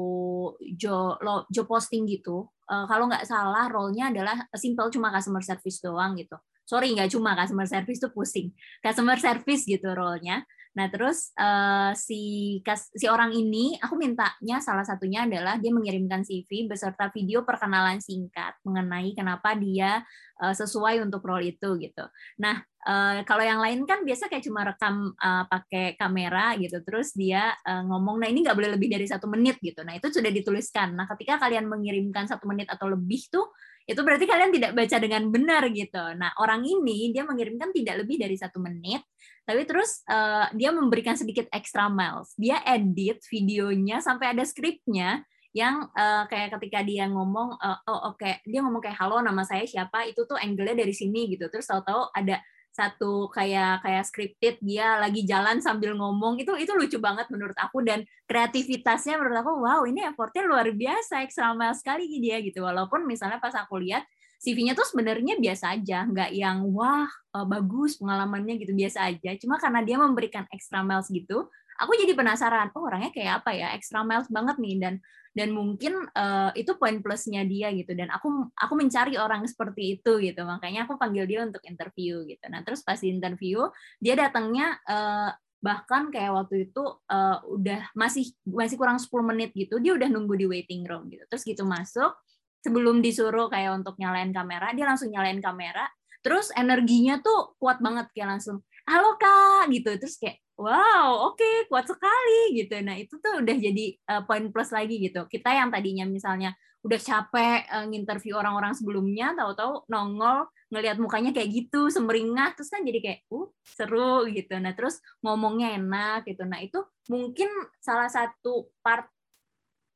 job, 0.72 1.20
job 1.52 1.66
posting 1.68 2.08
gitu 2.08 2.48
uh, 2.68 2.84
kalau 2.88 3.08
nggak 3.10 3.24
salah 3.28 3.68
role-nya 3.68 4.12
adalah 4.12 4.46
simple 4.56 4.88
cuma 4.92 5.12
customer 5.12 5.42
service 5.44 5.78
doang 5.80 6.16
gitu. 6.16 6.36
Sorry 6.64 6.92
nggak 6.96 7.12
cuma 7.12 7.36
customer 7.36 7.68
service 7.68 8.00
tuh 8.00 8.12
pusing. 8.12 8.52
Customer 8.80 9.16
service 9.20 9.68
gitu 9.68 9.92
role-nya. 9.92 10.44
Nah 10.74 10.86
terus 10.90 11.30
uh, 11.38 11.94
si 11.94 12.58
si 12.94 13.06
orang 13.06 13.30
ini 13.30 13.78
aku 13.78 13.94
mintanya 13.94 14.58
salah 14.58 14.82
satunya 14.82 15.26
adalah 15.26 15.58
dia 15.58 15.70
mengirimkan 15.70 16.26
CV 16.26 16.66
beserta 16.66 17.08
video 17.14 17.46
perkenalan 17.46 18.02
singkat 18.02 18.58
mengenai 18.66 19.14
kenapa 19.14 19.54
dia 19.54 20.02
uh, 20.42 20.54
sesuai 20.54 21.02
untuk 21.06 21.22
role 21.22 21.54
itu 21.54 21.78
gitu. 21.78 22.04
Nah 22.42 22.62
Uh, 22.84 23.24
kalau 23.24 23.40
yang 23.40 23.64
lain 23.64 23.88
kan 23.88 24.04
biasa 24.04 24.28
kayak 24.28 24.44
cuma 24.44 24.60
rekam 24.60 25.08
uh, 25.16 25.48
pakai 25.48 25.96
kamera 25.96 26.52
gitu, 26.60 26.84
terus 26.84 27.16
dia 27.16 27.56
uh, 27.64 27.80
ngomong, 27.80 28.20
nah 28.20 28.28
ini 28.28 28.44
nggak 28.44 28.52
boleh 28.52 28.76
lebih 28.76 28.92
dari 28.92 29.08
satu 29.08 29.24
menit 29.24 29.56
gitu. 29.64 29.80
Nah 29.88 29.96
itu 29.96 30.12
sudah 30.12 30.28
dituliskan. 30.28 30.92
Nah 30.92 31.08
ketika 31.08 31.40
kalian 31.40 31.64
mengirimkan 31.64 32.28
satu 32.28 32.44
menit 32.44 32.68
atau 32.68 32.92
lebih 32.92 33.24
tuh, 33.32 33.48
itu 33.84 34.00
berarti 34.00 34.24
kalian 34.24 34.48
tidak 34.48 34.72
baca 34.72 34.96
dengan 34.96 35.22
benar 35.28 35.62
gitu. 35.68 36.04
Nah 36.16 36.32
orang 36.40 36.64
ini 36.64 37.12
dia 37.12 37.20
mengirimkan 37.28 37.68
tidak 37.68 38.04
lebih 38.04 38.16
dari 38.16 38.36
satu 38.36 38.56
menit, 38.56 39.04
tapi 39.44 39.68
terus 39.68 40.00
uh, 40.08 40.48
dia 40.56 40.72
memberikan 40.72 41.12
sedikit 41.14 41.44
extra 41.52 41.92
miles. 41.92 42.32
Dia 42.40 42.64
edit 42.64 43.20
videonya 43.28 44.00
sampai 44.00 44.32
ada 44.32 44.44
skripnya 44.44 45.20
yang 45.54 45.86
uh, 45.94 46.24
kayak 46.26 46.56
ketika 46.58 46.82
dia 46.82 47.06
ngomong, 47.06 47.60
uh, 47.62 47.78
oh 47.86 48.10
oke, 48.10 48.18
okay. 48.18 48.42
dia 48.42 48.58
ngomong 48.64 48.82
kayak 48.82 48.98
halo 48.98 49.22
nama 49.22 49.46
saya 49.46 49.62
siapa, 49.62 50.02
itu 50.08 50.26
tuh 50.26 50.34
angle-nya 50.34 50.74
dari 50.74 50.90
sini 50.90 51.30
gitu. 51.30 51.46
Terus 51.46 51.70
tahu-tahu 51.70 52.10
ada 52.10 52.42
satu 52.74 53.30
kayak 53.30 53.86
kayak 53.86 54.04
scripted 54.04 54.58
dia 54.58 54.98
lagi 54.98 55.22
jalan 55.22 55.62
sambil 55.62 55.94
ngomong. 55.94 56.42
Itu 56.42 56.58
itu 56.58 56.74
lucu 56.74 56.98
banget 56.98 57.30
menurut 57.30 57.54
aku. 57.54 57.86
Dan 57.86 58.02
kreativitasnya 58.26 59.14
menurut 59.14 59.38
aku 59.38 59.52
wow 59.62 59.86
ini 59.86 60.02
effortnya 60.02 60.42
luar 60.42 60.66
biasa 60.74 61.22
ekstra 61.22 61.54
sekali 61.70 62.10
dia 62.18 62.42
gitu. 62.42 62.66
Walaupun 62.66 63.06
misalnya 63.06 63.38
pas 63.38 63.54
aku 63.54 63.78
lihat 63.78 64.02
CV-nya 64.42 64.74
tuh 64.74 64.84
sebenarnya 64.90 65.38
biasa 65.38 65.78
aja. 65.78 66.02
Nggak 66.02 66.30
yang 66.34 66.66
wah 66.74 67.06
eh, 67.06 67.46
bagus 67.46 67.96
pengalamannya 68.02 68.58
gitu. 68.58 68.74
Biasa 68.74 69.06
aja. 69.06 69.30
Cuma 69.38 69.62
karena 69.62 69.80
dia 69.86 69.96
memberikan 69.96 70.44
extra 70.50 70.82
miles 70.82 71.06
gitu 71.14 71.46
aku 71.74 71.98
jadi 71.98 72.14
penasaran 72.14 72.70
oh 72.74 72.86
orangnya 72.86 73.10
kayak 73.10 73.42
apa 73.42 73.50
ya? 73.54 73.74
Extra 73.74 74.06
miles 74.06 74.30
banget 74.30 74.56
nih. 74.58 74.74
Dan 74.78 74.94
dan 75.34 75.50
mungkin 75.50 75.98
uh, 76.14 76.54
itu 76.54 76.78
poin 76.78 77.02
plusnya 77.02 77.42
dia 77.42 77.74
gitu. 77.74 77.90
Dan 77.92 78.08
aku 78.14 78.54
aku 78.54 78.74
mencari 78.78 79.18
orang 79.18 79.42
seperti 79.50 79.98
itu 79.98 80.22
gitu. 80.22 80.46
Makanya 80.46 80.86
aku 80.86 80.94
panggil 80.94 81.26
dia 81.26 81.42
untuk 81.42 81.60
interview 81.66 82.22
gitu. 82.22 82.46
Nah 82.46 82.62
terus 82.62 82.86
pas 82.86 82.96
di 82.96 83.10
interview 83.10 83.66
dia 83.98 84.14
datangnya 84.14 84.78
uh, 84.86 85.34
bahkan 85.58 86.14
kayak 86.14 86.32
waktu 86.38 86.70
itu 86.70 86.82
uh, 86.86 87.42
udah 87.50 87.90
masih 87.98 88.30
masih 88.46 88.78
kurang 88.78 89.00
10 89.00 89.10
menit 89.24 89.50
gitu 89.56 89.80
dia 89.80 89.96
udah 89.96 90.06
nunggu 90.06 90.38
di 90.38 90.46
waiting 90.46 90.86
room 90.86 91.10
gitu. 91.10 91.26
Terus 91.26 91.42
gitu 91.42 91.66
masuk 91.66 92.14
sebelum 92.62 93.02
disuruh 93.02 93.50
kayak 93.50 93.82
untuk 93.82 93.98
nyalain 93.98 94.30
kamera 94.30 94.70
dia 94.70 94.86
langsung 94.86 95.10
nyalain 95.10 95.42
kamera. 95.42 95.90
Terus 96.22 96.54
energinya 96.54 97.18
tuh 97.20 97.58
kuat 97.58 97.82
banget 97.82 98.06
kayak 98.14 98.38
langsung 98.38 98.62
halo 98.86 99.18
kak 99.18 99.66
gitu. 99.74 99.98
Terus 99.98 100.14
kayak 100.14 100.43
wow 100.58 101.30
oke 101.30 101.38
okay, 101.38 101.66
kuat 101.66 101.86
sekali 101.90 102.58
gitu. 102.58 102.78
Nah 102.82 102.96
itu 102.98 103.18
tuh 103.18 103.42
udah 103.42 103.56
jadi 103.58 103.86
uh, 104.10 104.22
poin 104.26 104.48
plus 104.54 104.70
lagi 104.70 105.00
gitu. 105.02 105.26
Kita 105.26 105.50
yang 105.50 105.70
tadinya 105.74 106.06
misalnya 106.06 106.54
udah 106.84 107.00
capek 107.00 107.64
uh, 107.72 107.86
nginterview 107.88 108.36
orang-orang 108.36 108.76
sebelumnya 108.76 109.32
tahu-tahu 109.32 109.88
nongol 109.88 110.46
ngelihat 110.68 111.00
mukanya 111.00 111.32
kayak 111.32 111.50
gitu 111.54 111.88
semeringah 111.88 112.52
terus 112.58 112.68
kan 112.68 112.84
jadi 112.84 112.98
kayak 113.02 113.20
uh 113.32 113.48
seru 113.64 114.28
gitu. 114.30 114.54
Nah 114.60 114.72
terus 114.76 115.00
ngomongnya 115.24 115.74
enak 115.80 116.28
gitu. 116.28 116.44
Nah 116.46 116.60
itu 116.62 116.82
mungkin 117.10 117.48
salah 117.80 118.08
satu 118.10 118.70
part 118.84 119.08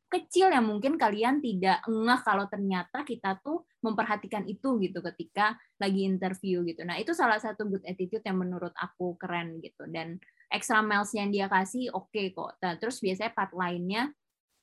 kecil 0.09 0.49
yang 0.49 0.65
mungkin 0.65 0.97
kalian 0.97 1.45
tidak 1.45 1.85
ngeh 1.85 2.21
kalau 2.25 2.49
ternyata 2.49 3.05
kita 3.05 3.37
tuh 3.45 3.69
memperhatikan 3.85 4.49
itu 4.49 4.81
gitu 4.81 5.05
ketika 5.05 5.55
lagi 5.77 6.09
interview 6.09 6.65
gitu. 6.65 6.83
Nah, 6.83 6.97
itu 6.97 7.13
salah 7.13 7.37
satu 7.37 7.69
good 7.69 7.85
attitude 7.85 8.25
yang 8.25 8.41
menurut 8.41 8.73
aku 8.75 9.15
keren 9.21 9.61
gitu. 9.61 9.85
Dan 9.85 10.17
extra 10.49 10.81
miles 10.81 11.13
yang 11.13 11.29
dia 11.29 11.47
kasih 11.47 11.93
oke 11.93 12.13
okay 12.13 12.33
kok. 12.33 12.57
Nah, 12.61 12.75
terus 12.81 12.99
biasanya 12.99 13.33
part 13.37 13.53
lainnya 13.53 14.13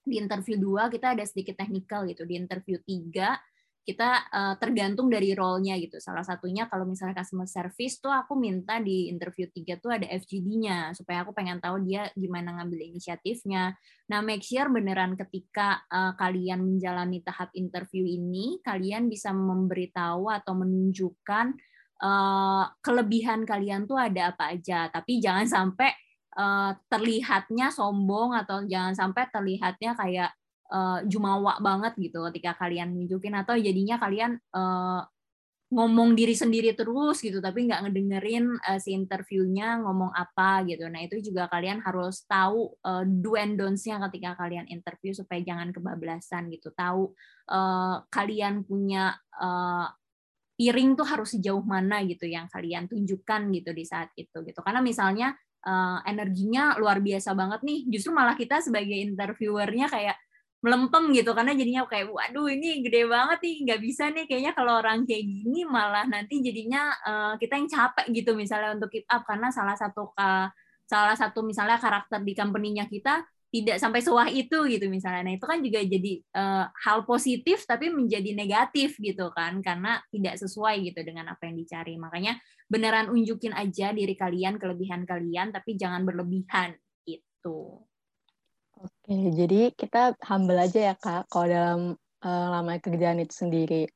di 0.06 0.22
interview 0.22 0.58
dua 0.62 0.90
kita 0.90 1.18
ada 1.18 1.26
sedikit 1.26 1.58
technical 1.58 2.06
gitu. 2.06 2.26
Di 2.26 2.38
interview 2.38 2.78
tiga 2.82 3.38
kita 3.86 4.10
uh, 4.34 4.56
tergantung 4.58 5.14
dari 5.14 5.38
role-nya 5.38 5.78
gitu. 5.78 6.02
Salah 6.02 6.26
satunya 6.26 6.66
kalau 6.66 6.90
misalnya 6.90 7.22
customer 7.22 7.46
service 7.46 8.02
tuh 8.02 8.10
aku 8.10 8.34
minta 8.34 8.82
di 8.82 9.14
interview 9.14 9.46
tiga 9.54 9.78
tuh 9.78 9.94
ada 9.94 10.10
FGD-nya 10.10 10.98
supaya 10.98 11.22
aku 11.22 11.38
pengen 11.38 11.62
tahu 11.62 11.86
dia 11.86 12.10
gimana 12.18 12.58
ngambil 12.58 12.82
inisiatifnya. 12.82 13.78
Nah, 14.10 14.20
make 14.26 14.42
sure 14.42 14.74
beneran 14.74 15.14
ketika 15.14 15.86
uh, 15.94 16.18
kalian 16.18 16.66
menjalani 16.66 17.22
tahap 17.22 17.54
interview 17.54 18.10
ini, 18.10 18.58
kalian 18.66 19.06
bisa 19.06 19.30
memberitahu 19.30 20.34
atau 20.34 20.58
menunjukkan 20.58 21.54
uh, 22.02 22.66
kelebihan 22.82 23.44
kalian 23.44 23.86
tuh 23.86 24.00
ada 24.00 24.34
apa 24.34 24.56
aja. 24.56 24.88
Tapi 24.92 25.20
jangan 25.20 25.48
sampai 25.48 25.92
uh, 26.36 26.76
terlihatnya 26.92 27.72
sombong 27.72 28.36
atau 28.36 28.64
jangan 28.68 28.96
sampai 28.96 29.28
terlihatnya 29.32 29.92
kayak 29.96 30.32
uh, 30.72 31.00
jumawa 31.06 31.60
banget 31.64 31.96
gitu 32.00 32.26
ketika 32.32 32.56
kalian 32.60 32.96
nunjukin. 32.96 33.36
Atau 33.38 33.56
jadinya 33.60 34.00
kalian 34.02 34.40
ngomong 35.76 36.14
diri 36.14 36.38
sendiri 36.38 36.78
terus 36.78 37.20
gitu 37.26 37.42
tapi 37.42 37.66
nggak 37.66 37.90
ngedengerin 37.90 38.54
uh, 38.64 38.78
si 38.78 38.94
interviewnya 38.94 39.82
ngomong 39.82 40.14
apa 40.14 40.62
gitu. 40.70 40.86
Nah 40.88 41.02
itu 41.02 41.18
juga 41.20 41.50
kalian 41.50 41.82
harus 41.82 42.22
tahu 42.30 42.70
uh, 42.86 43.02
do 43.04 43.34
and 43.34 43.58
don'ts-nya 43.58 43.98
ketika 44.08 44.38
kalian 44.38 44.70
interview 44.70 45.12
supaya 45.12 45.42
jangan 45.42 45.74
kebablasan 45.74 46.54
gitu. 46.54 46.70
Tahu 46.70 47.12
uh, 47.50 48.06
kalian 48.14 48.62
punya 48.62 49.18
uh, 49.42 49.90
piring 50.56 50.96
tuh 50.96 51.04
harus 51.04 51.36
sejauh 51.36 51.62
mana 51.62 52.00
gitu 52.08 52.26
yang 52.26 52.48
kalian 52.48 52.88
tunjukkan 52.88 53.52
gitu 53.52 53.72
di 53.76 53.84
saat 53.84 54.10
itu 54.16 54.40
gitu. 54.44 54.60
Karena 54.64 54.80
misalnya 54.80 55.36
uh, 55.68 56.00
energinya 56.08 56.80
luar 56.80 57.04
biasa 57.04 57.36
banget 57.36 57.62
nih 57.68 57.80
justru 57.92 58.16
malah 58.16 58.40
kita 58.40 58.64
sebagai 58.64 58.96
interviewernya 58.96 59.92
kayak 59.92 60.18
melempem 60.64 61.12
gitu. 61.12 61.36
Karena 61.36 61.52
jadinya 61.54 61.84
kayak 61.86 62.08
waduh 62.10 62.48
ini 62.48 62.82
gede 62.82 63.04
banget 63.06 63.40
nih 63.44 63.56
nggak 63.68 63.82
bisa 63.84 64.04
nih 64.16 64.26
kayaknya 64.26 64.52
kalau 64.56 64.80
orang 64.80 65.04
kayak 65.04 65.28
gini 65.28 65.62
malah 65.68 66.08
nanti 66.08 66.40
jadinya 66.40 66.90
uh, 67.04 67.34
kita 67.36 67.60
yang 67.60 67.70
capek 67.70 68.06
gitu 68.16 68.32
misalnya 68.34 68.80
untuk 68.80 68.90
keep 68.90 69.06
up. 69.12 69.28
Karena 69.28 69.52
salah 69.52 69.76
satu 69.76 70.16
uh, 70.16 70.48
salah 70.88 71.18
satu 71.18 71.44
misalnya 71.44 71.82
karakter 71.82 72.22
di 72.24 72.34
company-nya 72.38 72.88
kita 72.88 73.26
tidak 73.56 73.80
sampai 73.80 74.04
sewah 74.04 74.28
itu 74.28 74.68
gitu 74.68 74.92
misalnya. 74.92 75.32
Nah, 75.32 75.34
itu 75.40 75.48
kan 75.48 75.64
juga 75.64 75.80
jadi 75.80 76.20
uh, 76.36 76.68
hal 76.68 77.08
positif 77.08 77.64
tapi 77.64 77.88
menjadi 77.88 78.36
negatif 78.36 79.00
gitu 79.00 79.32
kan 79.32 79.64
karena 79.64 80.04
tidak 80.12 80.36
sesuai 80.36 80.84
gitu 80.84 81.00
dengan 81.08 81.32
apa 81.32 81.48
yang 81.48 81.56
dicari. 81.56 81.96
Makanya 81.96 82.36
beneran 82.68 83.08
unjukin 83.08 83.56
aja 83.56 83.96
diri 83.96 84.12
kalian, 84.20 84.60
kelebihan 84.60 85.08
kalian 85.08 85.56
tapi 85.56 85.80
jangan 85.80 86.04
berlebihan 86.04 86.76
gitu. 87.08 87.80
Oke, 88.76 89.16
jadi 89.32 89.72
kita 89.72 90.20
humble 90.28 90.60
aja 90.60 90.92
ya 90.92 90.96
Kak, 91.00 91.32
kalau 91.32 91.48
dalam 91.48 91.82
uh, 92.28 92.48
lama 92.60 92.76
kerjaan 92.84 93.24
itu 93.24 93.32
sendiri. 93.32 93.88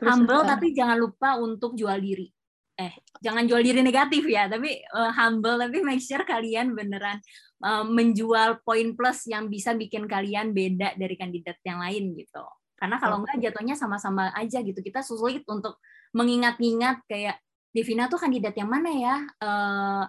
Terus 0.00 0.08
humble 0.08 0.40
uh, 0.40 0.48
tapi 0.48 0.72
jangan 0.72 0.96
lupa 0.96 1.36
untuk 1.36 1.76
jual 1.76 2.00
diri. 2.00 2.32
Eh, 2.74 2.90
jangan 3.22 3.46
jual 3.46 3.62
diri 3.62 3.86
negatif 3.86 4.26
ya, 4.26 4.50
tapi 4.50 4.82
uh, 4.90 5.14
humble 5.14 5.62
tapi 5.62 5.78
make 5.86 6.02
sure 6.02 6.26
kalian 6.26 6.74
beneran 6.74 7.22
uh, 7.62 7.86
menjual 7.86 8.58
poin 8.66 8.98
plus 8.98 9.30
yang 9.30 9.46
bisa 9.46 9.78
bikin 9.78 10.10
kalian 10.10 10.50
beda 10.50 10.98
dari 10.98 11.14
kandidat 11.14 11.62
yang 11.62 11.78
lain 11.78 12.18
gitu. 12.18 12.42
Karena 12.74 12.98
kalau 12.98 13.22
enggak 13.22 13.38
jatuhnya 13.38 13.78
sama-sama 13.78 14.34
aja 14.34 14.58
gitu. 14.58 14.82
Kita 14.82 15.06
sulit 15.06 15.46
untuk 15.46 15.78
mengingat-ingat 16.18 17.06
kayak 17.06 17.38
Devina 17.70 18.10
tuh 18.10 18.18
kandidat 18.18 18.58
yang 18.58 18.70
mana 18.70 18.90
ya? 18.90 19.16
Uh, 19.38 20.04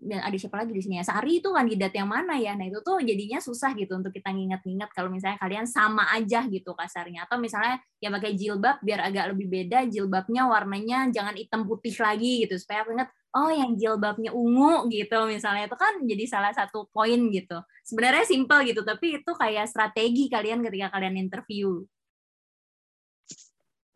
dan 0.00 0.24
ada 0.24 0.32
siapa 0.40 0.56
lagi 0.64 0.72
di 0.72 0.80
sini 0.80 0.96
ya? 0.96 1.04
Sari 1.04 1.44
itu 1.44 1.52
kandidat 1.52 1.92
yang 1.92 2.08
mana 2.08 2.40
ya? 2.40 2.56
Nah 2.56 2.66
itu 2.66 2.80
tuh 2.80 3.04
jadinya 3.04 3.36
susah 3.36 3.76
gitu 3.76 3.92
untuk 4.00 4.10
kita 4.16 4.32
nginget-nginget 4.32 4.90
kalau 4.96 5.12
misalnya 5.12 5.36
kalian 5.36 5.68
sama 5.68 6.08
aja 6.16 6.48
gitu 6.48 6.72
kasarnya. 6.72 7.28
Atau 7.28 7.36
misalnya 7.36 7.78
ya 8.00 8.08
pakai 8.08 8.32
jilbab 8.32 8.80
biar 8.80 9.12
agak 9.12 9.36
lebih 9.36 9.46
beda 9.52 9.84
jilbabnya 9.92 10.48
warnanya 10.48 11.12
jangan 11.12 11.36
hitam 11.36 11.68
putih 11.68 11.92
lagi 12.00 12.48
gitu. 12.48 12.56
Supaya 12.56 12.82
aku 12.82 12.96
ingat 12.96 13.12
oh 13.36 13.52
yang 13.52 13.76
jilbabnya 13.76 14.32
ungu 14.32 14.88
gitu 14.88 15.28
misalnya. 15.28 15.68
Itu 15.68 15.76
kan 15.76 16.00
jadi 16.08 16.24
salah 16.24 16.52
satu 16.56 16.88
poin 16.88 17.20
gitu. 17.28 17.60
Sebenarnya 17.84 18.24
simple 18.24 18.64
gitu 18.72 18.80
tapi 18.82 19.20
itu 19.20 19.32
kayak 19.36 19.68
strategi 19.68 20.32
kalian 20.32 20.64
ketika 20.64 20.96
kalian 20.96 21.20
interview 21.20 21.84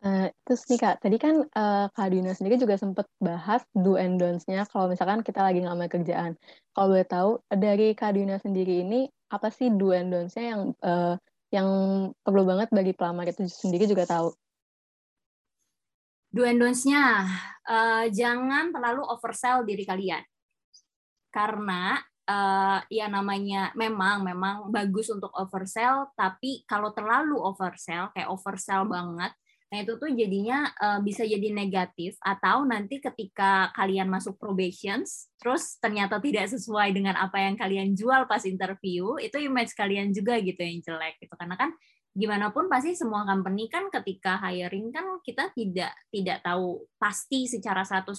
Uh, 0.05 0.29
terus 0.45 0.61
nih 0.69 0.77
Kak, 0.77 1.01
tadi 1.01 1.17
kan 1.17 1.41
uh, 1.41 1.89
Kak 1.89 2.13
Dina 2.13 2.29
sendiri 2.37 2.61
juga 2.61 2.77
sempat 2.77 3.09
bahas 3.17 3.65
do 3.73 3.97
and 3.97 4.21
don'ts-nya 4.21 4.69
kalau 4.69 4.85
misalkan 4.85 5.25
kita 5.25 5.41
lagi 5.41 5.65
ngambil 5.65 5.89
kerjaan. 5.89 6.37
Kalau 6.77 6.93
boleh 6.93 7.09
tahu, 7.09 7.41
dari 7.49 7.97
Kak 7.97 8.13
Dina 8.13 8.37
sendiri 8.37 8.85
ini, 8.85 9.09
apa 9.33 9.49
sih 9.49 9.73
do 9.73 9.89
and 9.97 10.13
don'ts-nya 10.13 10.53
yang, 10.53 10.61
uh, 10.85 11.17
yang 11.49 11.67
perlu 12.21 12.45
banget 12.45 12.69
bagi 12.69 12.93
pelamar 12.93 13.33
itu 13.33 13.49
sendiri 13.49 13.89
juga 13.89 14.05
tahu? 14.05 14.29
Do 16.29 16.45
and 16.45 16.61
don'ts-nya, 16.61 17.25
uh, 17.65 18.05
jangan 18.13 18.69
terlalu 18.69 19.01
oversell 19.09 19.65
diri 19.65 19.89
kalian. 19.89 20.21
Karena 21.33 21.97
uh, 22.29 22.77
ya 22.93 23.09
namanya 23.09 23.73
memang 23.73 24.21
memang 24.21 24.69
bagus 24.69 25.09
untuk 25.09 25.33
oversell, 25.33 26.13
tapi 26.13 26.61
kalau 26.69 26.93
terlalu 26.93 27.41
oversell, 27.41 28.13
kayak 28.13 28.29
oversell 28.29 28.85
banget, 28.85 29.33
Nah, 29.75 29.83
itu 29.83 29.99
tuh 29.99 30.07
jadinya 30.07 30.71
uh, 30.79 31.03
bisa 31.03 31.27
jadi 31.27 31.51
negatif 31.51 32.15
atau 32.23 32.63
nanti 32.63 33.03
ketika 33.03 33.75
kalian 33.75 34.07
masuk 34.07 34.39
probations 34.39 35.27
terus 35.35 35.75
ternyata 35.83 36.15
tidak 36.23 36.47
sesuai 36.47 36.95
dengan 36.95 37.19
apa 37.19 37.43
yang 37.43 37.59
kalian 37.59 37.91
jual 37.91 38.23
pas 38.23 38.47
interview, 38.47 39.19
itu 39.19 39.35
image 39.35 39.75
kalian 39.75 40.15
juga 40.15 40.39
gitu 40.39 40.63
yang 40.63 40.79
jelek 40.79 41.19
gitu. 41.19 41.35
Karena 41.35 41.59
kan 41.59 41.75
gimana 42.15 42.55
pun 42.55 42.71
pasti 42.71 42.95
semua 42.95 43.27
company 43.27 43.67
kan 43.67 43.91
ketika 43.91 44.39
hiring 44.39 44.95
kan 44.95 45.19
kita 45.19 45.51
tidak 45.51 45.91
tidak 46.07 46.39
tahu 46.39 46.87
pasti 46.95 47.43
secara 47.43 47.83
100% 47.83 48.15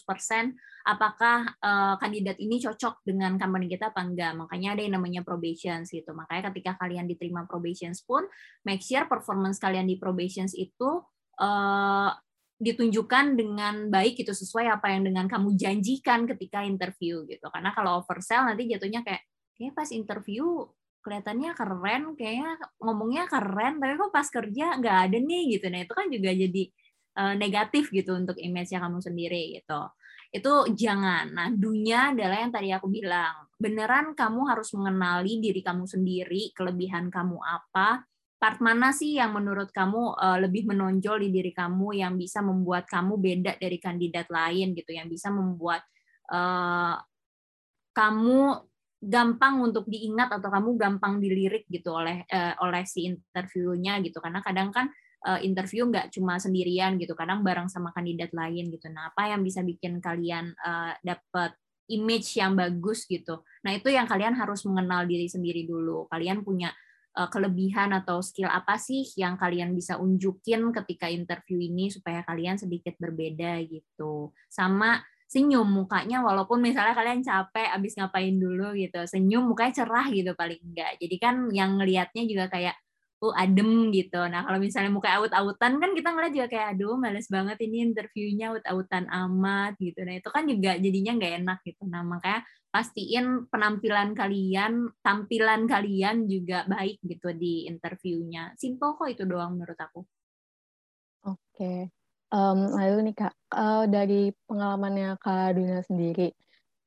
apakah 0.85 1.57
uh, 1.65 1.97
kandidat 1.97 2.37
ini 2.37 2.61
cocok 2.61 3.01
dengan 3.01 3.41
company 3.41 3.73
kita 3.73 3.97
apa 3.97 4.05
enggak. 4.05 4.37
Makanya 4.37 4.77
ada 4.77 4.85
yang 4.85 5.01
namanya 5.01 5.25
probations 5.25 5.89
gitu. 5.89 6.13
Makanya 6.13 6.53
ketika 6.53 6.77
kalian 6.77 7.09
diterima 7.09 7.49
probations 7.49 8.05
pun 8.05 8.29
make 8.69 8.85
sure 8.85 9.09
performance 9.09 9.57
kalian 9.57 9.89
di 9.89 9.97
probations 9.97 10.53
itu 10.53 11.01
uh, 11.41 12.11
ditunjukkan 12.57 13.37
dengan 13.37 13.93
baik 13.93 14.25
gitu 14.25 14.33
sesuai 14.33 14.73
apa 14.81 14.89
yang 14.89 15.05
dengan 15.05 15.29
kamu 15.29 15.53
janjikan 15.61 16.25
ketika 16.25 16.65
interview 16.65 17.21
gitu 17.29 17.47
karena 17.53 17.77
kalau 17.77 18.01
oversell 18.01 18.49
nanti 18.49 18.65
jatuhnya 18.65 19.05
kayak 19.05 19.29
kayak 19.61 19.77
pas 19.77 19.93
interview 19.93 20.65
kelihatannya 21.05 21.53
keren 21.53 22.03
kayaknya 22.17 22.57
ngomongnya 22.81 23.29
keren 23.29 23.77
tapi 23.77 24.01
kok 24.01 24.09
pas 24.09 24.29
kerja 24.33 24.81
nggak 24.81 24.99
ada 25.09 25.19
nih 25.21 25.43
gitu 25.61 25.69
nah 25.69 25.81
itu 25.85 25.93
kan 25.93 26.07
juga 26.09 26.31
jadi 26.33 26.63
uh, 27.21 27.35
negatif 27.37 27.93
gitu 27.93 28.17
untuk 28.17 28.41
image 28.41 28.73
nya 28.73 28.81
kamu 28.81 29.05
sendiri 29.05 29.61
gitu 29.61 29.81
itu 30.35 30.53
jangan. 30.75 31.33
Nah, 31.33 31.49
dunya 31.55 32.13
adalah 32.13 32.43
yang 32.43 32.53
tadi 32.53 32.69
aku 32.75 32.91
bilang. 32.91 33.47
Beneran 33.57 34.13
kamu 34.13 34.41
harus 34.53 34.69
mengenali 34.77 35.41
diri 35.41 35.65
kamu 35.65 35.89
sendiri, 35.89 36.53
kelebihan 36.53 37.09
kamu 37.09 37.41
apa, 37.41 38.05
part 38.37 38.61
mana 38.61 38.93
sih 38.93 39.17
yang 39.17 39.33
menurut 39.33 39.73
kamu 39.73 40.17
uh, 40.17 40.39
lebih 40.41 40.69
menonjol 40.69 41.25
di 41.25 41.33
diri 41.33 41.53
kamu 41.57 41.97
yang 41.97 42.21
bisa 42.21 42.45
membuat 42.45 42.85
kamu 42.85 43.17
beda 43.17 43.53
dari 43.57 43.81
kandidat 43.81 44.29
lain 44.29 44.77
gitu, 44.77 44.93
yang 44.93 45.09
bisa 45.09 45.33
membuat 45.33 45.81
uh, 46.29 47.01
kamu 47.97 48.61
gampang 49.01 49.61
untuk 49.61 49.89
diingat 49.89 50.33
atau 50.37 50.49
kamu 50.53 50.77
gampang 50.77 51.21
dilirik 51.21 51.65
gitu 51.69 51.97
oleh 51.97 52.25
uh, 52.29 52.57
oleh 52.65 52.85
si 52.89 53.09
interviewnya 53.09 54.01
gitu 54.01 54.21
karena 54.25 54.41
kadang 54.41 54.73
kan 54.73 54.89
uh, 55.25 55.41
interview 55.41 55.89
nggak 55.89 56.13
cuma 56.13 56.37
sendirian 56.37 57.01
gitu, 57.01 57.17
kadang 57.17 57.41
bareng 57.41 57.67
sama 57.73 57.91
kandidat 57.97 58.31
lain 58.37 58.69
gitu. 58.69 58.87
Nah, 58.93 59.11
apa 59.11 59.33
yang 59.33 59.41
bisa 59.41 59.65
bikin 59.65 59.99
kalian 59.99 60.53
uh, 60.61 60.93
dapat 61.01 61.57
image 61.87 62.37
yang 62.39 62.59
bagus 62.59 63.07
gitu. 63.07 63.47
Nah, 63.63 63.73
itu 63.75 63.89
yang 63.91 64.11
kalian 64.11 64.35
harus 64.35 64.67
mengenal 64.67 65.07
diri 65.07 65.31
sendiri 65.31 65.63
dulu. 65.65 66.11
Kalian 66.11 66.43
punya 66.43 66.75
uh, 67.17 67.29
kelebihan 67.33 67.97
atau 67.97 68.21
skill 68.21 68.53
apa 68.53 68.77
sih 68.77 69.03
yang 69.17 69.41
kalian 69.41 69.73
bisa 69.73 69.97
unjukin 69.97 70.71
ketika 70.71 71.09
interview 71.09 71.59
ini 71.59 71.89
supaya 71.89 72.23
kalian 72.23 72.61
sedikit 72.61 72.95
berbeda 73.01 73.65
gitu. 73.65 74.31
Sama 74.53 75.01
senyum 75.27 75.67
mukanya 75.67 76.23
walaupun 76.23 76.63
misalnya 76.63 76.95
kalian 76.95 77.19
capek 77.19 77.75
abis 77.75 77.99
ngapain 77.99 78.39
dulu 78.39 78.79
gitu 78.79 79.03
senyum 79.11 79.43
mukanya 79.43 79.83
cerah 79.83 80.07
gitu 80.15 80.39
paling 80.39 80.63
enggak 80.63 80.95
jadi 81.03 81.17
kan 81.19 81.51
yang 81.51 81.83
ngelihatnya 81.83 82.23
juga 82.31 82.47
kayak 82.47 82.79
oh 83.25 83.33
adem 83.33 83.89
gitu. 83.97 84.21
Nah 84.29 84.45
kalau 84.45 84.61
misalnya 84.61 84.93
muka 84.93 85.09
aut-autan 85.17 85.81
kan 85.81 85.91
kita 85.97 86.09
ngeliat 86.13 86.33
juga 86.37 86.49
kayak 86.53 86.67
aduh 86.77 87.01
males 87.01 87.29
banget 87.33 87.57
ini 87.65 87.77
interviewnya 87.89 88.53
aut-autan 88.53 89.09
amat 89.09 89.73
gitu. 89.81 90.05
Nah 90.05 90.15
itu 90.21 90.29
kan 90.29 90.45
juga 90.45 90.77
jadinya 90.77 91.13
nggak 91.17 91.33
enak 91.41 91.59
gitu. 91.65 91.83
Nah 91.89 92.03
makanya 92.05 92.41
pastiin 92.69 93.49
penampilan 93.49 94.13
kalian, 94.13 94.93
tampilan 95.01 95.65
kalian 95.65 96.29
juga 96.29 96.69
baik 96.69 97.01
gitu 97.09 97.33
di 97.33 97.65
interviewnya. 97.65 98.53
Simple 98.61 99.01
kok 99.01 99.09
itu 99.09 99.25
doang 99.25 99.57
menurut 99.57 99.81
aku. 99.81 100.05
Oke. 101.25 101.41
Okay. 101.57 101.81
Um, 102.27 102.75
lalu 102.75 103.11
nih 103.11 103.17
kak, 103.17 103.35
uh, 103.55 103.87
dari 103.87 104.35
pengalamannya 104.51 105.15
kak 105.23 105.57
Duna 105.57 105.79
sendiri, 105.87 106.35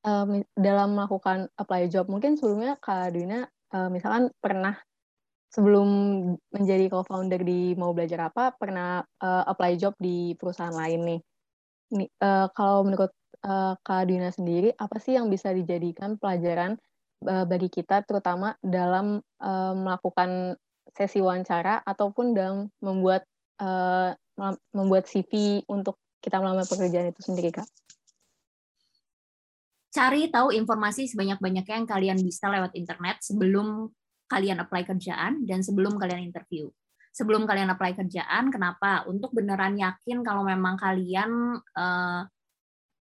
um, 0.03 0.43
dalam 0.53 0.93
melakukan 0.93 1.47
apply 1.55 1.87
job, 1.87 2.11
mungkin 2.11 2.35
sebelumnya 2.35 2.75
kak 2.77 3.15
Duna 3.15 3.47
uh, 3.73 3.89
misalkan 3.89 4.29
pernah 4.43 4.77
sebelum 5.49 5.87
menjadi 6.53 6.85
co-founder 6.93 7.41
di 7.41 7.73
mau 7.73 7.91
belajar 7.91 8.29
apa 8.29 8.53
pernah 8.53 9.01
uh, 9.01 9.43
apply 9.49 9.81
job 9.81 9.97
di 9.97 10.37
perusahaan 10.37 10.73
lain 10.73 11.01
nih. 11.05 11.21
Nih 11.97 12.09
uh, 12.21 12.47
kalau 12.53 12.85
menurut 12.85 13.09
uh, 13.43 13.73
Kak 13.81 14.05
Dina 14.05 14.29
sendiri 14.29 14.69
apa 14.77 15.01
sih 15.01 15.17
yang 15.17 15.27
bisa 15.27 15.49
dijadikan 15.49 16.21
pelajaran 16.21 16.77
uh, 17.25 17.45
bagi 17.49 17.67
kita 17.73 18.05
terutama 18.05 18.53
dalam 18.61 19.25
uh, 19.41 19.73
melakukan 19.73 20.53
sesi 20.93 21.17
wawancara 21.21 21.81
ataupun 21.81 22.37
dalam 22.37 22.69
membuat 22.81 23.25
uh, 23.61 24.13
membuat 24.71 25.09
CV 25.09 25.65
untuk 25.67 25.99
kita 26.23 26.39
melamar 26.39 26.63
pekerjaan 26.69 27.11
itu 27.11 27.21
sendiri 27.25 27.51
Kak? 27.51 27.67
Cari 29.89 30.29
tahu 30.29 30.53
informasi 30.53 31.09
sebanyak-banyaknya 31.09 31.75
yang 31.81 31.89
kalian 31.89 32.19
bisa 32.21 32.45
lewat 32.45 32.77
internet 32.77 33.25
sebelum 33.25 33.89
kalian 34.29 34.61
apply 34.61 34.85
kerjaan 34.85 35.43
dan 35.49 35.65
sebelum 35.65 35.97
kalian 35.97 36.29
interview. 36.29 36.69
Sebelum 37.09 37.49
kalian 37.49 37.73
apply 37.73 37.97
kerjaan, 37.97 38.53
kenapa? 38.53 39.03
Untuk 39.09 39.33
beneran 39.33 39.75
yakin 39.75 40.21
kalau 40.21 40.45
memang 40.45 40.77
kalian 40.77 41.57
uh, 41.57 42.21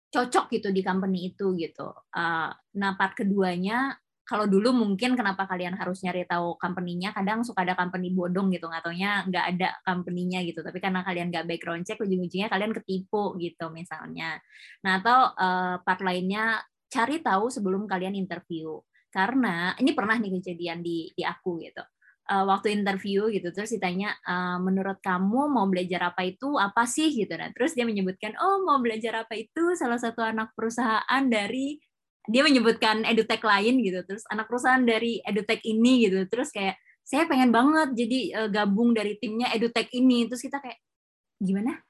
cocok 0.07 0.47
gitu 0.55 0.71
di 0.71 0.79
company 0.79 1.35
itu 1.35 1.51
gitu. 1.59 1.91
Uh, 2.15 2.49
nah, 2.79 2.95
part 2.95 3.13
keduanya 3.13 3.99
kalau 4.27 4.43
dulu 4.43 4.75
mungkin 4.75 5.15
kenapa 5.15 5.47
kalian 5.47 5.79
harus 5.79 6.03
nyari 6.03 6.27
tahu 6.27 6.59
company-nya 6.59 7.15
kadang 7.15 7.47
suka 7.47 7.63
ada 7.63 7.79
company 7.79 8.11
bodong 8.11 8.51
gitu 8.51 8.67
nggak 8.67 8.83
taunya 8.83 9.23
nggak 9.23 9.45
ada 9.55 9.69
company-nya 9.87 10.43
gitu 10.43 10.59
tapi 10.59 10.83
karena 10.83 10.99
kalian 11.07 11.31
nggak 11.31 11.47
background 11.47 11.87
check 11.87 11.95
ujung-ujungnya 12.03 12.51
kalian 12.51 12.75
ketipu 12.75 13.39
gitu 13.39 13.71
misalnya 13.71 14.35
nah 14.83 14.99
atau 14.99 15.31
uh, 15.31 15.79
part 15.79 16.03
lainnya 16.03 16.59
cari 16.91 17.23
tahu 17.23 17.47
sebelum 17.47 17.87
kalian 17.87 18.19
interview 18.19 18.75
karena 19.17 19.73
ini 19.81 19.97
pernah 19.97 20.13
nih 20.21 20.37
kejadian 20.37 20.85
di 20.85 21.09
di 21.17 21.25
aku 21.25 21.57
gitu. 21.65 21.81
Uh, 22.27 22.43
waktu 22.43 22.75
interview 22.75 23.31
gitu 23.31 23.55
terus 23.55 23.71
ditanya 23.71 24.11
uh, 24.27 24.59
menurut 24.59 24.99
kamu 24.99 25.47
mau 25.47 25.63
belajar 25.65 26.11
apa 26.11 26.27
itu 26.27 26.59
apa 26.61 26.85
sih? 26.85 27.09
gitu. 27.17 27.33
Nah 27.33 27.49
terus 27.55 27.73
dia 27.73 27.87
menyebutkan 27.87 28.37
oh 28.37 28.61
mau 28.61 28.77
belajar 28.77 29.25
apa 29.25 29.33
itu? 29.33 29.73
Salah 29.73 29.97
satu 29.97 30.21
anak 30.21 30.53
perusahaan 30.53 31.23
dari 31.25 31.81
dia 32.29 32.43
menyebutkan 32.45 33.07
edutech 33.09 33.41
lain 33.41 33.81
gitu. 33.81 34.05
Terus 34.05 34.21
anak 34.29 34.45
perusahaan 34.51 34.83
dari 34.85 35.17
edutech 35.25 35.65
ini 35.65 36.05
gitu. 36.05 36.29
Terus 36.29 36.53
kayak 36.53 36.77
saya 37.01 37.23
pengen 37.25 37.49
banget 37.49 37.95
jadi 37.97 38.19
uh, 38.45 38.49
gabung 38.53 38.93
dari 38.93 39.17
timnya 39.17 39.49
edutech 39.55 39.89
ini. 39.95 40.29
Terus 40.29 40.43
kita 40.45 40.61
kayak 40.61 40.77
gimana 41.41 41.86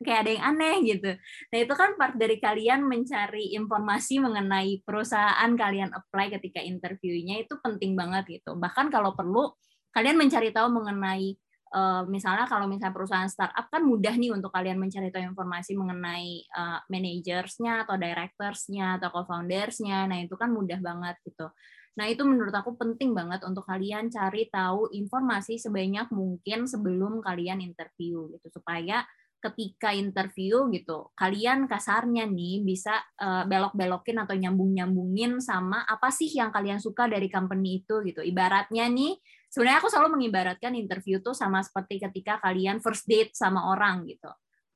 kayak 0.00 0.20
ada 0.26 0.30
yang 0.32 0.44
aneh 0.56 0.76
gitu. 0.88 1.10
Nah 1.52 1.58
itu 1.60 1.74
kan 1.76 1.90
part 2.00 2.16
dari 2.16 2.40
kalian 2.40 2.88
mencari 2.88 3.52
informasi 3.52 4.16
mengenai 4.18 4.80
perusahaan 4.80 5.50
kalian 5.52 5.92
apply 5.92 6.32
ketika 6.40 6.64
interviewnya 6.64 7.44
itu 7.44 7.60
penting 7.60 7.94
banget 7.94 8.40
gitu. 8.40 8.56
Bahkan 8.56 8.88
kalau 8.88 9.12
perlu 9.12 9.52
kalian 9.92 10.16
mencari 10.16 10.50
tahu 10.56 10.72
mengenai 10.72 11.36
uh, 11.76 12.02
misalnya 12.08 12.48
kalau 12.48 12.64
misalnya 12.64 12.96
perusahaan 12.96 13.28
startup 13.28 13.68
kan 13.68 13.84
mudah 13.84 14.16
nih 14.16 14.32
untuk 14.32 14.48
kalian 14.50 14.80
mencari 14.80 15.12
tahu 15.12 15.22
informasi 15.36 15.76
mengenai 15.76 16.48
uh, 16.56 16.80
manajersnya 16.88 17.84
atau 17.84 18.00
directorsnya 18.00 18.96
atau 18.96 19.12
co-foundersnya. 19.12 20.08
Nah 20.08 20.18
itu 20.24 20.32
kan 20.40 20.48
mudah 20.48 20.80
banget 20.80 21.20
gitu. 21.28 21.52
Nah, 21.98 22.06
itu 22.06 22.22
menurut 22.22 22.54
aku 22.54 22.78
penting 22.78 23.12
banget 23.12 23.42
untuk 23.42 23.66
kalian 23.66 24.08
cari 24.08 24.46
tahu 24.48 24.88
informasi 24.94 25.58
sebanyak 25.58 26.08
mungkin 26.14 26.64
sebelum 26.64 27.18
kalian 27.18 27.60
interview 27.60 28.30
gitu 28.30 28.46
supaya 28.48 29.02
ketika 29.40 29.96
interview 29.96 30.68
gitu, 30.70 31.08
kalian 31.16 31.64
kasarnya 31.64 32.28
nih 32.28 32.60
bisa 32.60 32.92
uh, 33.16 33.48
belok-belokin 33.48 34.20
atau 34.20 34.36
nyambung-nyambungin 34.36 35.40
sama 35.40 35.82
apa 35.88 36.12
sih 36.12 36.28
yang 36.28 36.52
kalian 36.52 36.78
suka 36.78 37.08
dari 37.08 37.32
company 37.32 37.80
itu 37.80 38.04
gitu. 38.04 38.20
Ibaratnya 38.20 38.86
nih, 38.92 39.16
sebenarnya 39.48 39.80
aku 39.80 39.88
selalu 39.88 40.20
mengibaratkan 40.20 40.76
interview 40.76 41.24
tuh 41.24 41.32
sama 41.32 41.64
seperti 41.64 41.98
ketika 41.98 42.38
kalian 42.44 42.78
first 42.84 43.08
date 43.08 43.32
sama 43.32 43.72
orang 43.72 44.04
gitu. 44.04 44.28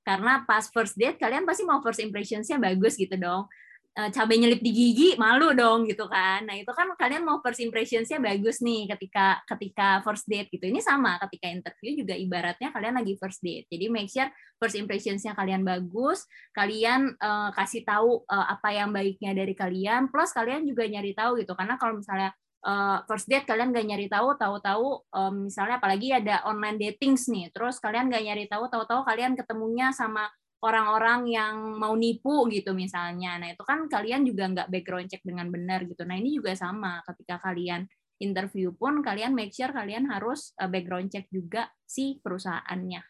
Karena 0.05 0.45
pas 0.45 0.69
first 0.69 0.97
date 1.01 1.17
kalian 1.17 1.49
pasti 1.49 1.65
mau 1.65 1.81
first 1.85 2.01
impressions-nya 2.01 2.61
bagus 2.61 2.97
gitu 2.97 3.17
dong. 3.17 3.49
Eh, 3.95 4.11
cabai 4.11 4.43
nyelip 4.43 4.59
di 4.59 4.75
gigi 4.75 5.09
malu 5.15 5.55
dong 5.55 5.87
gitu 5.87 6.11
kan. 6.11 6.43
Nah 6.43 6.59
itu 6.59 6.67
kan 6.75 6.91
kalian 6.99 7.23
mau 7.23 7.39
first 7.39 7.63
impressionsnya 7.63 8.19
bagus 8.19 8.59
nih 8.59 8.91
ketika 8.91 9.39
ketika 9.47 10.03
first 10.03 10.27
date 10.27 10.51
gitu. 10.51 10.67
Ini 10.67 10.83
sama 10.83 11.15
ketika 11.23 11.47
interview 11.47 12.03
juga 12.03 12.19
ibaratnya 12.19 12.75
kalian 12.75 12.99
lagi 12.99 13.15
first 13.15 13.39
date. 13.39 13.71
Jadi 13.71 13.87
make 13.95 14.11
sure 14.11 14.27
first 14.59 14.75
impressionsnya 14.75 15.39
kalian 15.39 15.63
bagus 15.63 16.27
kalian 16.59 17.15
uh, 17.23 17.55
kasih 17.55 17.87
tahu 17.87 18.27
uh, 18.27 18.47
apa 18.59 18.75
yang 18.75 18.91
baiknya 18.91 19.31
dari 19.31 19.55
kalian 19.55 20.11
plus 20.11 20.35
kalian 20.35 20.67
juga 20.67 20.91
nyari 20.91 21.15
tahu 21.15 21.39
gitu. 21.39 21.55
Karena 21.55 21.79
kalau 21.79 21.95
misalnya 21.95 22.35
uh, 22.67 22.99
first 23.07 23.31
date 23.31 23.47
kalian 23.47 23.71
gak 23.71 23.87
nyari 23.87 24.11
tahu 24.11 24.35
tahu-tahu 24.35 25.07
um, 25.15 25.47
misalnya 25.47 25.79
apalagi 25.79 26.11
ada 26.11 26.43
online 26.51 26.83
datings 26.83 27.31
nih 27.31 27.55
terus 27.55 27.79
kalian 27.79 28.11
gak 28.11 28.27
nyari 28.27 28.51
tahu 28.51 28.67
tahu-tahu 28.67 29.07
kalian 29.07 29.39
ketemunya 29.39 29.95
sama 29.95 30.27
orang-orang 30.65 31.29
yang 31.29 31.77
mau 31.77 31.93
nipu 31.93 32.49
gitu 32.49 32.73
misalnya. 32.73 33.37
Nah 33.37 33.53
itu 33.53 33.61
kan 33.61 33.85
kalian 33.85 34.25
juga 34.25 34.49
nggak 34.49 34.69
background 34.73 35.13
check 35.13 35.21
dengan 35.21 35.53
benar 35.53 35.85
gitu. 35.85 36.09
Nah 36.09 36.17
ini 36.17 36.41
juga 36.41 36.57
sama 36.57 37.05
ketika 37.05 37.37
kalian 37.45 37.85
interview 38.17 38.73
pun 38.73 39.05
kalian 39.05 39.37
make 39.37 39.53
sure 39.53 39.69
kalian 39.69 40.09
harus 40.09 40.57
eh, 40.57 40.71
background 40.71 41.13
check 41.13 41.29
juga 41.29 41.69
si 41.85 42.17
perusahaannya. 42.25 43.05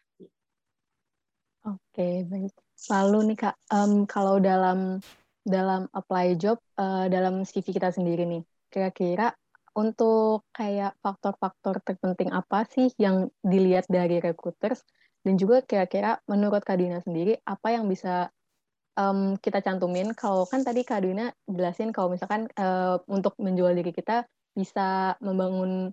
Oke 1.65 2.27
baik. 2.27 2.53
Lalu 2.91 3.33
nih 3.33 3.37
kak, 3.39 3.55
um, 3.71 4.03
kalau 4.05 4.37
dalam 4.37 4.99
dalam 5.41 5.87
apply 5.95 6.35
job 6.35 6.59
uh, 6.77 7.07
dalam 7.07 7.41
CV 7.47 7.71
kita 7.73 7.89
sendiri 7.89 8.27
nih, 8.27 8.43
kira-kira 8.69 9.33
untuk 9.75 10.45
kayak 10.53 10.95
faktor-faktor 11.01 11.81
terpenting 11.81 12.31
apa 12.31 12.67
sih 12.69 12.91
yang 13.01 13.27
dilihat 13.41 13.89
dari 13.89 14.21
recruiters 14.21 14.85
dan 15.25 15.41
juga 15.41 15.65
kira-kira 15.65 16.21
menurut 16.29 16.61
Kak 16.61 16.77
Dina 16.77 17.01
sendiri, 17.01 17.41
apa 17.49 17.73
yang 17.73 17.89
bisa 17.89 18.29
um, 18.93 19.33
kita 19.41 19.65
cantumin? 19.65 20.13
Kalau 20.13 20.45
kan 20.45 20.61
tadi 20.61 20.85
Kak 20.85 21.01
Dina 21.01 21.33
jelasin 21.49 21.89
kalau 21.89 22.13
misalkan 22.13 22.45
uh, 22.61 23.01
untuk 23.09 23.33
menjual 23.41 23.73
diri 23.73 23.89
kita 23.89 24.29
bisa 24.53 25.17
membangun 25.17 25.89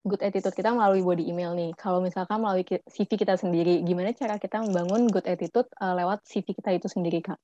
good 0.00 0.24
attitude 0.24 0.56
kita 0.56 0.72
melalui 0.72 1.04
body 1.04 1.28
email 1.28 1.52
nih. 1.52 1.76
Kalau 1.76 2.00
misalkan 2.00 2.40
melalui 2.40 2.64
CV 2.64 3.10
kita 3.20 3.36
sendiri, 3.36 3.84
gimana 3.84 4.16
cara 4.16 4.40
kita 4.40 4.64
membangun 4.64 5.12
good 5.12 5.28
attitude 5.28 5.68
uh, 5.76 5.92
lewat 5.92 6.24
CV 6.24 6.56
kita 6.56 6.72
itu 6.72 6.88
sendiri, 6.88 7.20
Kak? 7.20 7.36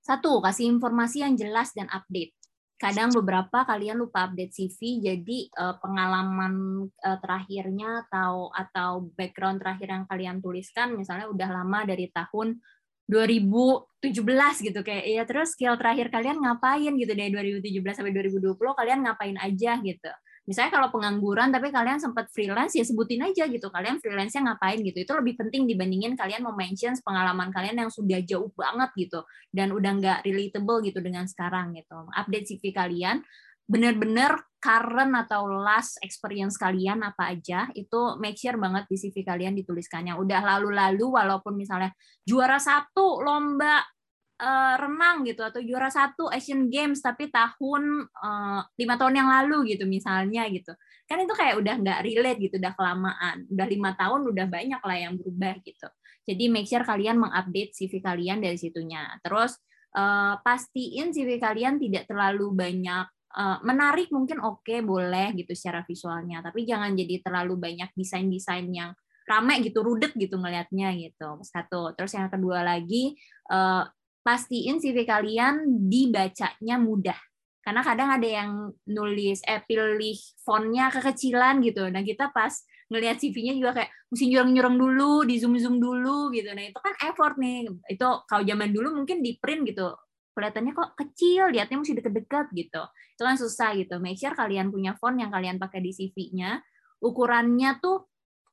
Satu, 0.00 0.40
kasih 0.40 0.72
informasi 0.72 1.20
yang 1.20 1.36
jelas 1.36 1.76
dan 1.76 1.92
update 1.92 2.32
kadang 2.76 3.08
beberapa 3.08 3.64
kalian 3.64 3.96
lupa 4.04 4.28
update 4.28 4.52
CV 4.52 5.00
jadi 5.00 5.38
uh, 5.56 5.80
pengalaman 5.80 6.84
uh, 6.84 7.18
terakhirnya 7.24 8.04
atau 8.08 8.52
atau 8.52 9.08
background 9.16 9.64
terakhir 9.64 9.88
yang 9.88 10.04
kalian 10.04 10.36
tuliskan 10.44 10.92
misalnya 10.92 11.24
udah 11.32 11.48
lama 11.48 11.88
dari 11.88 12.12
tahun 12.12 12.60
2017 13.06 14.02
gitu 14.66 14.80
kayak 14.82 15.04
ya 15.06 15.22
terus 15.24 15.54
skill 15.54 15.78
terakhir 15.78 16.10
kalian 16.10 16.42
ngapain? 16.42 16.90
gitu 16.98 17.12
dari 17.14 17.30
2017 17.30 18.02
sampai 18.02 18.12
2020 18.12 18.58
kalian 18.58 18.98
ngapain 19.06 19.38
aja 19.38 19.78
gitu 19.80 20.10
misalnya 20.46 20.72
kalau 20.78 20.88
pengangguran 20.94 21.50
tapi 21.50 21.74
kalian 21.74 21.98
sempat 21.98 22.30
freelance 22.30 22.78
ya 22.78 22.86
sebutin 22.86 23.26
aja 23.26 23.50
gitu 23.50 23.66
kalian 23.68 23.98
freelance-nya 23.98 24.54
ngapain 24.54 24.78
gitu. 24.80 25.02
Itu 25.02 25.12
lebih 25.18 25.34
penting 25.36 25.66
dibandingin 25.66 26.14
kalian 26.14 26.46
mau 26.46 26.54
mention 26.54 26.94
pengalaman 27.02 27.50
kalian 27.50 27.86
yang 27.86 27.90
sudah 27.90 28.22
jauh 28.22 28.48
banget 28.54 28.90
gitu 28.94 29.26
dan 29.50 29.74
udah 29.74 29.92
nggak 29.98 30.18
relatable 30.22 30.78
gitu 30.86 31.02
dengan 31.02 31.26
sekarang 31.26 31.74
gitu. 31.74 32.06
Update 32.14 32.46
CV 32.46 32.70
kalian 32.70 33.26
benar-benar 33.66 34.46
current 34.62 35.12
atau 35.26 35.50
last 35.50 35.98
experience 36.02 36.54
kalian 36.54 37.02
apa 37.02 37.34
aja 37.34 37.66
itu 37.74 38.14
make 38.22 38.38
sure 38.38 38.54
banget 38.54 38.86
di 38.86 38.96
CV 38.98 39.26
kalian 39.26 39.58
dituliskannya. 39.58 40.14
Udah 40.14 40.42
lalu-lalu 40.42 41.06
walaupun 41.10 41.58
misalnya 41.58 41.90
juara 42.22 42.62
satu 42.62 43.18
lomba 43.22 43.82
uh, 44.40 44.74
renang 44.78 45.24
gitu 45.24 45.42
atau 45.44 45.60
juara 45.60 45.88
satu 45.88 46.28
Asian 46.32 46.68
Games 46.68 47.00
tapi 47.00 47.28
tahun 47.28 48.08
uh, 48.08 48.60
lima 48.76 48.94
tahun 48.96 49.14
yang 49.20 49.28
lalu 49.28 49.76
gitu 49.76 49.84
misalnya 49.88 50.46
gitu. 50.52 50.72
Kan 51.06 51.22
itu 51.22 51.34
kayak 51.34 51.60
udah 51.60 51.74
nggak 51.80 52.00
relate 52.04 52.38
gitu 52.40 52.54
udah 52.58 52.74
kelamaan. 52.74 53.36
Udah 53.48 53.66
lima 53.66 53.90
tahun 53.94 54.20
udah 54.32 54.46
banyak 54.48 54.82
lah 54.82 54.96
yang 54.96 55.14
berubah 55.16 55.60
gitu. 55.62 55.88
Jadi 56.26 56.44
make 56.50 56.66
sure 56.66 56.82
kalian 56.82 57.22
mengupdate 57.22 57.72
CV 57.72 58.02
kalian 58.02 58.42
dari 58.42 58.58
situnya. 58.58 59.14
Terus 59.22 59.56
uh, 59.94 60.36
pastiin 60.42 61.14
CV 61.14 61.38
kalian 61.38 61.78
tidak 61.78 62.10
terlalu 62.10 62.50
banyak 62.50 63.06
Eh, 63.36 63.58
menarik 63.68 64.08
mungkin 64.16 64.40
oke 64.40 64.64
okay, 64.64 64.80
boleh 64.80 65.36
gitu 65.36 65.52
secara 65.52 65.84
visualnya. 65.84 66.40
Tapi 66.40 66.64
jangan 66.64 66.96
jadi 66.96 67.20
terlalu 67.20 67.60
banyak 67.60 67.92
desain-desain 67.92 68.64
yang 68.72 68.96
rame 69.28 69.60
gitu 69.60 69.84
rudet 69.84 70.16
gitu 70.16 70.40
ngelihatnya 70.40 70.96
gitu. 70.96 71.36
Satu. 71.44 71.92
Terus 71.92 72.16
yang 72.16 72.32
kedua 72.32 72.64
lagi 72.64 73.12
uh, 73.52 73.84
pastiin 74.26 74.82
CV 74.82 75.06
kalian 75.06 75.86
dibacanya 75.86 76.82
mudah 76.82 77.18
karena 77.62 77.82
kadang 77.86 78.10
ada 78.10 78.26
yang 78.26 78.50
nulis 78.90 79.38
eh 79.46 79.62
pilih 79.62 80.18
fontnya 80.42 80.90
kekecilan 80.90 81.62
gitu 81.62 81.86
nah 81.86 82.02
kita 82.02 82.34
pas 82.34 82.50
ngelihat 82.90 83.22
CV-nya 83.22 83.54
juga 83.58 83.82
kayak 83.82 83.90
mesti 84.10 84.24
nyurang-nyurang 84.30 84.76
dulu 84.78 85.12
di 85.26 85.38
zoom 85.38 85.54
zoom 85.62 85.78
dulu 85.78 86.34
gitu 86.34 86.50
nah 86.50 86.62
itu 86.66 86.78
kan 86.78 86.94
effort 87.06 87.38
nih 87.38 87.70
itu 87.86 88.08
kalau 88.26 88.42
zaman 88.42 88.74
dulu 88.74 88.98
mungkin 88.98 89.22
di 89.22 89.38
print 89.38 89.62
gitu 89.70 89.94
kelihatannya 90.36 90.72
kok 90.76 90.90
kecil, 91.00 91.48
lihatnya 91.48 91.80
mesti 91.80 91.96
deket-deket 91.96 92.46
gitu. 92.52 92.82
Itu 93.16 93.22
kan 93.24 93.40
susah 93.40 93.72
gitu. 93.80 93.96
Make 93.96 94.20
sure 94.20 94.36
kalian 94.36 94.68
punya 94.68 94.92
font 95.00 95.16
yang 95.16 95.32
kalian 95.32 95.56
pakai 95.56 95.80
di 95.80 95.96
CV-nya. 95.96 96.60
Ukurannya 97.00 97.80
tuh 97.80 98.04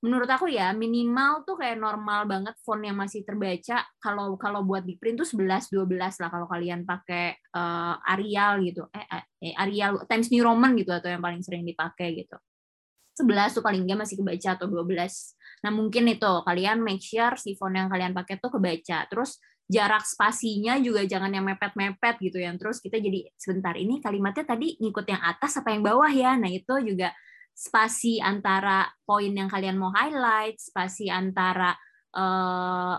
menurut 0.03 0.27
aku 0.27 0.51
ya 0.51 0.75
minimal 0.75 1.47
tuh 1.47 1.55
kayak 1.55 1.79
normal 1.79 2.27
banget 2.27 2.59
font 2.59 2.83
yang 2.83 2.99
masih 2.99 3.23
terbaca. 3.23 3.87
Kalau 4.03 4.35
kalau 4.35 4.67
buat 4.67 4.83
di 4.83 4.99
print 4.99 5.23
tuh 5.23 5.27
11 5.39 5.71
12 5.71 6.19
lah 6.19 6.29
kalau 6.29 6.47
kalian 6.51 6.83
pakai 6.83 7.39
uh, 7.55 7.95
Arial 8.11 8.59
gitu. 8.67 8.83
Eh, 8.91 9.07
eh, 9.07 9.23
eh 9.39 9.53
Arial 9.55 10.03
Times 10.03 10.27
New 10.27 10.43
Roman 10.43 10.75
gitu 10.75 10.91
atau 10.91 11.07
yang 11.07 11.23
paling 11.23 11.39
sering 11.39 11.63
dipakai 11.63 12.19
gitu. 12.19 12.35
11 13.15 13.55
tuh 13.55 13.63
paling 13.63 13.87
nggak 13.87 13.99
masih 14.03 14.15
kebaca 14.19 14.49
atau 14.57 14.67
12 14.67 15.37
nah 15.63 15.71
mungkin 15.71 16.09
itu 16.11 16.33
kalian 16.43 16.81
make 16.83 16.99
sure 16.99 17.37
si 17.39 17.55
font 17.55 17.71
yang 17.71 17.87
kalian 17.87 18.11
pakai 18.11 18.43
tuh 18.43 18.51
kebaca. 18.51 19.07
Terus 19.07 19.39
jarak 19.71 20.03
spasinya 20.03 20.75
juga 20.83 21.07
jangan 21.07 21.31
yang 21.31 21.47
mepet-mepet 21.47 22.19
gitu 22.19 22.43
ya. 22.43 22.51
Terus 22.59 22.83
kita 22.83 22.99
jadi 22.99 23.31
sebentar 23.39 23.71
ini 23.79 24.03
kalimatnya 24.03 24.43
tadi 24.43 24.75
ngikut 24.83 25.07
yang 25.07 25.23
atas 25.23 25.55
apa 25.63 25.71
yang 25.71 25.81
bawah 25.87 26.11
ya. 26.11 26.35
Nah, 26.35 26.51
itu 26.51 26.75
juga 26.83 27.15
spasi 27.53 28.19
antara 28.19 28.89
poin 29.05 29.29
yang 29.29 29.47
kalian 29.47 29.77
mau 29.77 29.93
highlight, 29.93 30.57
spasi 30.59 31.07
antara 31.07 31.77
uh, 32.17 32.97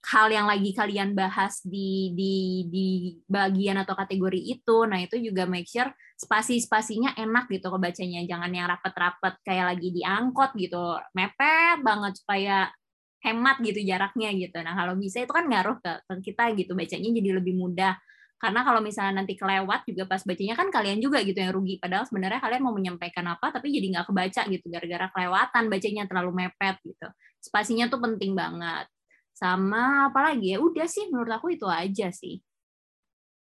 hal 0.00 0.26
yang 0.32 0.48
lagi 0.48 0.72
kalian 0.72 1.12
bahas 1.12 1.60
di 1.60 2.16
di 2.16 2.64
di 2.72 2.86
bagian 3.28 3.82
atau 3.84 3.92
kategori 3.92 4.40
itu. 4.40 4.88
Nah, 4.88 5.02
itu 5.04 5.20
juga 5.20 5.44
make 5.44 5.68
sure 5.68 5.92
spasi-spasinya 6.16 7.14
enak 7.20 7.52
gitu 7.52 7.68
kebacanya. 7.68 8.24
Jangan 8.24 8.50
yang 8.54 8.66
rapet-rapet 8.70 9.34
kayak 9.44 9.76
lagi 9.76 9.88
diangkot 9.92 10.56
gitu. 10.56 10.96
Mepet 11.12 11.84
banget 11.84 12.12
supaya 12.16 12.72
hemat 13.20 13.60
gitu 13.60 13.80
jaraknya 13.84 14.32
gitu. 14.32 14.58
Nah 14.64 14.72
kalau 14.72 14.96
bisa 14.96 15.20
itu 15.20 15.32
kan 15.32 15.44
ngaruh 15.44 15.76
ke, 15.80 15.92
ke 16.08 16.14
kita 16.32 16.56
gitu 16.56 16.72
bacanya 16.72 17.08
jadi 17.12 17.30
lebih 17.36 17.54
mudah. 17.56 17.94
Karena 18.40 18.64
kalau 18.64 18.80
misalnya 18.80 19.20
nanti 19.20 19.36
kelewat 19.36 19.84
juga 19.84 20.08
pas 20.08 20.24
bacanya 20.24 20.56
kan 20.56 20.72
kalian 20.72 20.96
juga 21.04 21.20
gitu 21.20 21.36
yang 21.36 21.52
rugi. 21.52 21.76
Padahal 21.76 22.08
sebenarnya 22.08 22.40
kalian 22.40 22.64
mau 22.64 22.72
menyampaikan 22.72 23.28
apa 23.28 23.52
tapi 23.52 23.68
jadi 23.68 24.00
nggak 24.00 24.06
kebaca 24.08 24.42
gitu 24.48 24.66
gara-gara 24.72 25.06
kelewatan 25.12 25.62
bacanya 25.68 26.02
terlalu 26.08 26.30
mepet 26.32 26.76
gitu. 26.80 27.08
Spasinya 27.36 27.92
tuh 27.92 28.00
penting 28.00 28.32
banget. 28.32 28.88
Sama 29.36 30.08
apalagi 30.08 30.56
ya 30.56 30.58
udah 30.58 30.88
sih 30.88 31.12
menurut 31.12 31.36
aku 31.36 31.52
itu 31.52 31.68
aja 31.68 32.08
sih. 32.08 32.40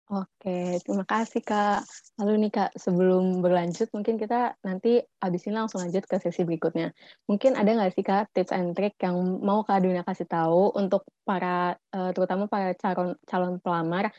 Oke, 0.07 0.79
terima 0.87 1.03
kasih 1.03 1.43
Kak. 1.43 1.83
Lalu 2.15 2.47
nih 2.47 2.51
Kak, 2.55 2.71
sebelum 2.79 3.43
berlanjut, 3.43 3.91
mungkin 3.91 4.15
kita 4.15 4.55
nanti 4.63 5.03
abis 5.19 5.41
ini 5.51 5.59
langsung 5.59 5.83
lanjut 5.83 6.07
ke 6.07 6.15
sesi 6.23 6.47
berikutnya. 6.47 6.95
Mungkin 7.27 7.59
ada 7.59 7.67
nggak 7.75 7.91
sih 7.91 8.07
Kak 8.07 8.31
tips 8.31 8.55
and 8.55 8.71
trick 8.71 8.95
yang 9.03 9.19
mau 9.43 9.67
Kak 9.67 9.83
Dunia 9.83 10.07
kasih 10.07 10.23
tahu 10.31 10.71
untuk 10.79 11.03
para, 11.27 11.75
uh, 11.91 12.15
terutama 12.15 12.47
para 12.47 12.71
calon 12.79 13.19
calon 13.27 13.59
pelamar, 13.59 14.15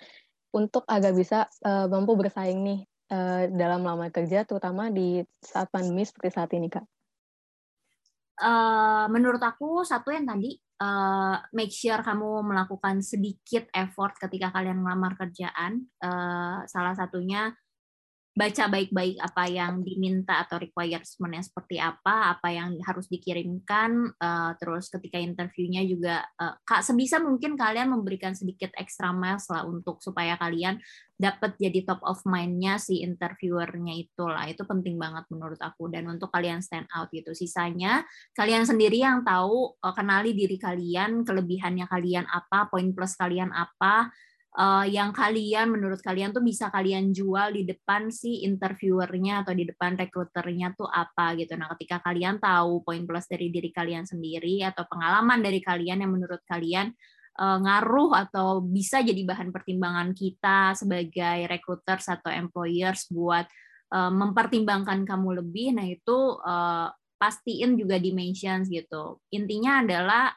untuk 0.54 0.84
agar 0.88 1.12
bisa 1.12 1.48
uh, 1.64 1.86
mampu 1.88 2.16
bersaing 2.16 2.60
nih 2.64 2.80
uh, 3.12 3.48
dalam 3.52 3.84
lama 3.84 4.08
kerja, 4.08 4.44
terutama 4.48 4.88
di 4.88 5.20
saat 5.40 5.68
pandemi 5.68 6.04
seperti 6.04 6.28
saat 6.32 6.50
ini 6.56 6.68
Kak? 6.68 6.84
Uh, 8.38 9.10
menurut 9.10 9.42
aku 9.42 9.82
satu 9.82 10.14
yang 10.14 10.22
tadi 10.22 10.54
uh, 10.78 11.42
make 11.50 11.74
sure 11.74 11.98
kamu 11.98 12.46
melakukan 12.46 13.02
sedikit 13.02 13.66
effort 13.74 14.14
ketika 14.14 14.54
kalian 14.54 14.78
melamar 14.78 15.18
kerjaan. 15.18 15.90
Uh, 15.98 16.62
salah 16.70 16.94
satunya 16.94 17.50
baca 18.38 18.70
baik-baik 18.70 19.18
apa 19.18 19.50
yang 19.50 19.82
diminta 19.82 20.38
atau 20.46 20.62
requirementnya 20.62 21.42
seperti 21.42 21.82
apa, 21.82 22.38
apa 22.38 22.54
yang 22.54 22.78
harus 22.86 23.10
dikirimkan, 23.10 24.14
uh, 24.14 24.54
terus 24.62 24.86
ketika 24.94 25.18
interviewnya 25.18 25.82
juga 25.82 26.22
uh, 26.38 26.54
kak 26.62 26.86
sebisa 26.86 27.18
mungkin 27.18 27.58
kalian 27.58 27.90
memberikan 27.90 28.38
sedikit 28.38 28.70
extra 28.78 29.10
miles 29.10 29.50
lah 29.50 29.66
untuk 29.66 29.98
supaya 29.98 30.38
kalian 30.38 30.78
dapat 31.18 31.58
jadi 31.58 31.82
top 31.82 31.98
of 32.06 32.22
mind-nya 32.22 32.78
si 32.78 33.02
interviewernya 33.02 33.90
itu 33.98 34.22
lah 34.22 34.46
itu 34.46 34.62
penting 34.62 34.94
banget 34.94 35.26
menurut 35.34 35.58
aku. 35.58 35.90
Dan 35.90 36.06
untuk 36.06 36.30
kalian 36.30 36.62
stand 36.62 36.86
out 36.94 37.10
gitu. 37.10 37.34
Sisanya 37.34 38.06
kalian 38.38 38.62
sendiri 38.62 39.02
yang 39.02 39.26
tahu 39.26 39.74
uh, 39.82 39.94
kenali 39.98 40.30
diri 40.30 40.54
kalian 40.54 41.26
kelebihannya 41.26 41.90
kalian 41.90 42.22
apa 42.30 42.70
poin 42.70 42.94
plus 42.94 43.18
kalian 43.18 43.50
apa 43.50 44.14
uh, 44.56 44.86
yang 44.88 45.12
kalian 45.12 45.68
menurut 45.68 46.00
kalian 46.00 46.32
tuh 46.32 46.40
bisa 46.40 46.72
kalian 46.72 47.12
jual 47.12 47.52
di 47.52 47.68
depan 47.68 48.08
si 48.08 48.46
interviewernya 48.48 49.44
atau 49.44 49.52
di 49.52 49.68
depan 49.68 49.98
rekruternya 49.98 50.72
tuh 50.72 50.88
apa 50.88 51.36
gitu. 51.36 51.58
Nah, 51.58 51.68
ketika 51.76 52.00
kalian 52.00 52.40
tahu 52.40 52.80
poin 52.86 53.04
plus 53.04 53.28
dari 53.28 53.52
diri 53.52 53.68
kalian 53.68 54.08
sendiri 54.08 54.64
atau 54.64 54.88
pengalaman 54.88 55.44
dari 55.44 55.60
kalian 55.60 56.00
yang 56.06 56.12
menurut 56.14 56.40
kalian 56.48 56.94
uh, 57.36 57.58
ngaruh 57.60 58.16
atau 58.16 58.64
bisa 58.64 59.04
jadi 59.04 59.20
bahan 59.28 59.52
pertimbangan 59.52 60.16
kita 60.16 60.72
sebagai 60.72 61.44
recruiters 61.50 62.08
atau 62.08 62.32
employers 62.32 63.10
buat 63.12 63.44
uh, 63.92 64.12
mempertimbangkan 64.14 65.04
kamu 65.04 65.44
lebih, 65.44 65.76
nah 65.76 65.84
itu 65.84 66.40
pastiin 67.18 67.74
juga 67.74 67.98
dimensions 67.98 68.70
gitu. 68.70 69.18
Intinya 69.34 69.82
adalah 69.82 70.30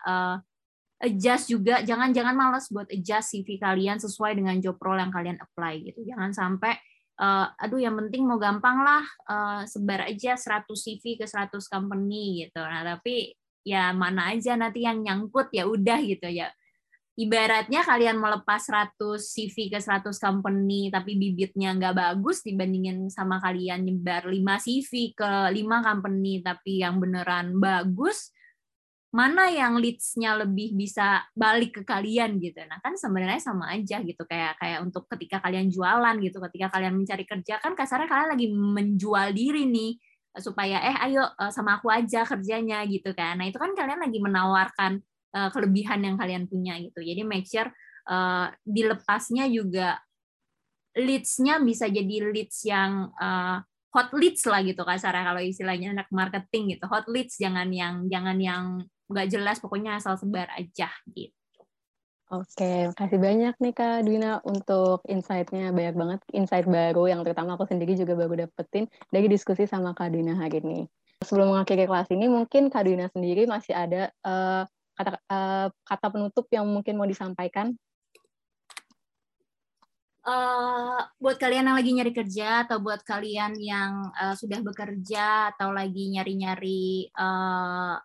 adjust 1.01 1.49
juga. 1.49 1.81
Jangan 1.81 2.13
jangan 2.13 2.37
malas 2.37 2.69
buat 2.69 2.87
adjust 2.87 3.33
CV 3.33 3.57
kalian 3.57 3.97
sesuai 3.97 4.37
dengan 4.37 4.55
job 4.61 4.77
role 4.77 5.01
yang 5.01 5.11
kalian 5.11 5.37
apply 5.41 5.81
gitu. 5.81 6.05
Jangan 6.05 6.31
sampai 6.31 6.77
uh, 7.17 7.49
aduh 7.57 7.81
yang 7.81 7.97
penting 7.97 8.23
mau 8.23 8.37
gampang 8.37 8.85
lah 8.85 9.03
uh, 9.27 9.61
sebar 9.65 10.07
aja 10.07 10.37
100 10.37 10.69
CV 10.69 11.17
ke 11.19 11.25
100 11.25 11.57
company 11.67 12.45
gitu. 12.45 12.61
Nah 12.61 12.85
tapi 12.85 13.33
ya 13.65 13.93
mana 13.93 14.33
aja 14.33 14.57
nanti 14.57 14.85
yang 14.85 15.01
nyangkut 15.01 15.49
ya 15.51 15.65
udah 15.65 15.99
gitu 16.05 16.29
ya. 16.29 16.53
Ibaratnya 17.11 17.83
kalian 17.83 18.17
melepas 18.17 18.71
100 18.71 18.95
CV 19.19 19.67
ke 19.67 19.77
100 19.83 20.15
company 20.15 20.87
tapi 20.87 21.19
bibitnya 21.19 21.75
nggak 21.75 21.93
bagus 21.97 22.39
dibandingin 22.41 23.11
sama 23.11 23.37
kalian 23.43 23.83
nyebar 23.83 24.31
5 24.31 24.37
CV 24.63 25.11
ke 25.11 25.31
5 25.51 25.59
company 25.83 26.39
tapi 26.39 26.81
yang 26.81 27.03
beneran 27.03 27.59
bagus 27.59 28.31
mana 29.11 29.51
yang 29.51 29.75
leads-nya 29.75 30.39
lebih 30.39 30.71
bisa 30.71 31.27
balik 31.35 31.79
ke 31.79 31.83
kalian 31.83 32.39
gitu. 32.39 32.63
Nah, 32.63 32.79
kan 32.79 32.95
sebenarnya 32.95 33.43
sama 33.43 33.67
aja 33.75 33.99
gitu 33.99 34.23
kayak 34.23 34.55
kayak 34.55 34.79
untuk 34.87 35.03
ketika 35.11 35.43
kalian 35.43 35.67
jualan 35.67 36.15
gitu, 36.23 36.39
ketika 36.47 36.71
kalian 36.71 36.95
mencari 36.95 37.27
kerja 37.27 37.59
kan 37.59 37.75
kasarnya 37.75 38.07
kalian 38.07 38.29
lagi 38.31 38.47
menjual 38.47 39.35
diri 39.35 39.67
nih 39.67 39.99
supaya 40.39 40.79
eh 40.79 40.97
ayo 41.11 41.27
eh, 41.27 41.51
sama 41.51 41.75
aku 41.83 41.91
aja 41.91 42.23
kerjanya 42.23 42.87
gitu 42.87 43.11
kan. 43.11 43.35
Nah, 43.35 43.51
itu 43.51 43.59
kan 43.59 43.75
kalian 43.75 43.99
lagi 43.99 44.19
menawarkan 44.23 45.03
uh, 45.35 45.49
kelebihan 45.51 45.99
yang 46.03 46.15
kalian 46.19 46.47
punya 46.47 46.79
gitu. 46.79 46.99
Jadi 47.03 47.21
make 47.23 47.47
sure 47.47 47.67
uh, 48.07 48.47
dilepasnya 48.63 49.47
juga 49.51 49.99
leads-nya 50.95 51.63
bisa 51.63 51.87
jadi 51.87 52.31
leads 52.31 52.67
yang 52.67 53.11
uh, 53.15 53.63
hot 53.91 54.11
leads 54.15 54.43
lah 54.47 54.63
gitu 54.63 54.83
kasarnya 54.83 55.23
kalau 55.23 55.41
istilahnya 55.43 55.95
anak 55.95 56.07
marketing 56.11 56.75
gitu. 56.75 56.85
Hot 56.87 57.07
leads 57.07 57.39
jangan 57.39 57.71
yang 57.71 58.07
jangan 58.07 58.37
yang 58.39 58.63
nggak 59.11 59.29
jelas 59.29 59.59
pokoknya 59.59 59.99
asal 59.99 60.15
sebar 60.15 60.47
aja 60.55 60.89
gitu. 61.11 61.35
Oke, 62.31 62.87
makasih 62.87 63.19
banyak 63.19 63.55
nih 63.59 63.73
Kak 63.75 64.07
Dwina 64.07 64.39
untuk 64.47 65.03
insight-nya. 65.03 65.75
Banyak 65.75 65.95
banget 65.99 66.19
insight 66.31 66.63
baru 66.63 67.11
yang 67.11 67.27
terutama 67.27 67.59
aku 67.59 67.67
sendiri 67.67 67.91
juga 67.99 68.15
baru 68.15 68.47
dapetin 68.47 68.87
dari 69.11 69.27
diskusi 69.27 69.67
sama 69.67 69.91
Kak 69.91 70.15
Dwina 70.15 70.39
hari 70.39 70.63
ini. 70.63 70.87
Sebelum 71.27 71.51
mengakhiri 71.51 71.91
kelas 71.91 72.07
ini, 72.07 72.31
mungkin 72.31 72.71
Kak 72.71 72.87
Dwina 72.87 73.11
sendiri 73.11 73.43
masih 73.51 73.75
ada 73.75 74.15
uh, 74.23 74.63
kata, 74.95 75.19
uh, 75.27 75.67
kata 75.83 76.07
penutup 76.07 76.47
yang 76.55 76.63
mungkin 76.71 76.95
mau 76.95 77.03
disampaikan? 77.03 77.75
Uh, 80.23 81.03
buat 81.19 81.35
kalian 81.35 81.67
yang 81.67 81.75
lagi 81.75 81.91
nyari 81.91 82.13
kerja 82.15 82.63
atau 82.63 82.79
buat 82.79 83.03
kalian 83.03 83.59
yang 83.59 84.07
uh, 84.15 84.37
sudah 84.39 84.63
bekerja 84.63 85.51
atau 85.51 85.75
lagi 85.75 86.15
nyari-nyari 86.15 87.11
uh, 87.11 87.99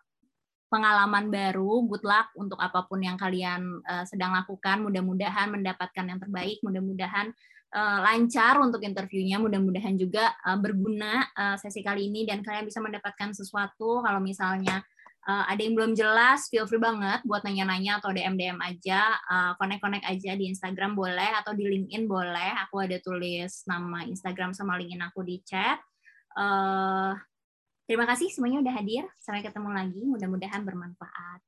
pengalaman 0.67 1.31
baru, 1.31 1.83
good 1.87 2.03
luck 2.03 2.31
untuk 2.35 2.59
apa 2.59 2.83
pun 2.87 2.99
yang 2.99 3.15
kalian 3.15 3.79
uh, 3.87 4.03
sedang 4.03 4.35
lakukan. 4.35 4.83
Mudah-mudahan 4.83 5.51
mendapatkan 5.51 6.05
yang 6.05 6.19
terbaik, 6.19 6.59
mudah-mudahan 6.63 7.31
uh, 7.73 7.99
lancar 8.03 8.59
untuk 8.59 8.83
interviewnya, 8.83 9.39
mudah-mudahan 9.39 9.95
juga 9.95 10.35
uh, 10.43 10.59
berguna 10.59 11.27
uh, 11.35 11.55
sesi 11.59 11.83
kali 11.83 12.11
ini 12.11 12.27
dan 12.27 12.43
kalian 12.43 12.67
bisa 12.67 12.79
mendapatkan 12.83 13.31
sesuatu. 13.35 14.03
Kalau 14.03 14.19
misalnya 14.19 14.83
uh, 15.27 15.43
ada 15.47 15.59
yang 15.59 15.75
belum 15.75 15.91
jelas, 15.95 16.47
feel 16.47 16.67
free 16.67 16.81
banget 16.81 17.23
buat 17.27 17.43
nanya-nanya 17.43 17.99
atau 17.99 18.15
DM-DM 18.15 18.59
aja, 18.63 19.19
uh, 19.27 19.51
connect-connect 19.59 20.07
aja 20.07 20.31
di 20.35 20.51
Instagram 20.51 20.95
boleh 20.95 21.31
atau 21.43 21.51
di 21.51 21.67
LinkedIn 21.67 22.07
boleh. 22.07 22.51
Aku 22.67 22.83
ada 22.83 22.99
tulis 23.03 23.67
nama 23.67 24.07
Instagram 24.07 24.55
sama 24.55 24.79
LinkedIn 24.79 25.03
aku 25.03 25.23
di 25.27 25.39
chat. 25.43 25.79
Uh, 26.37 27.17
Terima 27.87 28.03
kasih 28.03 28.27
semuanya 28.27 28.59
udah 28.59 28.73
hadir. 28.75 29.07
Sampai 29.15 29.39
ketemu 29.39 29.71
lagi. 29.71 30.03
Mudah-mudahan 30.03 30.61
bermanfaat. 30.67 31.39